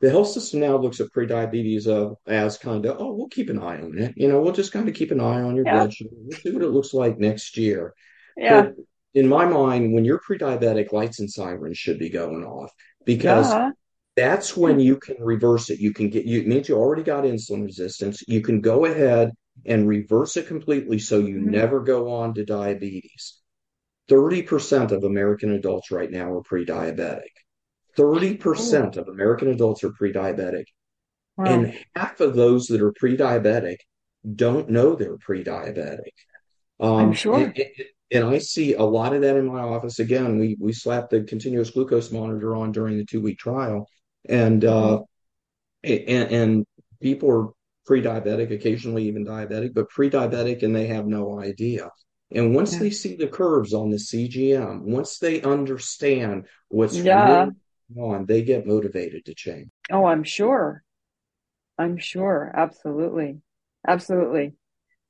the 0.03 0.11
health 0.11 0.29
system 0.29 0.59
now 0.61 0.77
looks 0.77 1.01
at 1.01 1.13
pre-diabetes 1.13 1.87
uh, 1.87 2.11
as 2.27 2.59
kind 2.59 2.85
of, 2.85 2.97
oh, 2.99 3.13
we'll 3.13 3.29
keep 3.29 3.49
an 3.49 3.61
eye 3.61 3.81
on 3.81 3.97
it. 3.97 4.15
You 4.17 4.27
know, 4.27 4.43
we'll 4.43 4.53
just 4.53 4.73
kind 4.73 4.89
of 4.89 4.97
keep 4.97 5.13
an 5.13 5.21
eye 5.21 5.43
on 5.43 5.55
your 5.55 5.65
yeah. 5.65 5.77
blood 5.77 5.95
sugar. 5.95 6.11
We'll 6.13 6.39
see 6.39 6.51
what 6.51 6.65
it 6.65 6.71
looks 6.71 6.93
like 6.93 7.19
next 7.19 7.57
year. 7.57 7.95
Yeah. 8.37 8.63
But 8.63 8.75
in 9.15 9.29
my 9.29 9.45
mind, 9.45 9.95
when 9.95 10.05
you're 10.05 10.19
pre-diabetic, 10.19 10.93
lights 10.93 11.21
and 11.21 11.31
sirens 11.31 11.79
should 11.79 12.01
be 12.01 12.09
going 12.09 12.45
off 12.45 12.73
because 13.07 13.53
yeah. 13.53 13.71
that's 14.17 14.57
when 14.57 14.81
you 14.81 14.97
can 14.97 15.17
reverse 15.21 15.71
it. 15.71 15.79
You 15.79 15.93
can 15.93 16.11
get 16.11 16.25
you 16.25 16.41
it 16.41 16.49
means 16.49 16.69
you 16.69 16.77
already 16.77 17.05
got 17.05 17.23
insulin 17.23 17.65
resistance. 17.65 18.25
You 18.27 18.41
can 18.41 18.61
go 18.61 18.87
ahead 18.87 19.31
and 19.65 19.87
reverse 19.87 20.37
it 20.37 20.49
completely 20.49 20.99
so 20.99 21.21
you 21.21 21.37
mm-hmm. 21.37 21.51
never 21.51 21.81
go 21.81 22.13
on 22.13 22.35
to 22.35 22.45
diabetes. 22.45 23.39
30% 24.11 24.91
of 24.91 25.05
American 25.05 25.53
adults 25.53 25.93
right 25.93 26.11
now 26.11 26.33
are 26.33 26.43
pre-diabetic. 26.43 27.31
30% 27.97 28.97
of 28.97 29.09
American 29.09 29.49
adults 29.49 29.85
are 29.85 29.93
pre 29.93 30.13
diabetic. 30.13 30.65
Wow. 31.37 31.47
And 31.47 31.79
half 31.95 32.21
of 32.21 32.35
those 32.35 32.67
that 32.67 32.83
are 32.83 32.93
pre 32.93 33.17
diabetic 33.17 33.77
don't 34.35 34.71
know 34.71 34.95
they're 34.95 35.19
pre 35.19 35.45
diabetic. 35.45 36.13
Um, 36.81 36.97
I'm 36.97 37.13
sure. 37.13 37.39
And, 37.39 37.65
and, 38.11 38.25
I 38.25 38.39
see 38.39 38.75
a 38.75 38.83
lot 38.83 39.15
of 39.15 39.23
that 39.23 39.37
in 39.37 39.47
my 39.47 39.61
office. 39.61 39.99
Again, 39.99 40.39
we, 40.39 40.57
we 40.59 40.73
slapped 40.73 41.11
the 41.11 41.23
continuous 41.23 41.71
glucose 41.71 42.11
monitor 42.11 42.57
on 42.57 42.73
during 42.73 42.99
the 42.99 43.05
two 43.05 43.21
week 43.21 43.39
trial. 43.39 43.89
And, 44.29 44.65
uh, 44.65 45.01
and, 45.85 46.09
and 46.09 46.67
people 47.01 47.31
are 47.31 47.49
pre 47.87 48.03
diabetic, 48.03 48.53
occasionally 48.53 49.05
even 49.05 49.25
diabetic, 49.25 49.75
but 49.75 49.89
pre 49.89 50.11
diabetic 50.11 50.63
and 50.63 50.75
they 50.75 50.87
have 50.89 51.07
no 51.07 51.41
idea. 51.41 51.91
And 52.35 52.55
once 52.55 52.75
yeah. 52.75 52.79
they 52.81 52.91
see 52.91 53.17
the 53.17 53.29
curves 53.29 53.75
on 53.75 53.91
the 53.91 53.97
CGM, 53.97 54.83
once 54.83 55.19
they 55.19 55.43
understand 55.43 56.47
what's 56.69 56.97
yeah. 56.97 57.41
really 57.43 57.53
on, 57.97 58.27
they 58.27 58.43
get 58.43 58.67
motivated 58.67 59.25
to 59.27 59.35
change. 59.35 59.69
Oh, 59.91 60.05
I'm 60.05 60.25
sure. 60.25 60.83
I'm 61.79 61.99
sure. 61.99 62.53
Absolutely. 62.55 63.41
Absolutely. 63.87 64.55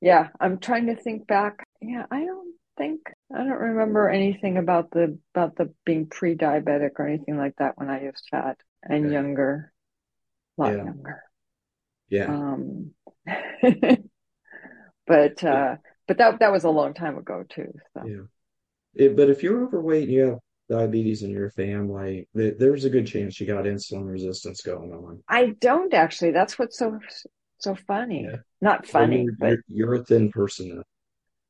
Yeah. 0.01 0.29
I'm 0.39 0.59
trying 0.59 0.87
to 0.87 0.95
think 0.95 1.27
back. 1.27 1.67
Yeah. 1.81 2.05
I 2.11 2.25
don't 2.25 2.55
think, 2.77 3.01
I 3.33 3.39
don't 3.39 3.49
remember 3.49 4.09
anything 4.09 4.57
about 4.57 4.91
the, 4.91 5.17
about 5.33 5.55
the 5.55 5.73
being 5.85 6.07
pre 6.07 6.35
diabetic 6.35 6.91
or 6.97 7.07
anything 7.07 7.37
like 7.37 7.55
that 7.57 7.77
when 7.77 7.89
I 7.89 8.03
was 8.03 8.21
fat 8.31 8.57
and 8.81 9.05
okay. 9.05 9.13
younger, 9.13 9.71
a 10.57 10.61
lot 10.61 10.71
yeah. 10.71 10.83
younger. 10.83 11.23
Yeah. 12.09 12.25
Um, 12.25 12.91
but, 15.07 15.43
uh, 15.43 15.75
but 16.07 16.17
that, 16.17 16.39
that 16.39 16.51
was 16.51 16.63
a 16.63 16.69
long 16.69 16.93
time 16.93 17.17
ago 17.17 17.43
too. 17.47 17.71
So. 17.93 18.05
Yeah. 18.05 18.23
It, 18.95 19.15
but 19.15 19.29
if 19.29 19.41
you're 19.43 19.63
overweight 19.63 20.03
and 20.03 20.11
you 20.11 20.21
have 20.21 20.39
diabetes 20.73 21.21
in 21.21 21.29
your 21.29 21.51
family, 21.51 22.27
there's 22.33 22.85
a 22.85 22.89
good 22.89 23.05
chance 23.05 23.39
you 23.39 23.45
got 23.45 23.65
insulin 23.65 24.09
resistance 24.09 24.61
going 24.61 24.91
on. 24.91 25.23
I 25.29 25.53
don't 25.61 25.93
actually. 25.93 26.31
That's 26.31 26.57
what's 26.57 26.79
so 26.79 26.99
so 27.59 27.75
funny. 27.87 28.27
Yeah. 28.29 28.37
Not 28.59 28.87
funny, 28.87 29.23
you're, 29.23 29.33
but 29.39 29.47
you're, 29.47 29.63
you're, 29.67 29.93
a 29.95 30.03
thin 30.03 30.31
person 30.31 30.75
now. 30.75 30.83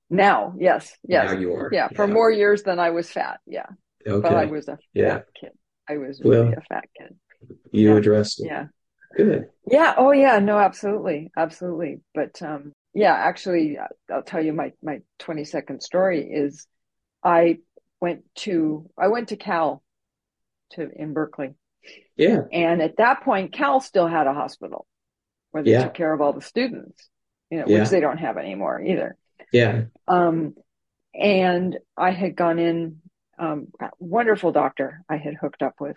Now, 0.10 0.54
Yes, 0.60 0.94
yes. 1.08 1.32
Now 1.32 1.40
you 1.40 1.54
are. 1.54 1.70
Yeah, 1.72 1.88
for 1.96 2.06
more 2.08 2.30
years 2.30 2.64
than 2.64 2.80
I 2.80 2.90
was 2.90 3.10
fat. 3.10 3.40
Yeah. 3.46 3.68
Okay. 4.06 4.22
But 4.22 4.36
I 4.36 4.46
was 4.46 4.68
a 4.68 4.78
yeah. 4.94 5.16
fat 5.16 5.26
kid. 5.40 5.52
I 5.90 5.98
was 5.98 6.22
really 6.24 6.50
well, 6.50 6.54
a 6.58 6.62
fat 6.62 6.86
kid. 6.98 7.16
You 7.72 7.92
yeah. 7.92 7.98
addressed 7.98 8.42
it. 8.42 8.48
Yeah. 8.48 8.66
Good. 9.16 9.46
Yeah. 9.70 9.94
Oh, 9.98 10.12
yeah. 10.12 10.40
No, 10.40 10.58
absolutely, 10.58 11.32
absolutely. 11.38 12.02
But 12.14 12.42
um, 12.42 12.74
yeah, 12.94 13.14
actually, 13.14 13.78
I'll 14.12 14.24
tell 14.24 14.44
you 14.44 14.54
my 14.54 14.74
my 14.84 15.00
twenty 15.18 15.46
second 15.46 15.82
story 15.82 16.30
is 16.30 16.68
I 17.24 17.60
went 18.04 18.26
to 18.36 18.90
I 18.98 19.08
went 19.08 19.30
to 19.30 19.38
Cal 19.38 19.82
to 20.74 20.90
in 20.94 21.14
Berkeley. 21.14 21.54
Yeah. 22.18 22.42
And 22.52 22.82
at 22.82 22.98
that 22.98 23.24
point, 23.24 23.54
Cal 23.54 23.80
still 23.80 24.08
had 24.08 24.28
a 24.28 24.34
hospital 24.34 24.86
where 25.52 25.64
they 25.64 25.72
yeah. 25.72 25.86
took 25.86 25.94
care 25.94 26.12
of 26.12 26.20
all 26.20 26.34
the 26.34 26.42
students, 26.42 27.10
you 27.50 27.60
know, 27.60 27.66
yeah. 27.66 27.80
which 27.80 27.90
they 27.90 28.02
don't 28.02 28.18
have 28.18 28.38
anymore 28.38 28.82
either. 28.82 29.16
Yeah. 29.54 29.84
Um, 30.06 30.56
and 31.14 31.78
I 31.96 32.12
had 32.12 32.36
gone 32.36 32.60
in, 32.60 33.00
um, 33.40 33.68
wonderful 34.00 34.52
doctor 34.52 35.02
I 35.08 35.16
had 35.16 35.36
hooked 35.40 35.62
up 35.62 35.76
with, 35.80 35.96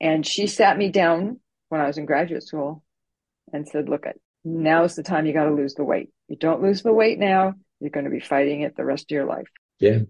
and 0.00 0.24
she 0.24 0.46
sat 0.46 0.78
me 0.78 0.90
down 0.90 1.40
when 1.70 1.80
I 1.80 1.88
was 1.88 1.98
in 1.98 2.06
graduate 2.06 2.44
school 2.44 2.84
and 3.52 3.66
said, 3.66 3.88
"Look, 3.88 4.04
now's 4.44 4.94
the 4.94 5.02
time 5.02 5.26
you 5.26 5.32
got 5.32 5.46
to 5.46 5.54
lose 5.54 5.74
the 5.74 5.84
weight. 5.84 6.10
You 6.28 6.36
don't 6.36 6.62
lose 6.62 6.82
the 6.82 6.92
weight 6.92 7.18
now, 7.18 7.54
you're 7.80 7.90
going 7.90 8.04
to 8.04 8.10
be 8.12 8.20
fighting 8.20 8.60
it 8.60 8.76
the 8.76 8.84
rest 8.84 9.10
of 9.10 9.14
your 9.16 9.26
life." 9.26 9.48
Yeah. 9.80 10.00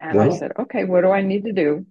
And 0.00 0.20
I 0.20 0.30
said, 0.30 0.52
okay, 0.58 0.84
what 0.84 1.02
do 1.02 1.10
I 1.10 1.22
need 1.22 1.44
to 1.44 1.52
do? 1.52 1.86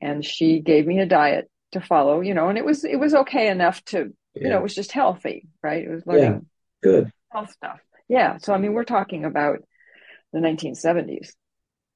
And 0.00 0.24
she 0.24 0.60
gave 0.60 0.86
me 0.86 1.00
a 1.00 1.06
diet 1.06 1.50
to 1.72 1.80
follow, 1.80 2.20
you 2.20 2.34
know, 2.34 2.48
and 2.48 2.58
it 2.58 2.64
was, 2.64 2.84
it 2.84 2.96
was 2.96 3.14
okay 3.14 3.48
enough 3.48 3.84
to, 3.86 4.12
yeah. 4.34 4.42
you 4.42 4.48
know, 4.48 4.58
it 4.58 4.62
was 4.62 4.74
just 4.74 4.92
healthy, 4.92 5.48
right? 5.62 5.84
It 5.84 5.90
was 5.90 6.06
learning 6.06 6.24
yeah. 6.24 6.38
good 6.82 7.12
health 7.30 7.52
stuff. 7.52 7.78
Yeah. 8.08 8.38
So 8.38 8.54
I 8.54 8.58
mean, 8.58 8.72
we're 8.72 8.84
talking 8.84 9.24
about 9.24 9.58
the 10.32 10.38
1970s. 10.38 11.30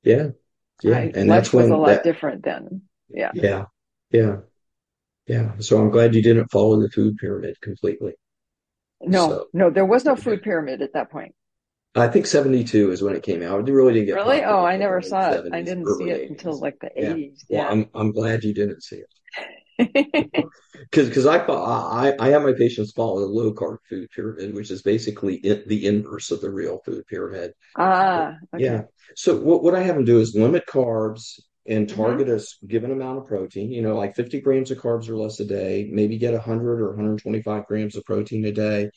Yeah. 0.03 0.31
Yeah. 0.83 0.99
And 0.99 1.31
that's 1.31 1.53
when 1.53 1.65
was 1.65 1.71
a 1.71 1.77
lot 1.77 1.87
that, 1.89 2.05
different 2.05 2.43
then. 2.43 2.83
Yeah. 3.09 3.31
Yeah. 3.35 3.65
Yeah. 4.11 4.37
Yeah. 5.27 5.53
So 5.59 5.81
I'm 5.81 5.91
glad 5.91 6.15
you 6.15 6.23
didn't 6.23 6.51
follow 6.51 6.81
the 6.81 6.91
food 6.91 7.17
pyramid 7.19 7.61
completely. 7.61 8.15
No, 9.03 9.29
so, 9.29 9.47
no, 9.53 9.71
there 9.71 9.87
was 9.87 10.05
no 10.05 10.17
food 10.17 10.43
pyramid 10.43 10.83
at 10.83 10.93
that 10.93 11.11
point. 11.11 11.35
I 11.95 12.09
think 12.09 12.27
72 12.27 12.93
is 12.93 13.03
when 13.03 13.17
it 13.17 13.23
came 13.23 13.43
out. 13.43 13.69
It 13.69 13.73
really 13.73 13.95
didn't 13.95 14.07
get 14.07 14.15
Really? 14.15 14.45
Oh, 14.45 14.65
I 14.65 14.77
never 14.77 15.03
saw 15.03 15.31
it. 15.31 15.53
I 15.53 15.63
didn't 15.63 15.87
see 15.97 16.11
it 16.11 16.23
80s. 16.23 16.31
until 16.31 16.61
like 16.61 16.79
the 16.81 16.91
yeah. 16.95 17.13
80s. 17.13 17.45
Yeah. 17.49 17.59
Well, 17.63 17.73
I'm, 17.73 17.91
I'm 17.95 18.13
glad 18.13 18.45
you 18.45 18.55
didn't 18.55 18.83
see 18.83 19.03
it. 19.03 19.07
Because 20.91 21.09
because 21.09 21.27
I, 21.27 21.39
I 21.39 22.15
I 22.19 22.29
have 22.29 22.43
my 22.43 22.55
patients 22.55 22.93
follow 22.93 23.21
the 23.21 23.27
low 23.27 23.53
carb 23.53 23.79
food 23.89 24.09
pyramid, 24.15 24.55
which 24.55 24.71
is 24.71 24.83
basically 24.83 25.37
it, 25.37 25.69
the 25.69 25.87
inverse 25.87 26.31
of 26.31 26.41
the 26.41 26.51
real 26.51 26.81
food 26.85 27.07
pyramid. 27.07 27.53
Ah, 27.77 28.35
okay. 28.55 28.65
yeah. 28.65 28.83
So 29.15 29.37
what 29.37 29.63
what 29.63 29.75
I 29.75 29.83
have 29.83 29.97
them 29.97 30.05
do 30.05 30.21
is 30.21 30.35
limit 30.35 30.65
carbs 30.67 31.39
and 31.67 31.87
mm-hmm. 31.87 32.01
target 32.01 32.29
mm-hmm. 32.29 32.65
a 32.65 32.69
given 32.69 32.91
amount 32.93 33.19
of 33.19 33.27
protein. 33.27 33.71
You 33.71 33.83
know, 33.83 33.97
like 33.97 34.17
50 34.17 34.41
grams 34.41 34.71
of 34.71 34.79
carbs 34.79 35.09
or 35.09 35.17
less 35.17 35.39
a 35.41 35.45
day. 35.45 35.89
Maybe 35.93 36.19
get 36.19 36.33
100 36.33 36.81
or 36.81 36.89
125 36.89 37.67
grams 37.67 37.97
of 37.97 38.05
protein 38.05 38.45
a 38.47 38.53
day. 38.53 38.91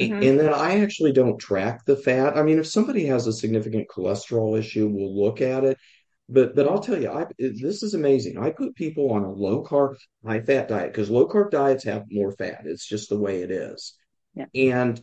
Mm-hmm. 0.00 0.22
And 0.22 0.40
then 0.40 0.52
I 0.52 0.80
actually 0.80 1.12
don't 1.12 1.38
track 1.38 1.84
the 1.84 1.96
fat. 1.96 2.36
I 2.36 2.42
mean, 2.42 2.58
if 2.58 2.66
somebody 2.66 3.06
has 3.06 3.26
a 3.26 3.32
significant 3.32 3.86
cholesterol 3.88 4.58
issue, 4.58 4.88
we'll 4.88 5.16
look 5.24 5.40
at 5.40 5.64
it. 5.64 5.78
But 6.28 6.56
but 6.56 6.66
I'll 6.66 6.80
tell 6.80 7.00
you, 7.00 7.10
I 7.10 7.26
this 7.38 7.82
is 7.82 7.94
amazing. 7.94 8.38
I 8.38 8.50
put 8.50 8.74
people 8.74 9.12
on 9.12 9.24
a 9.24 9.30
low 9.30 9.62
carb, 9.62 9.96
high 10.24 10.40
fat 10.40 10.68
diet 10.68 10.92
because 10.92 11.10
low 11.10 11.28
carb 11.28 11.50
diets 11.50 11.84
have 11.84 12.04
more 12.10 12.32
fat. 12.32 12.62
It's 12.64 12.86
just 12.86 13.08
the 13.08 13.18
way 13.18 13.42
it 13.42 13.50
is. 13.50 13.94
Yeah. 14.34 14.46
And 14.54 15.00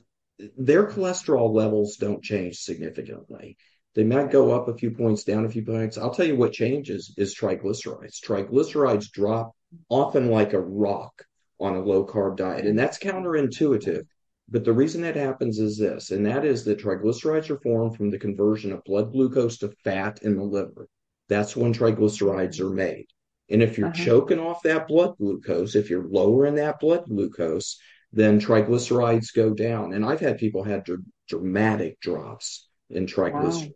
their 0.58 0.88
cholesterol 0.88 1.54
levels 1.54 1.98
don't 1.98 2.24
change 2.24 2.58
significantly. 2.58 3.58
They 3.94 4.04
might 4.04 4.32
go 4.32 4.52
up 4.52 4.68
a 4.68 4.76
few 4.76 4.92
points, 4.92 5.24
down 5.24 5.46
a 5.46 5.50
few 5.50 5.64
points. 5.64 5.98
I'll 5.98 6.14
tell 6.14 6.26
you 6.26 6.38
what 6.38 6.54
changes 6.54 7.14
is 7.18 7.36
triglycerides. 7.36 8.20
Triglycerides 8.26 9.12
drop 9.12 9.52
often 9.89 10.32
like 10.32 10.54
a 10.54 10.60
rock 10.60 11.24
on 11.60 11.76
a 11.76 11.82
low 11.82 12.06
carb 12.06 12.38
diet, 12.38 12.66
and 12.66 12.80
that's 12.80 12.98
counterintuitive. 12.98 14.04
But 14.52 14.66
the 14.66 14.74
reason 14.74 15.02
that 15.04 15.16
happens 15.16 15.60
is 15.60 15.78
this, 15.78 16.12
and 16.12 16.26
that 16.26 16.43
is 16.43 16.66
that 16.66 16.80
triglycerides 16.80 17.49
are 17.49 17.60
formed 17.62 17.95
from 17.95 18.12
the 18.12 18.20
conversion 18.20 18.74
of 18.74 18.84
blood 18.84 19.14
glucose 19.14 19.58
to 19.60 19.70
fat 19.86 20.20
in 20.24 20.36
the 20.36 20.43
liver. 20.43 20.89
That's 21.30 21.56
when 21.56 21.74
triglycerides 21.74 22.60
are 22.60 22.70
made. 22.70 23.08
And 23.49 23.64
if 23.64 23.78
you're 23.78 23.88
uh-huh. 23.88 24.04
choking 24.04 24.39
off 24.39 24.62
that 24.64 24.89
blood 24.89 25.16
glucose, 25.18 25.76
if 25.76 25.89
you're 25.89 26.08
lowering 26.08 26.56
that 26.56 26.82
blood 26.82 27.06
glucose, 27.08 27.80
then 28.12 28.41
triglycerides 28.41 29.34
go 29.34 29.54
down. 29.54 29.93
And 29.93 30.04
I've 30.04 30.20
had 30.20 30.38
people 30.38 30.64
had 30.64 30.84
dr- 30.84 30.99
dramatic 31.30 32.02
drops 32.02 32.68
in 32.89 33.06
triglycerides. 33.06 33.72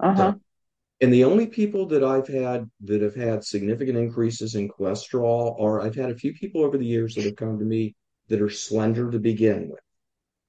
Wow. 0.00 0.10
Uh-huh. 0.10 0.34
And 1.02 1.12
the 1.12 1.24
only 1.24 1.46
people 1.46 1.86
that 1.88 2.02
I've 2.02 2.28
had 2.28 2.70
that 2.84 3.02
have 3.02 3.14
had 3.14 3.44
significant 3.44 3.98
increases 3.98 4.54
in 4.54 4.70
cholesterol 4.70 5.60
are 5.60 5.82
I've 5.82 5.94
had 5.94 6.10
a 6.10 6.16
few 6.16 6.32
people 6.32 6.64
over 6.64 6.78
the 6.78 6.86
years 6.86 7.14
that 7.14 7.24
have 7.24 7.36
come 7.36 7.58
to 7.58 7.64
me 7.64 7.94
that 8.28 8.40
are 8.40 8.50
slender 8.50 9.10
to 9.10 9.18
begin 9.18 9.68
with. 9.68 9.80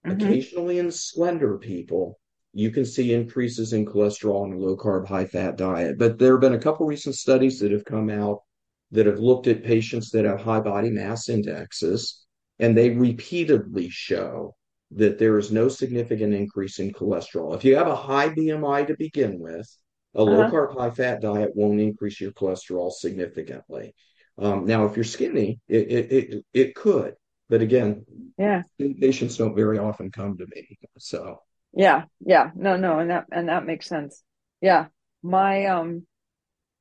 Mm-hmm. 0.05 0.21
Occasionally 0.21 0.79
in 0.79 0.91
slender 0.91 1.57
people, 1.57 2.19
you 2.53 2.71
can 2.71 2.85
see 2.85 3.13
increases 3.13 3.73
in 3.73 3.85
cholesterol 3.85 4.45
in 4.45 4.53
a 4.53 4.57
low 4.57 4.77
carb, 4.77 5.07
high 5.07 5.25
fat 5.25 5.57
diet. 5.57 5.97
But 5.97 6.17
there 6.17 6.33
have 6.33 6.41
been 6.41 6.53
a 6.53 6.59
couple 6.59 6.85
recent 6.85 7.15
studies 7.15 7.59
that 7.59 7.71
have 7.71 7.85
come 7.85 8.09
out 8.09 8.43
that 8.91 9.05
have 9.05 9.19
looked 9.19 9.47
at 9.47 9.63
patients 9.63 10.09
that 10.11 10.25
have 10.25 10.41
high 10.41 10.61
body 10.61 10.89
mass 10.89 11.27
indexes, 11.27 12.25
and 12.59 12.77
they 12.77 12.91
repeatedly 12.91 13.89
show 13.89 14.55
that 14.91 15.17
there 15.17 15.37
is 15.37 15.51
no 15.51 15.67
significant 15.67 16.33
increase 16.33 16.79
in 16.79 16.93
cholesterol. 16.93 17.55
If 17.55 17.65
you 17.65 17.75
have 17.75 17.87
a 17.87 17.95
high 17.95 18.29
BMI 18.29 18.87
to 18.87 18.95
begin 18.97 19.39
with, 19.39 19.67
a 20.13 20.23
low 20.23 20.43
uh-huh. 20.43 20.51
carb, 20.51 20.77
high 20.77 20.91
fat 20.91 21.21
diet 21.21 21.51
won't 21.55 21.81
increase 21.81 22.21
your 22.21 22.31
cholesterol 22.31 22.91
significantly. 22.91 23.93
Um, 24.37 24.65
now, 24.65 24.85
if 24.85 24.95
you're 24.95 25.03
skinny, 25.03 25.59
it, 25.67 25.91
it, 25.91 26.11
it, 26.11 26.45
it 26.53 26.75
could. 26.75 27.15
But 27.49 27.61
again, 27.61 28.05
yeah, 28.37 28.63
patients 28.79 29.37
don't 29.37 29.55
very 29.55 29.77
often 29.77 30.11
come 30.11 30.37
to 30.37 30.45
me. 30.47 30.77
So 30.97 31.41
yeah, 31.73 32.05
yeah. 32.25 32.51
No, 32.55 32.77
no, 32.77 32.99
and 32.99 33.11
that 33.11 33.25
and 33.31 33.49
that 33.49 33.65
makes 33.65 33.87
sense. 33.87 34.23
Yeah. 34.61 34.87
My 35.21 35.65
um 35.65 36.05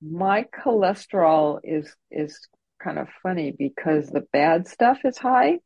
my 0.01 0.45
cholesterol 0.45 1.61
is 1.63 1.95
is 2.11 2.39
kind 2.83 2.99
of 2.99 3.09
funny 3.23 3.53
because 3.57 4.09
the 4.09 4.25
bad 4.33 4.69
stuff 4.69 4.99
is 5.05 5.19
high, 5.19 5.59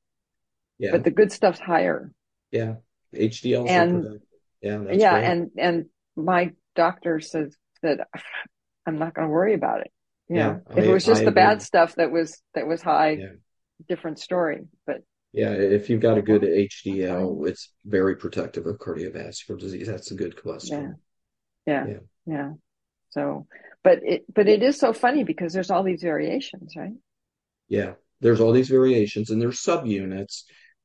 yeah. 0.78 0.92
but 0.92 1.04
the 1.04 1.10
good 1.10 1.32
stuff's 1.32 1.60
higher. 1.60 2.12
Yeah. 2.50 2.76
HDL 3.14 3.68
and 3.68 4.20
yeah, 4.60 4.82
yeah, 4.90 5.10
great. 5.12 5.24
and 5.24 5.50
and 5.56 5.86
my 6.16 6.52
doctor 6.74 7.20
says 7.20 7.56
that 7.82 8.08
I'm 8.86 8.98
not 8.98 9.14
going 9.14 9.28
to 9.28 9.32
worry 9.32 9.54
about 9.54 9.80
it. 9.82 9.92
You 10.28 10.36
yeah, 10.36 10.46
know, 10.46 10.60
if 10.70 10.78
I, 10.78 10.80
it 10.82 10.92
was 10.92 11.04
just 11.04 11.20
I 11.20 11.24
the 11.24 11.30
agree. 11.30 11.42
bad 11.42 11.62
stuff 11.62 11.94
that 11.94 12.10
was 12.10 12.40
that 12.54 12.66
was 12.66 12.82
high, 12.82 13.10
yeah. 13.12 13.26
Different 13.86 14.18
story. 14.18 14.66
But 14.86 15.02
yeah, 15.32 15.50
if 15.50 15.90
you've 15.90 16.00
got 16.00 16.18
a 16.18 16.22
good 16.22 16.42
HDL, 16.42 17.46
it's 17.46 17.72
very 17.84 18.16
protective 18.16 18.66
of 18.66 18.78
cardiovascular 18.78 19.58
disease. 19.58 19.86
That's 19.86 20.10
a 20.10 20.14
good 20.14 20.36
cholesterol. 20.36 20.94
Yeah. 21.66 21.84
Yeah. 21.86 21.86
Yeah. 21.86 21.98
yeah. 22.26 22.50
So, 23.10 23.46
but 23.84 24.00
it, 24.02 24.24
but 24.34 24.48
it 24.48 24.62
is 24.62 24.78
so 24.78 24.92
funny 24.92 25.24
because 25.24 25.52
there's 25.52 25.70
all 25.70 25.82
these 25.82 26.02
variations, 26.02 26.74
right? 26.76 26.92
Yeah. 27.68 27.92
There's 28.20 28.40
all 28.40 28.52
these 28.52 28.68
variations 28.68 29.30
and 29.30 29.40
there's 29.40 29.62
subunits. 29.62 30.42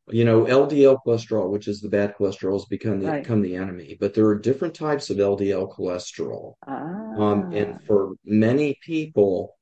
You 0.10 0.26
know, 0.26 0.44
LDL 0.44 0.98
cholesterol, 1.08 1.50
which 1.50 1.70
is 1.70 1.80
the 1.80 1.88
bad 1.88 2.16
cholesterol, 2.18 2.54
has 2.54 2.66
become 2.66 3.00
the, 3.00 3.08
right. 3.08 3.24
become 3.24 3.42
the 3.42 3.56
enemy. 3.56 3.96
But 3.98 4.14
there 4.14 4.28
are 4.28 4.38
different 4.38 4.76
types 4.76 5.10
of 5.10 5.16
LDL 5.16 5.74
cholesterol. 5.74 6.56
Ah. 6.68 7.16
Um, 7.16 7.54
and 7.54 7.82
for 7.86 8.12
many 8.26 8.78
people, 8.84 9.56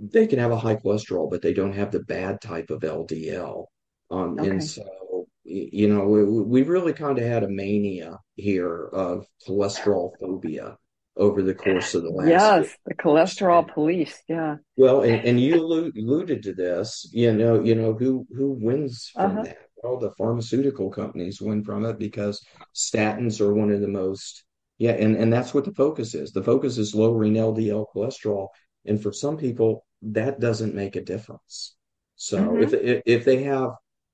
they 0.00 0.26
can 0.26 0.38
have 0.38 0.50
a 0.50 0.58
high 0.58 0.76
cholesterol, 0.76 1.30
but 1.30 1.42
they 1.42 1.52
don't 1.52 1.74
have 1.74 1.90
the 1.90 2.00
bad 2.00 2.40
type 2.40 2.70
of 2.70 2.80
LDL. 2.80 3.66
Um, 4.10 4.38
okay. 4.38 4.50
And 4.50 4.64
so, 4.64 5.26
you 5.44 5.88
know, 5.88 6.04
we, 6.04 6.24
we 6.24 6.62
really 6.62 6.92
kind 6.92 7.18
of 7.18 7.24
had 7.24 7.44
a 7.44 7.48
mania 7.48 8.18
here 8.36 8.86
of 8.86 9.26
cholesterol 9.46 10.12
phobia 10.20 10.76
over 11.18 11.42
the 11.42 11.54
course 11.54 11.94
of 11.94 12.02
the 12.02 12.10
last. 12.10 12.28
Yes, 12.28 12.76
the 12.86 12.94
cholesterol 12.94 13.72
police. 13.72 14.22
Yeah. 14.28 14.56
Well, 14.76 15.02
and, 15.02 15.24
and 15.24 15.40
you 15.40 15.56
alluded 15.56 16.42
to 16.44 16.54
this. 16.54 17.08
You 17.12 17.32
know, 17.32 17.60
you 17.62 17.74
know 17.74 17.92
who 17.92 18.26
who 18.34 18.52
wins 18.52 19.10
from 19.12 19.32
uh-huh. 19.32 19.42
that? 19.42 19.58
Well, 19.82 19.98
the 19.98 20.12
pharmaceutical 20.16 20.90
companies 20.90 21.40
win 21.40 21.62
from 21.62 21.84
it 21.84 21.98
because 21.98 22.44
statins 22.74 23.40
are 23.40 23.54
one 23.54 23.70
of 23.70 23.80
the 23.80 23.88
most. 23.88 24.44
Yeah, 24.78 24.92
and 24.92 25.16
and 25.16 25.32
that's 25.32 25.52
what 25.52 25.64
the 25.64 25.74
focus 25.74 26.14
is. 26.14 26.30
The 26.30 26.42
focus 26.42 26.78
is 26.78 26.94
lowering 26.94 27.34
LDL 27.34 27.86
cholesterol, 27.94 28.48
and 28.86 29.02
for 29.02 29.12
some 29.12 29.36
people, 29.36 29.84
that 30.02 30.40
doesn't 30.40 30.74
make 30.74 30.96
a 30.96 31.02
difference. 31.02 31.74
So 32.16 32.38
mm-hmm. 32.38 32.62
if 32.62 33.02
if 33.06 33.24
they 33.24 33.42
have 33.44 33.70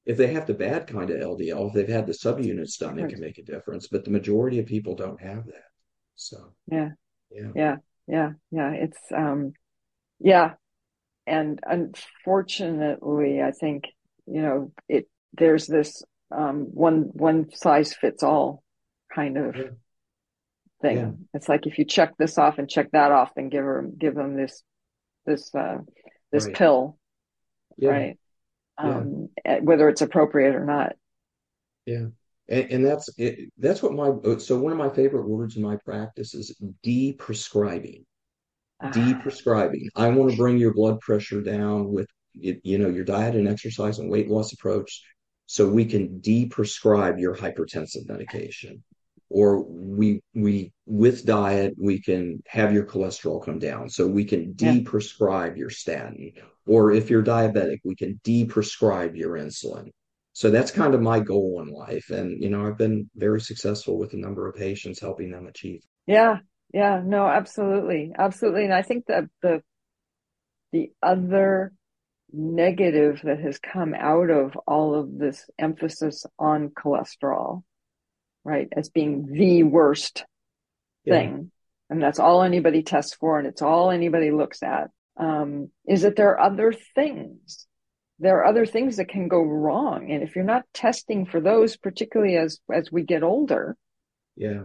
if 0.07 0.17
they 0.17 0.29
have 0.29 0.47
the 0.47 0.55
bad 0.55 0.87
kind 0.87 1.11
of 1.11 1.21
LDL, 1.21 1.69
if 1.69 1.73
they've 1.73 1.89
had 1.89 2.07
the 2.07 2.13
subunits 2.13 2.79
done, 2.79 2.99
it 2.99 3.09
can 3.09 3.21
make 3.21 3.39
a 3.39 3.43
difference. 3.43 3.89
But 3.89 4.05
the 4.05 4.11
majority 4.11 4.59
of 4.59 4.67
people 4.67 4.95
don't 4.95 5.21
have 5.21 5.47
that. 5.47 5.65
So 6.15 6.53
yeah, 6.71 6.91
yeah, 7.31 7.51
yeah, 7.55 7.77
yeah, 8.07 8.31
yeah. 8.51 8.71
It's 8.73 9.01
um, 9.15 9.53
yeah, 10.21 10.55
and 11.27 11.61
unfortunately, 11.65 13.43
I 13.43 13.53
think 13.53 13.85
you 14.27 14.43
know 14.43 14.73
it. 14.89 15.09
There's 15.33 15.67
this 15.67 16.03
um 16.31 16.67
one 16.73 17.11
one 17.13 17.51
size 17.55 17.95
fits 17.95 18.23
all 18.23 18.63
kind 19.15 19.39
of 19.39 19.57
yeah. 19.57 19.63
thing. 20.83 20.97
Yeah. 20.97 21.11
It's 21.33 21.49
like 21.49 21.67
if 21.67 21.79
you 21.79 21.85
check 21.85 22.17
this 22.19 22.39
off 22.39 22.59
and 22.59 22.69
check 22.69 22.91
that 22.93 23.13
off, 23.13 23.33
then 23.35 23.49
give 23.49 23.65
her 23.65 23.89
give 23.99 24.15
them 24.15 24.37
this 24.37 24.63
this 25.27 25.55
uh 25.55 25.79
this 26.33 26.47
right. 26.47 26.55
pill, 26.55 26.99
yeah. 27.77 27.91
right? 27.91 28.19
um, 28.79 29.29
yeah. 29.45 29.61
whether 29.61 29.89
it's 29.89 30.03
appropriate 30.03 30.55
or 30.55 30.65
not. 30.65 30.95
Yeah. 31.87 32.07
And, 32.49 32.71
and 32.71 32.87
that's 32.87 33.09
it, 33.17 33.53
that's 33.59 33.83
what 33.83 33.93
my 33.93 34.39
so 34.39 34.59
one 34.59 34.73
of 34.73 34.79
my 34.79 34.91
favorite 34.91 35.29
words 35.29 35.57
in 35.57 35.63
my 35.63 35.77
practice 35.85 36.35
is 36.35 36.57
de-prescribing. 36.83 38.05
Ah. 38.83 38.91
Deprescribing. 38.91 39.87
I 39.97 40.09
want 40.09 40.31
to 40.31 40.37
bring 40.37 40.59
your 40.59 40.75
blood 40.75 41.01
pressure 41.01 41.41
down 41.41 41.93
with 41.93 42.09
you 42.35 42.79
know 42.79 42.89
your 42.89 43.05
diet 43.05 43.37
and 43.37 43.49
exercise 43.49 43.99
and 43.99 44.11
weight 44.11 44.29
loss 44.29 44.53
approach, 44.53 45.03
so 45.47 45.69
we 45.69 45.85
can 45.85 46.21
de-prescribe 46.21 47.19
your 47.19 47.35
hypertensive 47.35 48.09
medication 48.09 48.83
or 49.31 49.61
we 49.61 50.23
we 50.35 50.73
with 50.87 51.25
diet 51.25 51.75
we 51.79 52.01
can 52.01 52.43
have 52.47 52.73
your 52.73 52.85
cholesterol 52.85 53.45
come 53.45 53.59
down. 53.59 53.89
So 53.89 54.07
we 54.07 54.25
can 54.25 54.55
deprescribe 54.55 55.57
your 55.57 55.71
statin. 55.71 56.33
Or 56.67 56.93
if 56.93 57.11
you're 57.11 57.23
diabetic 57.23 57.79
we 57.85 57.97
can 57.97 58.21
de-prescribe 58.25 59.17
your 59.17 59.37
insulin. 59.37 59.91
So 60.33 60.51
that's 60.51 60.71
kind 60.71 60.95
of 60.95 61.01
my 61.01 61.21
goal 61.21 61.63
in 61.63 61.73
life. 61.73 62.11
And 62.11 62.43
you 62.43 62.51
know 62.51 62.67
i've 62.67 62.79
been 62.79 63.11
very 63.17 63.41
successful 63.41 63.99
with 63.99 64.13
a 64.15 64.19
number 64.19 64.49
of 64.49 64.57
patients 64.57 65.01
helping 65.01 65.31
them 65.31 65.47
achieve. 65.47 65.83
Yeah. 66.07 66.39
Yeah. 66.73 67.03
No 67.05 67.27
absolutely. 67.27 68.13
Absolutely. 68.17 68.65
And 68.65 68.75
i 68.75 68.83
think 68.83 69.07
that 69.07 69.25
the 69.43 69.63
the 70.73 70.91
other 71.03 71.73
negative 72.35 73.21
that 73.23 73.39
has 73.39 73.59
come 73.59 73.95
out 73.95 74.31
of 74.31 74.59
all 74.67 74.95
of 74.95 75.19
this 75.19 75.49
emphasis 75.59 76.27
on 76.39 76.71
cholesterol, 76.71 77.63
right, 78.45 78.69
as 78.77 78.91
being 78.91 79.27
the 79.33 79.63
worst 79.63 80.25
Yeah. 81.05 81.15
thing. 81.15 81.51
And 81.91 82.03
that's 82.03 82.19
all 82.19 82.43
anybody 82.43 82.83
tests 82.83 83.15
for, 83.15 83.39
and 83.39 83.47
it's 83.47 83.63
all 83.63 83.91
anybody 83.91 84.31
looks 84.31 84.63
at. 84.63 84.91
Um, 85.17 85.71
is 85.87 86.03
that 86.03 86.17
there 86.17 86.31
are 86.31 86.41
other 86.41 86.73
things. 86.73 87.67
There 88.19 88.39
are 88.39 88.47
other 88.47 88.67
things 88.67 88.97
that 88.97 89.09
can 89.09 89.29
go 89.29 89.43
wrong. 89.43 90.11
And 90.11 90.23
if 90.23 90.35
you're 90.35 90.45
not 90.45 90.65
testing 90.73 91.27
for 91.27 91.41
those, 91.41 91.77
particularly 91.77 92.37
as 92.37 92.61
as 92.73 92.91
we 92.91 93.03
get 93.03 93.23
older, 93.23 93.77
Yeah. 94.37 94.65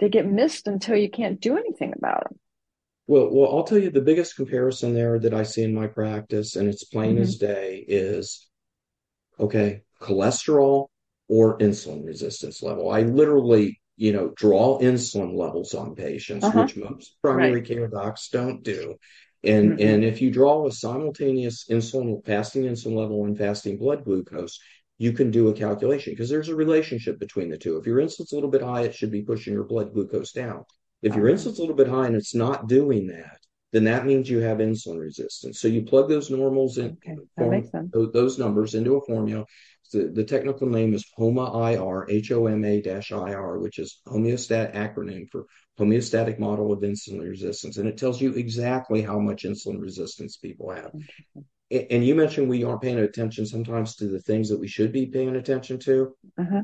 they 0.00 0.08
get 0.08 0.26
missed 0.26 0.66
until 0.66 0.96
you 0.96 1.10
can't 1.10 1.40
do 1.40 1.56
anything 1.56 1.92
about 1.96 2.24
them. 2.24 2.38
Well, 3.06 3.30
well, 3.32 3.56
I'll 3.56 3.64
tell 3.64 3.78
you 3.78 3.90
the 3.90 4.00
biggest 4.00 4.36
comparison 4.36 4.94
there 4.94 5.18
that 5.18 5.32
I 5.34 5.42
see 5.42 5.62
in 5.62 5.74
my 5.74 5.86
practice, 5.86 6.56
and 6.56 6.68
it's 6.68 6.84
plain 6.84 7.16
Mhm. 7.16 7.20
as 7.20 7.36
day, 7.36 7.84
is 7.88 8.48
okay, 9.40 9.82
cholesterol 10.00 10.88
or 11.28 11.58
insulin 11.58 12.04
resistance 12.06 12.62
level. 12.62 12.90
I 12.90 13.02
literally, 13.02 13.80
you 13.96 14.12
know, 14.12 14.32
draw 14.36 14.78
insulin 14.80 15.34
levels 15.36 15.74
on 15.74 15.94
patients, 15.94 16.44
Uh-huh. 16.46 16.60
which 16.60 16.76
most 16.76 17.16
primary 17.22 17.62
care 17.62 17.88
docs 17.88 18.28
don't 18.30 18.62
do. 18.62 18.96
And 19.44 19.72
Mhm. 19.72 19.80
and 19.80 20.04
if 20.04 20.20
you 20.20 20.30
draw 20.30 20.66
a 20.66 20.72
simultaneous 20.72 21.66
insulin 21.70 22.24
fasting 22.24 22.64
insulin 22.64 22.96
level 22.96 23.24
and 23.24 23.36
fasting 23.38 23.78
blood 23.78 24.04
glucose, 24.04 24.58
you 24.98 25.12
can 25.12 25.30
do 25.30 25.48
a 25.48 25.52
calculation 25.52 26.12
because 26.12 26.28
there's 26.28 26.48
a 26.48 26.56
relationship 26.56 27.18
between 27.20 27.48
the 27.50 27.58
two. 27.58 27.76
If 27.78 27.86
your 27.86 27.98
insulin's 27.98 28.32
a 28.32 28.34
little 28.34 28.50
bit 28.50 28.62
high, 28.62 28.82
it 28.82 28.94
should 28.94 29.12
be 29.12 29.22
pushing 29.22 29.52
your 29.52 29.64
blood 29.64 29.92
glucose 29.92 30.32
down. 30.32 30.64
If 31.02 31.14
your 31.14 31.26
Uh-huh. 31.26 31.34
insulin's 31.34 31.58
a 31.58 31.60
little 31.62 31.76
bit 31.76 31.88
high 31.88 32.06
and 32.06 32.16
it's 32.16 32.34
not 32.34 32.68
doing 32.68 33.06
that, 33.08 33.38
then 33.70 33.84
that 33.84 34.06
means 34.06 34.28
you 34.28 34.40
have 34.40 34.58
insulin 34.58 34.98
resistance. 34.98 35.60
So 35.60 35.68
you 35.68 35.82
plug 35.82 36.08
those 36.08 36.30
normals 36.30 36.78
in, 36.78 36.96
Okay, 36.96 37.16
form, 37.36 37.56
makes 37.56 37.70
sense. 37.70 37.92
those, 37.92 38.12
those 38.12 38.38
numbers 38.38 38.74
into 38.74 38.96
a 38.96 39.04
formula. 39.04 39.44
The, 39.92 40.08
the 40.08 40.24
technical 40.24 40.68
name 40.68 40.92
is 40.94 41.04
HOMA-IR, 41.16 42.06
H-O-M-A-IR, 42.10 43.58
which 43.58 43.78
is 43.78 44.00
homeostat 44.06 44.74
acronym 44.74 45.28
for 45.30 45.46
homeostatic 45.78 46.38
model 46.38 46.72
of 46.72 46.80
insulin 46.80 47.28
resistance. 47.28 47.76
And 47.78 47.88
it 47.88 47.96
tells 47.96 48.20
you 48.20 48.32
exactly 48.34 49.02
how 49.02 49.18
much 49.18 49.44
insulin 49.44 49.80
resistance 49.80 50.36
people 50.36 50.70
have. 50.70 50.90
A- 51.70 51.92
And 51.92 52.04
you 52.04 52.14
mentioned 52.14 52.48
we 52.48 52.64
aren't 52.64 52.82
paying 52.82 52.98
attention 52.98 53.46
sometimes 53.46 53.96
to 53.96 54.06
the 54.08 54.20
things 54.20 54.48
that 54.48 54.60
we 54.60 54.68
should 54.68 54.92
be 54.92 55.06
paying 55.06 55.36
attention 55.36 55.78
to 55.80 56.14
Uh-huh. 56.38 56.62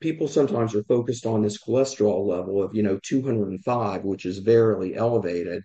people 0.00 0.28
sometimes 0.28 0.74
are 0.74 0.84
focused 0.84 1.26
on 1.26 1.42
this 1.42 1.58
cholesterol 1.58 2.26
level 2.26 2.62
of 2.62 2.74
you 2.74 2.82
know 2.82 2.98
205 3.02 4.04
which 4.04 4.26
is 4.26 4.38
very 4.38 4.96
elevated 4.96 5.62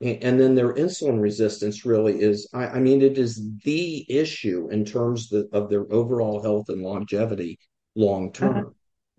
and 0.00 0.40
then 0.40 0.54
their 0.54 0.74
insulin 0.74 1.20
resistance 1.20 1.84
really 1.84 2.20
is 2.20 2.48
i, 2.52 2.66
I 2.66 2.78
mean 2.80 3.00
it 3.02 3.16
is 3.18 3.40
the 3.64 4.04
issue 4.10 4.68
in 4.70 4.84
terms 4.84 5.32
of, 5.32 5.46
of 5.52 5.70
their 5.70 5.90
overall 5.92 6.42
health 6.42 6.68
and 6.68 6.82
longevity 6.82 7.58
long 7.94 8.32
term 8.32 8.50
Uh-huh. 8.58 8.70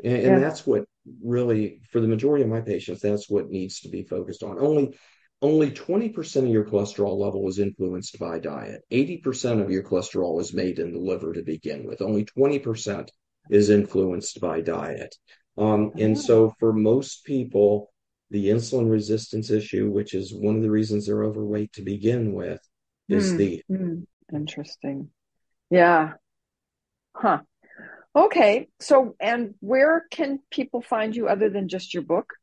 and, 0.03 0.21
Yeah. 0.21 0.27
and 0.27 0.43
that's 0.43 0.67
what 0.67 0.85
really 1.23 1.81
for 1.91 2.01
the 2.01 2.07
majority 2.07 2.43
of 2.43 2.49
my 2.49 2.61
patients 2.61 3.01
that's 3.01 3.29
what 3.29 3.49
needs 3.49 3.79
to 3.81 3.89
be 3.89 4.03
focused 4.03 4.43
on 4.43 4.59
only 4.59 4.97
only 5.41 5.69
20% 5.69 6.43
of 6.43 6.47
your 6.49 6.65
cholesterol 6.65 7.17
level 7.17 7.47
is 7.47 7.59
influenced 7.59 8.17
by 8.19 8.39
diet 8.39 8.81
80% 8.91 9.61
of 9.61 9.69
your 9.69 9.83
cholesterol 9.83 10.41
is 10.41 10.53
made 10.53 10.79
in 10.79 10.91
the 10.91 10.99
liver 10.99 11.33
to 11.33 11.43
begin 11.43 11.85
with 11.85 12.01
only 12.01 12.25
20% 12.25 13.09
is 13.49 13.69
influenced 13.69 14.41
by 14.41 14.61
diet. 14.61 15.15
Um, 15.57 15.91
and 15.97 16.17
Oh. 16.17 16.21
so 16.21 16.53
for 16.59 16.73
most 16.73 17.25
people, 17.25 17.91
the 18.35 18.49
insulin 18.49 18.91
resistance 18.91 19.49
issue, 19.49 19.89
which 19.89 20.13
is 20.13 20.33
one 20.33 20.57
of 20.57 20.61
the 20.61 20.69
reasons 20.69 21.05
they're 21.05 21.23
overweight 21.23 21.71
to 21.73 21.81
begin 21.81 22.33
with, 22.33 22.59
is 23.07 23.31
Hmm. 23.31 23.37
the 23.37 23.63
Hmm. 23.69 24.01
Interesting. 24.33 25.09
Yeah. 25.69 26.13
Huh. 27.15 27.41
Okay. 28.15 28.67
So, 28.79 29.15
and 29.19 29.53
where 29.61 30.05
can 30.11 30.39
people 30.51 30.81
find 30.81 31.15
you 31.15 31.27
other 31.29 31.49
than 31.49 31.69
just 31.69 31.93
your 31.93 32.03
book? 32.03 32.33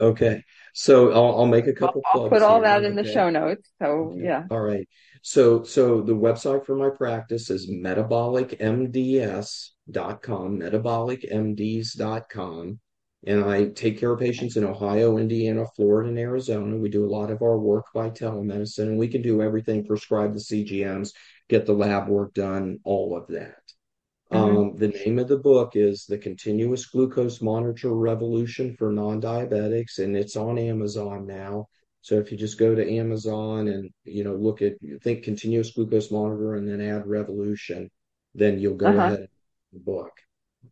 okay. 0.00 0.42
So 0.74 1.10
I'll, 1.12 1.38
I'll 1.40 1.46
make 1.46 1.66
a 1.66 1.70
I'll, 1.70 1.74
couple 1.74 2.02
I'll 2.06 2.12
plugs 2.20 2.32
put 2.32 2.42
all 2.42 2.60
here. 2.60 2.68
that 2.68 2.84
in 2.84 2.94
the 2.96 3.04
show 3.04 3.30
notes. 3.30 3.68
So, 3.80 3.86
Okay. 4.12 4.24
yeah. 4.24 4.44
All 4.50 4.60
right. 4.60 4.86
So 5.22 5.62
so 5.64 6.02
the 6.02 6.14
website 6.14 6.64
for 6.66 6.74
my 6.76 6.90
practice 6.90 7.50
is 7.50 7.68
metabolicmds.com, 7.70 10.60
metabolicmds.com. 10.60 12.80
And 13.26 13.44
I 13.44 13.66
take 13.70 13.98
care 13.98 14.12
of 14.12 14.20
patients 14.20 14.56
in 14.56 14.64
Ohio, 14.64 15.18
Indiana, 15.18 15.66
Florida, 15.76 16.08
and 16.08 16.18
Arizona. 16.18 16.76
We 16.76 16.88
do 16.88 17.04
a 17.04 17.10
lot 17.10 17.30
of 17.30 17.42
our 17.42 17.58
work 17.58 17.86
by 17.92 18.10
telemedicine, 18.10 18.84
and 18.88 18.98
we 18.98 19.08
can 19.08 19.22
do 19.22 19.42
everything, 19.42 19.84
prescribe 19.84 20.34
the 20.34 20.40
CGMs, 20.40 21.12
get 21.48 21.66
the 21.66 21.74
lab 21.74 22.08
work 22.08 22.32
done, 22.34 22.78
all 22.84 23.16
of 23.16 23.26
that. 23.28 23.56
Mhm. 24.32 24.36
Um, 24.70 24.76
the 24.76 24.88
name 24.88 25.18
of 25.18 25.28
the 25.28 25.38
book 25.38 25.74
is 25.74 26.06
The 26.06 26.18
Continuous 26.18 26.86
Glucose 26.86 27.40
Monitor 27.42 27.94
Revolution 27.94 28.74
for 28.76 28.92
Non-Diabetics, 28.92 29.98
and 29.98 30.16
it's 30.16 30.36
on 30.36 30.58
Amazon 30.58 31.26
now. 31.26 31.68
So 32.02 32.18
if 32.18 32.30
you 32.30 32.38
just 32.38 32.58
go 32.58 32.74
to 32.74 32.90
Amazon 32.90 33.68
and 33.68 33.90
you 34.04 34.24
know 34.24 34.34
look 34.36 34.62
at 34.62 34.74
think 35.02 35.24
continuous 35.24 35.72
glucose 35.72 36.10
monitor 36.10 36.54
and 36.54 36.68
then 36.68 36.80
add 36.80 37.06
revolution, 37.06 37.90
then 38.34 38.58
you'll 38.58 38.76
go 38.76 38.86
Uh-huh. 38.86 38.98
ahead 38.98 39.18
and 39.20 39.28
the 39.72 39.80
book. 39.80 40.12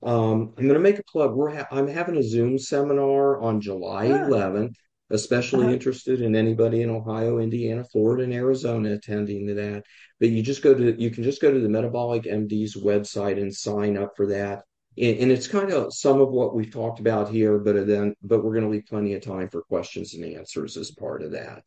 Um, 0.06 0.54
I'm 0.56 0.64
going 0.64 0.74
to 0.74 0.80
make 0.80 0.98
a 0.98 1.04
plug. 1.04 1.34
We're 1.34 1.54
ha 1.54 1.66
I'm 1.70 1.88
having 1.88 2.16
a 2.16 2.22
Zoom 2.22 2.58
seminar 2.58 3.40
on 3.40 3.60
July 3.60 4.06
Ah. 4.12 4.26
11th. 4.28 4.74
Especially 5.10 5.64
Uh-huh. 5.66 5.72
interested 5.74 6.20
in 6.20 6.34
anybody 6.34 6.82
in 6.82 6.90
Ohio, 6.90 7.38
Indiana, 7.38 7.84
Florida, 7.84 8.24
and 8.24 8.32
Arizona 8.32 8.92
attending 8.92 9.46
to 9.46 9.54
that. 9.54 9.84
But 10.18 10.30
you 10.30 10.42
just 10.42 10.62
go 10.62 10.74
to 10.74 11.00
you 11.00 11.10
can 11.10 11.22
just 11.22 11.40
go 11.40 11.52
to 11.52 11.60
the 11.60 11.68
Metabolic 11.68 12.26
MD's 12.26 12.74
website 12.76 13.40
and 13.40 13.54
sign 13.54 13.96
up 13.96 14.16
for 14.16 14.26
that. 14.28 14.64
And, 14.98 15.18
and 15.18 15.30
it's 15.30 15.46
kind 15.46 15.70
of 15.70 15.94
some 15.94 16.20
of 16.20 16.30
what 16.30 16.56
we've 16.56 16.72
talked 16.72 16.98
about 16.98 17.28
here, 17.28 17.58
but 17.58 17.86
then 17.86 18.14
but 18.22 18.42
we're 18.42 18.54
going 18.54 18.64
to 18.64 18.70
leave 18.70 18.86
plenty 18.88 19.14
of 19.14 19.22
time 19.22 19.48
for 19.48 19.62
questions 19.62 20.14
and 20.14 20.24
answers 20.24 20.76
as 20.76 20.90
part 20.90 21.22
of 21.22 21.30
that. 21.32 21.62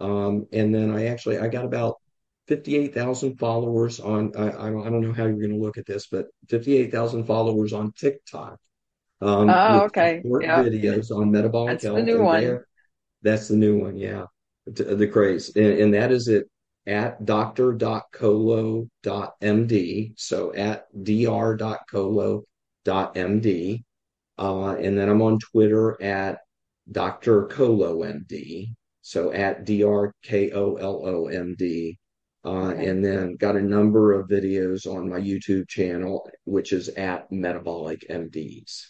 Um, 0.00 0.46
and 0.52 0.74
then 0.74 0.90
I 0.90 1.06
actually 1.06 1.38
I 1.38 1.46
got 1.48 1.64
about 1.64 1.96
58,000 2.48 3.38
followers 3.38 4.00
on 4.00 4.32
I, 4.36 4.48
I 4.48 4.70
don't 4.70 4.86
I 4.86 4.90
don't 4.90 5.00
know 5.00 5.12
how 5.12 5.24
you're 5.24 5.36
going 5.38 5.50
to 5.50 5.56
look 5.58 5.78
at 5.78 5.86
this, 5.86 6.06
but 6.06 6.26
58,000 6.48 7.24
followers 7.24 7.72
on 7.72 7.92
TikTok. 7.92 8.58
Um, 9.20 9.48
Oh, 9.50 9.80
okay. 9.86 10.20
short 10.24 10.42
Yeah. 10.44 10.62
videos 10.62 11.10
on 11.10 11.30
metabolic 11.30 11.80
That's 11.80 11.84
the 11.94 12.02
new 12.02 12.22
one. 12.22 12.40
there, 12.42 12.66
that's 13.22 13.48
the 13.48 13.56
new 13.56 13.78
one, 13.78 13.96
yeah. 13.96 14.26
The, 14.66 15.06
craze, 15.08 15.54
and, 15.56 15.78
and 15.78 15.94
that 15.94 16.10
is 16.12 16.28
it 16.28 16.48
at 16.86 17.24
dr.kolo.md. 17.24 18.88
So 20.16 20.52
at 20.54 20.86
dr.kolo.md. 21.04 22.44
Uh, 24.38 24.70
and 24.76 24.98
then 24.98 25.08
I'm 25.08 25.22
on 25.22 25.38
Twitter 25.38 26.00
at 26.02 26.40
Dr. 26.90 27.46
Kolo 27.46 28.02
MD. 28.02 28.74
So 29.02 29.32
at 29.32 29.64
D-R-K-O-L-O-M-D. 29.64 30.58
Uh, 32.46 32.70
Okay. 32.70 32.86
and 32.86 33.04
then 33.04 33.34
got 33.36 33.56
a 33.56 33.60
number 33.62 34.12
of 34.12 34.28
videos 34.28 34.86
on 34.86 35.08
my 35.10 35.18
YouTube 35.20 35.68
channel, 35.68 36.30
which 36.44 36.72
is 36.72 36.88
at 36.90 37.30
Metabolic 37.32 38.06
MDs. 38.08 38.86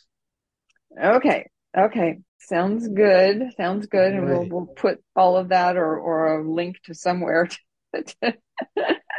Okay. 1.03 1.49
Okay. 1.77 2.19
Sounds 2.39 2.87
good. 2.89 3.43
Sounds 3.57 3.87
good. 3.87 4.13
And 4.15 4.29
we'll 4.29 4.47
we'll 4.49 4.67
put 4.67 5.03
all 5.17 5.37
of 5.37 5.49
that 5.49 5.77
or 5.77 5.99
or 5.99 6.39
a 6.41 6.51
link 6.51 6.77
to 6.85 6.95
somewhere 6.95 7.49
to, 7.95 8.35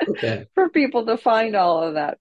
Okay. 0.10 0.46
for 0.56 0.70
people 0.70 1.06
to 1.08 1.18
find 1.18 1.56
all 1.56 1.84
of 1.84 1.96
that. 1.96 2.20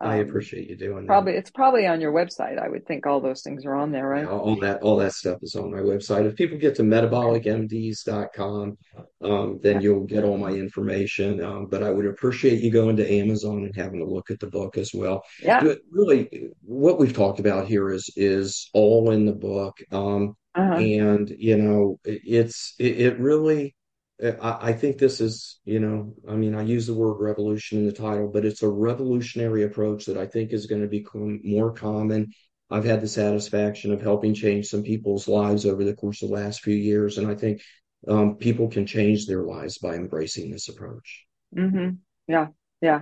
I 0.00 0.18
Um, 0.20 0.28
appreciate 0.28 0.68
you 0.68 0.76
doing 0.76 1.06
that. 1.06 1.08
probably 1.08 1.32
it's 1.34 1.50
probably 1.50 1.86
on 1.86 2.00
your 2.00 2.12
website. 2.12 2.58
I 2.58 2.68
would 2.68 2.86
think 2.86 3.06
all 3.06 3.20
those 3.20 3.42
things 3.42 3.64
are 3.64 3.74
on 3.74 3.92
there, 3.92 4.08
Yeah, 4.14 4.26
right? 4.26 4.26
all 4.26 4.56
that 4.60 4.82
all 4.82 4.96
that 4.98 5.12
stuff 5.12 5.38
is 5.42 5.54
on 5.54 5.70
my 5.70 5.78
website. 5.80 6.26
If 6.26 6.36
people 6.36 6.58
get 6.58 6.74
to 6.76 6.82
metabolicmds.com, 6.82 8.76
um, 9.22 9.58
then 9.62 9.74
Yeah. 9.76 9.80
you'll 9.80 10.04
get 10.04 10.24
all 10.24 10.38
my 10.38 10.50
information. 10.50 11.42
Um, 11.42 11.66
but 11.66 11.82
I 11.82 11.90
would 11.90 12.06
appreciate 12.06 12.62
you 12.62 12.70
going 12.70 12.96
to 12.96 13.10
Amazon 13.10 13.64
and 13.64 13.74
having 13.74 14.00
a 14.02 14.04
look 14.06 14.30
at 14.30 14.40
the 14.40 14.46
book 14.48 14.76
as 14.78 14.92
well. 14.94 15.22
Yeah. 15.42 15.62
But 15.62 15.78
really, 15.90 16.50
what 16.62 16.98
we've 16.98 17.12
talked 17.14 17.40
about 17.40 17.66
here 17.66 17.90
is 17.90 18.10
is 18.16 18.68
all 18.74 19.10
in 19.10 19.24
the 19.26 19.34
book. 19.34 19.76
Um, 19.92 20.36
Uh-huh. 20.54 20.80
and 20.80 21.30
you 21.38 21.56
know, 21.56 21.98
it's 22.04 22.74
it, 22.78 23.00
it 23.00 23.18
really. 23.18 23.74
I, 24.22 24.68
I 24.68 24.72
think 24.72 24.98
this 24.98 25.20
is, 25.20 25.58
you 25.64 25.80
know, 25.80 26.14
I 26.28 26.34
mean, 26.34 26.54
I 26.54 26.62
use 26.62 26.86
the 26.86 26.94
word 26.94 27.14
revolution 27.20 27.78
in 27.78 27.86
the 27.86 27.92
title, 27.92 28.30
but 28.32 28.44
it's 28.44 28.62
a 28.62 28.68
revolutionary 28.68 29.64
approach 29.64 30.06
that 30.06 30.16
I 30.16 30.26
think 30.26 30.52
is 30.52 30.66
going 30.66 30.82
to 30.82 30.88
become 30.88 31.40
more 31.44 31.72
common. 31.72 32.32
I've 32.70 32.84
had 32.84 33.00
the 33.00 33.08
satisfaction 33.08 33.92
of 33.92 34.02
helping 34.02 34.34
change 34.34 34.66
some 34.66 34.82
people's 34.82 35.28
lives 35.28 35.66
over 35.66 35.84
the 35.84 35.94
course 35.94 36.22
of 36.22 36.30
the 36.30 36.34
last 36.34 36.62
few 36.62 36.74
years, 36.74 37.18
and 37.18 37.28
I 37.28 37.34
think 37.34 37.60
um, 38.08 38.36
people 38.36 38.68
can 38.68 38.86
change 38.86 39.26
their 39.26 39.42
lives 39.42 39.78
by 39.78 39.94
embracing 39.94 40.50
this 40.50 40.68
approach. 40.68 41.24
hmm 41.54 41.90
Yeah. 42.26 42.48
Yeah. 42.80 43.00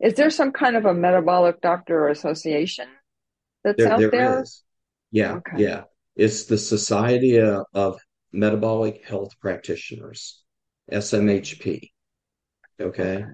Is 0.00 0.14
there 0.14 0.30
some 0.30 0.52
kind 0.52 0.76
of 0.76 0.84
a 0.84 0.92
metabolic 0.94 1.60
doctor 1.60 2.08
association 2.08 2.88
that's 3.64 3.78
There, 3.78 3.88
out 3.88 4.00
there 4.00 4.10
there? 4.10 4.40
is, 4.40 4.62
yeah, 5.10 5.36
Okay. 5.36 5.58
yeah. 5.58 5.84
It's 6.14 6.44
the 6.44 6.58
Society 6.58 7.40
of 7.40 7.98
Metabolic 8.32 9.04
Health 9.04 9.32
Practitioners, 9.40 10.42
SMHP. 10.92 11.90
Okay. 12.80 13.24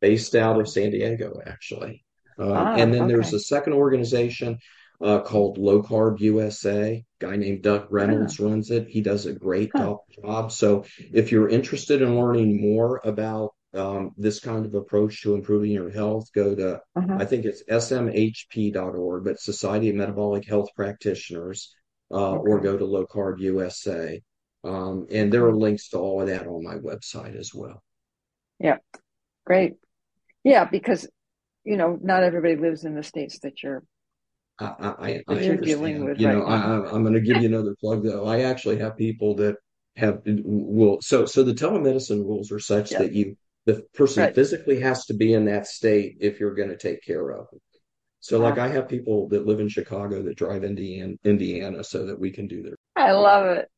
based 0.00 0.34
out 0.34 0.60
of 0.60 0.68
San 0.68 0.90
Diego, 0.90 1.40
actually. 1.46 2.04
Uh, 2.38 2.50
Ah, 2.52 2.74
and 2.74 2.92
then 2.92 3.02
okay. 3.02 3.12
there's 3.12 3.32
a 3.32 3.38
second 3.38 3.72
organization 3.74 4.58
uh, 5.00 5.20
called 5.20 5.58
Low 5.58 5.82
Carb 5.82 6.18
USA. 6.20 7.04
Guy 7.20 7.36
named 7.36 7.62
Doug 7.62 7.86
Reynolds 7.92 8.38
runs 8.40 8.70
it. 8.70 8.88
He 8.88 9.00
does 9.00 9.26
a 9.26 9.32
great 9.32 9.70
Huh. 9.74 9.96
job. 10.10 10.50
So 10.52 10.84
if 11.12 11.30
you're 11.32 11.48
interested 11.48 12.02
in 12.02 12.16
learning 12.18 12.60
more 12.60 13.00
about 13.04 13.50
um, 13.74 14.12
this 14.16 14.38
kind 14.40 14.66
of 14.66 14.74
approach 14.74 15.22
to 15.22 15.34
improving 15.34 15.70
your 15.70 15.88
health, 15.90 16.26
go 16.34 16.54
to 16.54 16.80
Uh-huh. 16.96 17.16
I 17.18 17.24
think 17.24 17.44
it's 17.44 17.62
smhp.org, 17.70 19.24
but 19.24 19.40
Society 19.40 19.88
of 19.90 19.96
Metabolic 19.96 20.44
Health 20.46 20.68
Practitioners, 20.76 21.74
uh, 22.10 22.32
or 22.36 22.60
go 22.60 22.76
to 22.76 22.84
Low 22.84 23.06
Carb 23.06 23.38
USA. 23.40 24.20
Um, 24.64 25.06
and 25.10 25.32
there 25.32 25.44
are 25.46 25.54
links 25.54 25.88
to 25.90 25.98
all 25.98 26.20
of 26.20 26.28
that 26.28 26.46
on 26.46 26.62
my 26.62 26.76
website 26.76 27.36
as 27.36 27.52
well. 27.54 27.82
Yeah, 28.58 28.76
great. 29.44 29.74
Yeah, 30.44 30.64
because 30.64 31.08
you 31.64 31.76
know, 31.76 31.98
not 32.02 32.22
everybody 32.24 32.56
lives 32.56 32.84
in 32.84 32.94
the 32.94 33.02
states 33.02 33.38
that 33.40 33.62
you're 33.62 33.82
I, 34.58 34.64
I, 34.66 35.22
I 35.28 35.34
you're 35.34 35.52
understand. 35.52 35.64
dealing 35.64 36.04
with 36.04 36.18
You 36.18 36.26
right 36.26 36.36
know, 36.36 36.44
I, 36.44 36.56
now. 36.56 36.84
I, 36.84 36.92
I'm 36.94 37.02
going 37.02 37.14
to 37.14 37.20
give 37.20 37.38
you 37.38 37.46
another 37.48 37.74
plug 37.80 38.04
though. 38.04 38.26
I 38.26 38.42
actually 38.42 38.78
have 38.78 38.96
people 38.96 39.34
that 39.36 39.56
have 39.96 40.22
will 40.26 41.00
so 41.02 41.26
so 41.26 41.42
the 41.42 41.52
telemedicine 41.52 42.24
rules 42.24 42.50
are 42.50 42.58
such 42.58 42.92
Yeah. 42.92 42.98
that 43.00 43.12
you 43.12 43.36
the 43.66 43.82
person 43.94 44.24
Right. 44.24 44.34
physically 44.34 44.80
has 44.80 45.04
to 45.06 45.14
be 45.14 45.34
in 45.34 45.44
that 45.46 45.66
state 45.66 46.16
if 46.20 46.40
you're 46.40 46.54
going 46.54 46.70
to 46.70 46.76
take 46.76 47.02
care 47.02 47.30
of 47.30 47.46
them. 47.50 47.60
So 48.20 48.38
like 48.40 48.58
Ah. 48.58 48.64
I 48.64 48.68
have 48.68 48.88
people 48.88 49.28
that 49.28 49.46
live 49.46 49.60
in 49.60 49.68
Chicago 49.68 50.22
that 50.22 50.36
drive 50.36 50.64
Indiana, 50.64 51.14
Indiana 51.24 51.84
so 51.84 52.06
that 52.06 52.18
we 52.18 52.30
can 52.30 52.46
do 52.46 52.62
their 52.62 52.76
I 52.96 53.12
love 53.12 53.46
it. 53.56 53.68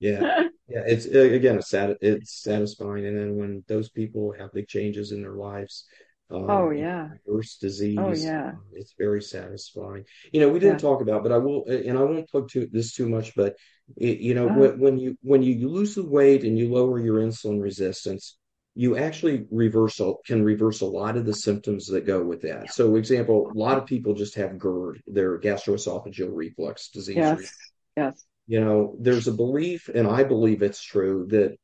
Yeah 0.00 0.22
yeah 0.68 0.82
it's 0.86 1.06
again 1.06 1.56
it's 1.56 1.70
sat 1.70 1.96
it's 2.00 2.42
satisfying 2.42 3.06
and 3.06 3.16
then 3.18 3.36
when 3.36 3.64
those 3.68 3.88
people 3.90 4.34
have 4.38 4.52
big 4.52 4.68
changes 4.68 5.12
in 5.12 5.22
their 5.22 5.34
lives 5.34 5.86
um, 6.30 6.40
Oh, 6.48 6.70
yeah. 6.70 7.08
reverse 7.26 7.56
disease 7.56 7.98
Oh, 8.02 8.12
yeah. 8.12 8.52
um, 8.52 8.62
it's 8.72 8.94
very 8.98 9.22
satisfying 9.22 10.04
you 10.32 10.40
know 10.40 10.48
we 10.48 10.58
didn't 10.58 10.74
Yeah. 10.74 10.80
talk 10.80 11.00
about 11.00 11.22
but 11.22 11.32
I 11.32 11.38
will 11.38 11.64
and 11.66 11.98
I 11.98 12.02
won't 12.02 12.28
plug 12.28 12.48
to 12.50 12.66
this 12.70 12.94
too 12.94 13.08
much 13.08 13.34
but 13.34 13.56
it, 13.96 14.18
you 14.18 14.34
know 14.34 14.46
Uh-huh. 14.48 14.58
when, 14.60 14.78
when 14.78 14.98
you 14.98 15.16
when 15.22 15.42
you 15.42 15.68
lose 15.68 15.94
the 15.94 16.04
weight 16.06 16.44
and 16.44 16.58
you 16.58 16.70
lower 16.72 16.98
your 16.98 17.20
insulin 17.20 17.62
resistance 17.62 18.36
you 18.74 18.96
actually 18.96 19.46
reverse 19.50 20.00
can 20.26 20.44
reverse 20.44 20.82
a 20.82 20.86
lot 20.86 21.16
of 21.16 21.24
the 21.24 21.34
symptoms 21.34 21.86
that 21.86 22.06
go 22.06 22.22
with 22.22 22.42
that 22.42 22.70
so 22.72 22.96
example 22.96 23.50
a 23.54 23.58
lot 23.58 23.78
of 23.78 23.86
people 23.86 24.14
just 24.14 24.34
have 24.34 24.58
GERD 24.58 25.00
their 25.06 25.38
gastroesophageal 25.40 26.28
reflux 26.30 26.90
disease 26.90 27.16
Yes. 27.16 27.54
Yes. 27.96 28.24
You 28.48 28.60
know 28.60 28.96
there's 29.00 29.28
a 29.28 29.32
belief 29.32 29.88
and 29.94 30.08
i 30.08 30.24
believe 30.24 30.62
it's 30.62 30.82
true 30.82 31.26
that 31.30 31.56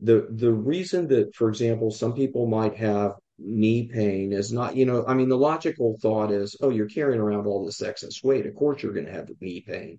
the 0.00 0.28
the 0.30 0.52
reason 0.52 1.08
that 1.08 1.34
for 1.34 1.48
example 1.48 1.90
some 1.90 2.12
people 2.12 2.46
might 2.46 2.76
have 2.76 3.12
knee 3.38 3.88
pain 3.88 4.32
is 4.32 4.52
not 4.52 4.76
you 4.76 4.84
know 4.84 5.04
i 5.06 5.14
mean 5.14 5.28
the 5.28 5.36
logical 5.38 5.96
thought 6.02 6.30
is 6.32 6.56
oh 6.60 6.70
you're 6.70 6.88
carrying 6.88 7.20
around 7.20 7.46
all 7.46 7.64
this 7.64 7.82
excess 7.82 8.22
weight. 8.22 8.46
Of 8.46 8.54
course 8.54 8.82
you're 8.82 8.92
going 8.92 9.06
to 9.06 9.12
have 9.12 9.28
knee 9.40 9.62
pain. 9.66 9.98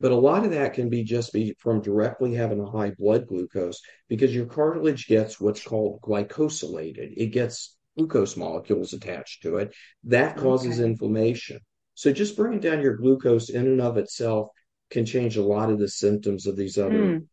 But 0.00 0.12
a 0.12 0.16
lot 0.16 0.44
of 0.44 0.52
that 0.52 0.72
can 0.74 0.88
be 0.88 1.04
just 1.04 1.32
be 1.32 1.54
from 1.58 1.82
directly 1.82 2.34
having 2.34 2.60
a 2.60 2.70
high 2.70 2.92
blood 2.98 3.26
glucose 3.26 3.80
because 4.08 4.34
your 4.34 4.46
cartilage 4.46 5.06
gets 5.06 5.38
what's 5.40 5.62
called 5.62 6.00
glycosylated. 6.00 7.14
It 7.16 7.28
gets 7.28 7.76
glucose 7.98 8.36
molecules 8.36 8.94
attached 8.94 9.42
to 9.42 9.58
it. 9.58 9.74
That 10.04 10.36
causes 10.36 10.80
Okay. 10.80 10.88
inflammation. 10.88 11.60
So 11.94 12.12
just 12.12 12.36
bringing 12.36 12.60
down 12.60 12.80
your 12.80 12.96
glucose 12.96 13.50
in 13.50 13.66
and 13.66 13.80
of 13.80 13.98
itself 13.98 14.48
can 14.90 15.06
change 15.06 15.36
a 15.36 15.42
lot 15.44 15.70
of 15.70 15.78
the 15.78 15.88
symptoms 15.88 16.46
of 16.46 16.56
these 16.56 16.78
other, 16.78 16.90
Mm. 16.90 17.26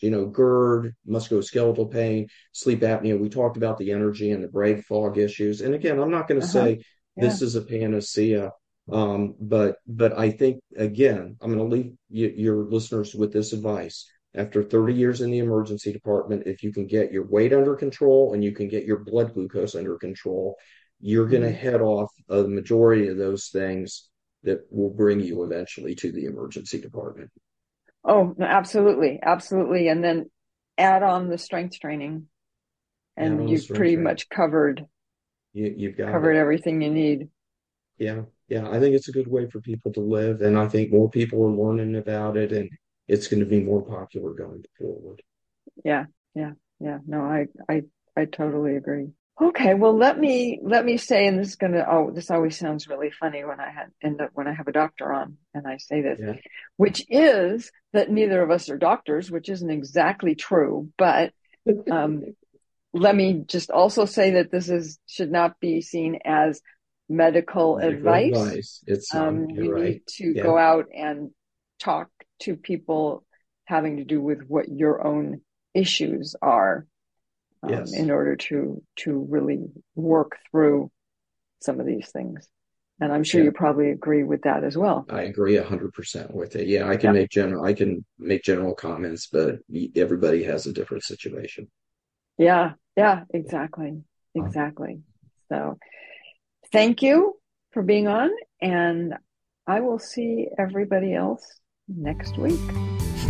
you 0.00 0.10
know, 0.10 0.26
GERD, 0.26 0.94
musculoskeletal 1.08 1.90
pain, 1.90 2.28
sleep 2.52 2.80
apnea. 2.80 3.18
We 3.18 3.28
talked 3.28 3.56
about 3.56 3.78
the 3.78 3.92
energy 3.92 4.30
and 4.30 4.42
the 4.42 4.48
brain 4.48 4.82
fog 4.82 5.18
issues. 5.18 5.60
And 5.60 5.74
again, 5.74 5.98
I'm 6.00 6.10
not 6.10 6.28
going 6.28 6.40
to 6.40 6.46
Uh-huh. 6.46 6.76
say 6.76 6.84
this 7.16 7.42
is 7.42 7.54
a 7.54 7.62
panacea, 7.62 8.52
um, 8.90 9.34
but 9.40 9.76
but 9.86 10.18
I 10.18 10.30
think 10.30 10.60
again, 10.76 11.36
I'm 11.40 11.54
going 11.54 11.70
to 11.70 11.76
leave 11.76 11.92
your 12.08 12.64
listeners 12.64 13.14
with 13.14 13.32
this 13.32 13.52
advice. 13.52 14.08
After 14.34 14.62
30 14.62 14.94
years 14.94 15.20
in 15.20 15.30
the 15.30 15.38
emergency 15.38 15.92
department, 15.92 16.46
if 16.46 16.62
you 16.62 16.72
can 16.72 16.86
get 16.86 17.12
your 17.12 17.26
weight 17.26 17.52
under 17.52 17.76
control 17.76 18.32
and 18.32 18.42
you 18.42 18.52
can 18.52 18.66
get 18.68 18.84
your 18.86 19.00
blood 19.04 19.34
glucose 19.34 19.74
under 19.74 19.96
control, 19.98 20.56
you're 21.00 21.28
going 21.28 21.42
to 21.42 21.50
Mhm. 21.50 21.56
head 21.64 21.80
off 21.82 22.10
a 22.30 22.42
majority 22.44 23.08
of 23.08 23.18
those 23.18 23.48
things 23.48 24.08
that 24.44 24.66
will 24.70 24.90
bring 24.90 25.20
you 25.20 25.44
eventually 25.44 25.94
to 25.96 26.12
the 26.12 26.26
emergency 26.26 26.80
department. 26.80 27.30
Oh, 28.04 28.34
absolutely. 28.40 29.20
Absolutely. 29.22 29.88
And 29.88 30.02
then 30.02 30.30
add 30.78 31.02
on 31.02 31.28
the 31.28 31.38
strength 31.38 31.78
training 31.80 32.28
and 33.16 33.48
you've 33.48 33.72
pretty 33.72 33.96
training. 33.96 34.04
much 34.04 34.28
covered 34.28 34.86
You, 35.52 35.74
you've 35.76 35.96
got 35.96 36.08
covered 36.12 36.36
it. 36.36 36.36
everything 36.36 36.82
you 36.82 36.90
need. 36.90 37.28
Yeah, 37.98 38.22
yeah. 38.48 38.68
I 38.68 38.80
think 38.80 38.94
it's 38.94 39.08
a 39.08 39.12
good 39.12 39.28
way 39.28 39.48
for 39.48 39.60
people 39.60 39.92
to 39.94 40.00
live, 40.00 40.40
and 40.42 40.58
I 40.58 40.68
think 40.68 40.92
more 40.92 41.08
people 41.10 41.42
are 41.44 41.50
learning 41.50 41.96
about 41.96 42.36
it, 42.36 42.52
and 42.52 42.70
it's 43.08 43.28
going 43.28 43.40
to 43.40 43.46
be 43.46 43.60
more 43.62 43.82
popular 43.82 44.32
going 44.34 44.64
forward. 44.78 45.22
Yeah, 45.84 46.06
yeah, 46.34 46.52
yeah. 46.80 46.98
No, 47.06 47.22
I, 47.22 47.46
I, 47.68 47.82
I 48.16 48.24
totally 48.26 48.76
agree. 48.76 49.10
Okay, 49.40 49.74
well, 49.74 49.96
let 49.96 50.18
me 50.18 50.60
let 50.62 50.84
me 50.84 50.96
say, 50.98 51.26
and 51.26 51.38
this 51.38 51.48
is 51.48 51.56
gonna. 51.56 51.84
Oh, 51.88 52.10
this 52.10 52.30
always 52.30 52.58
sounds 52.58 52.86
really 52.86 53.10
funny 53.10 53.44
when 53.44 53.60
I 53.60 53.70
had 53.70 53.86
end 54.02 54.20
up 54.20 54.30
when 54.34 54.46
I 54.46 54.52
have 54.52 54.68
a 54.68 54.72
doctor 54.72 55.10
on 55.12 55.38
and 55.54 55.66
I 55.66 55.78
say 55.78 56.02
this, 56.02 56.20
Yeah. 56.20 56.34
which 56.76 57.04
is 57.08 57.70
that 57.92 58.10
neither 58.10 58.42
of 58.42 58.50
us 58.50 58.68
are 58.68 58.76
doctors, 58.76 59.30
which 59.30 59.48
isn't 59.48 59.70
exactly 59.70 60.34
true. 60.34 60.90
But 60.98 61.32
um, 61.90 62.22
let 62.92 63.16
me 63.16 63.44
just 63.46 63.70
also 63.70 64.04
say 64.04 64.32
that 64.32 64.50
this 64.50 64.68
is 64.68 64.98
should 65.08 65.32
not 65.32 65.58
be 65.60 65.80
seen 65.80 66.18
as 66.24 66.60
medical, 67.08 67.76
Medical 67.76 67.96
advice. 67.96 68.36
advice. 68.42 68.84
It's. 68.86 69.14
Um, 69.14 69.48
You're 69.50 69.64
you 69.64 69.72
right. 69.72 69.84
need 69.84 70.02
to 70.18 70.32
Yeah. 70.34 70.42
go 70.42 70.58
out 70.58 70.86
and 70.94 71.30
talk 71.80 72.10
to 72.40 72.54
people 72.54 73.24
having 73.64 73.96
to 73.96 74.04
do 74.04 74.20
with 74.20 74.42
what 74.46 74.68
your 74.68 75.06
own 75.06 75.40
issues 75.74 76.36
are 76.42 76.86
um, 77.62 77.70
Yes. 77.70 77.92
in 77.92 78.10
order 78.10 78.36
to 78.36 78.82
to 78.96 79.26
really 79.28 79.60
work 79.94 80.38
through 80.50 80.90
some 81.60 81.80
of 81.80 81.86
these 81.86 82.10
things. 82.10 82.48
And 83.00 83.12
I'm 83.12 83.24
sure 83.24 83.40
Yeah. 83.40 83.46
you 83.46 83.52
probably 83.52 83.90
agree 83.90 84.22
with 84.22 84.42
that 84.42 84.62
as 84.64 84.76
well. 84.76 85.06
I 85.08 85.22
agree 85.22 85.56
a 85.56 85.64
hundred 85.64 85.92
percent 85.92 86.32
with 86.34 86.54
it. 86.56 86.68
Yeah, 86.68 86.88
I 86.88 86.96
can 86.96 87.14
Yeah. 87.14 87.20
make 87.20 87.30
general. 87.30 87.64
I 87.64 87.72
can 87.72 88.04
make 88.18 88.42
general 88.42 88.74
comments, 88.74 89.26
but 89.26 89.60
everybody 89.96 90.44
has 90.44 90.66
a 90.66 90.72
different 90.72 91.04
situation. 91.04 91.70
Yeah, 92.38 92.74
yeah, 92.96 93.24
exactly. 93.30 94.02
Exactly. 94.34 95.02
So 95.48 95.78
thank 96.72 97.02
you 97.02 97.38
for 97.72 97.82
being 97.82 98.06
on 98.08 98.30
and 98.60 99.14
I 99.66 99.80
will 99.80 99.98
see 99.98 100.48
everybody 100.58 101.14
else 101.14 101.60
next 101.88 102.38
week. 102.38 102.60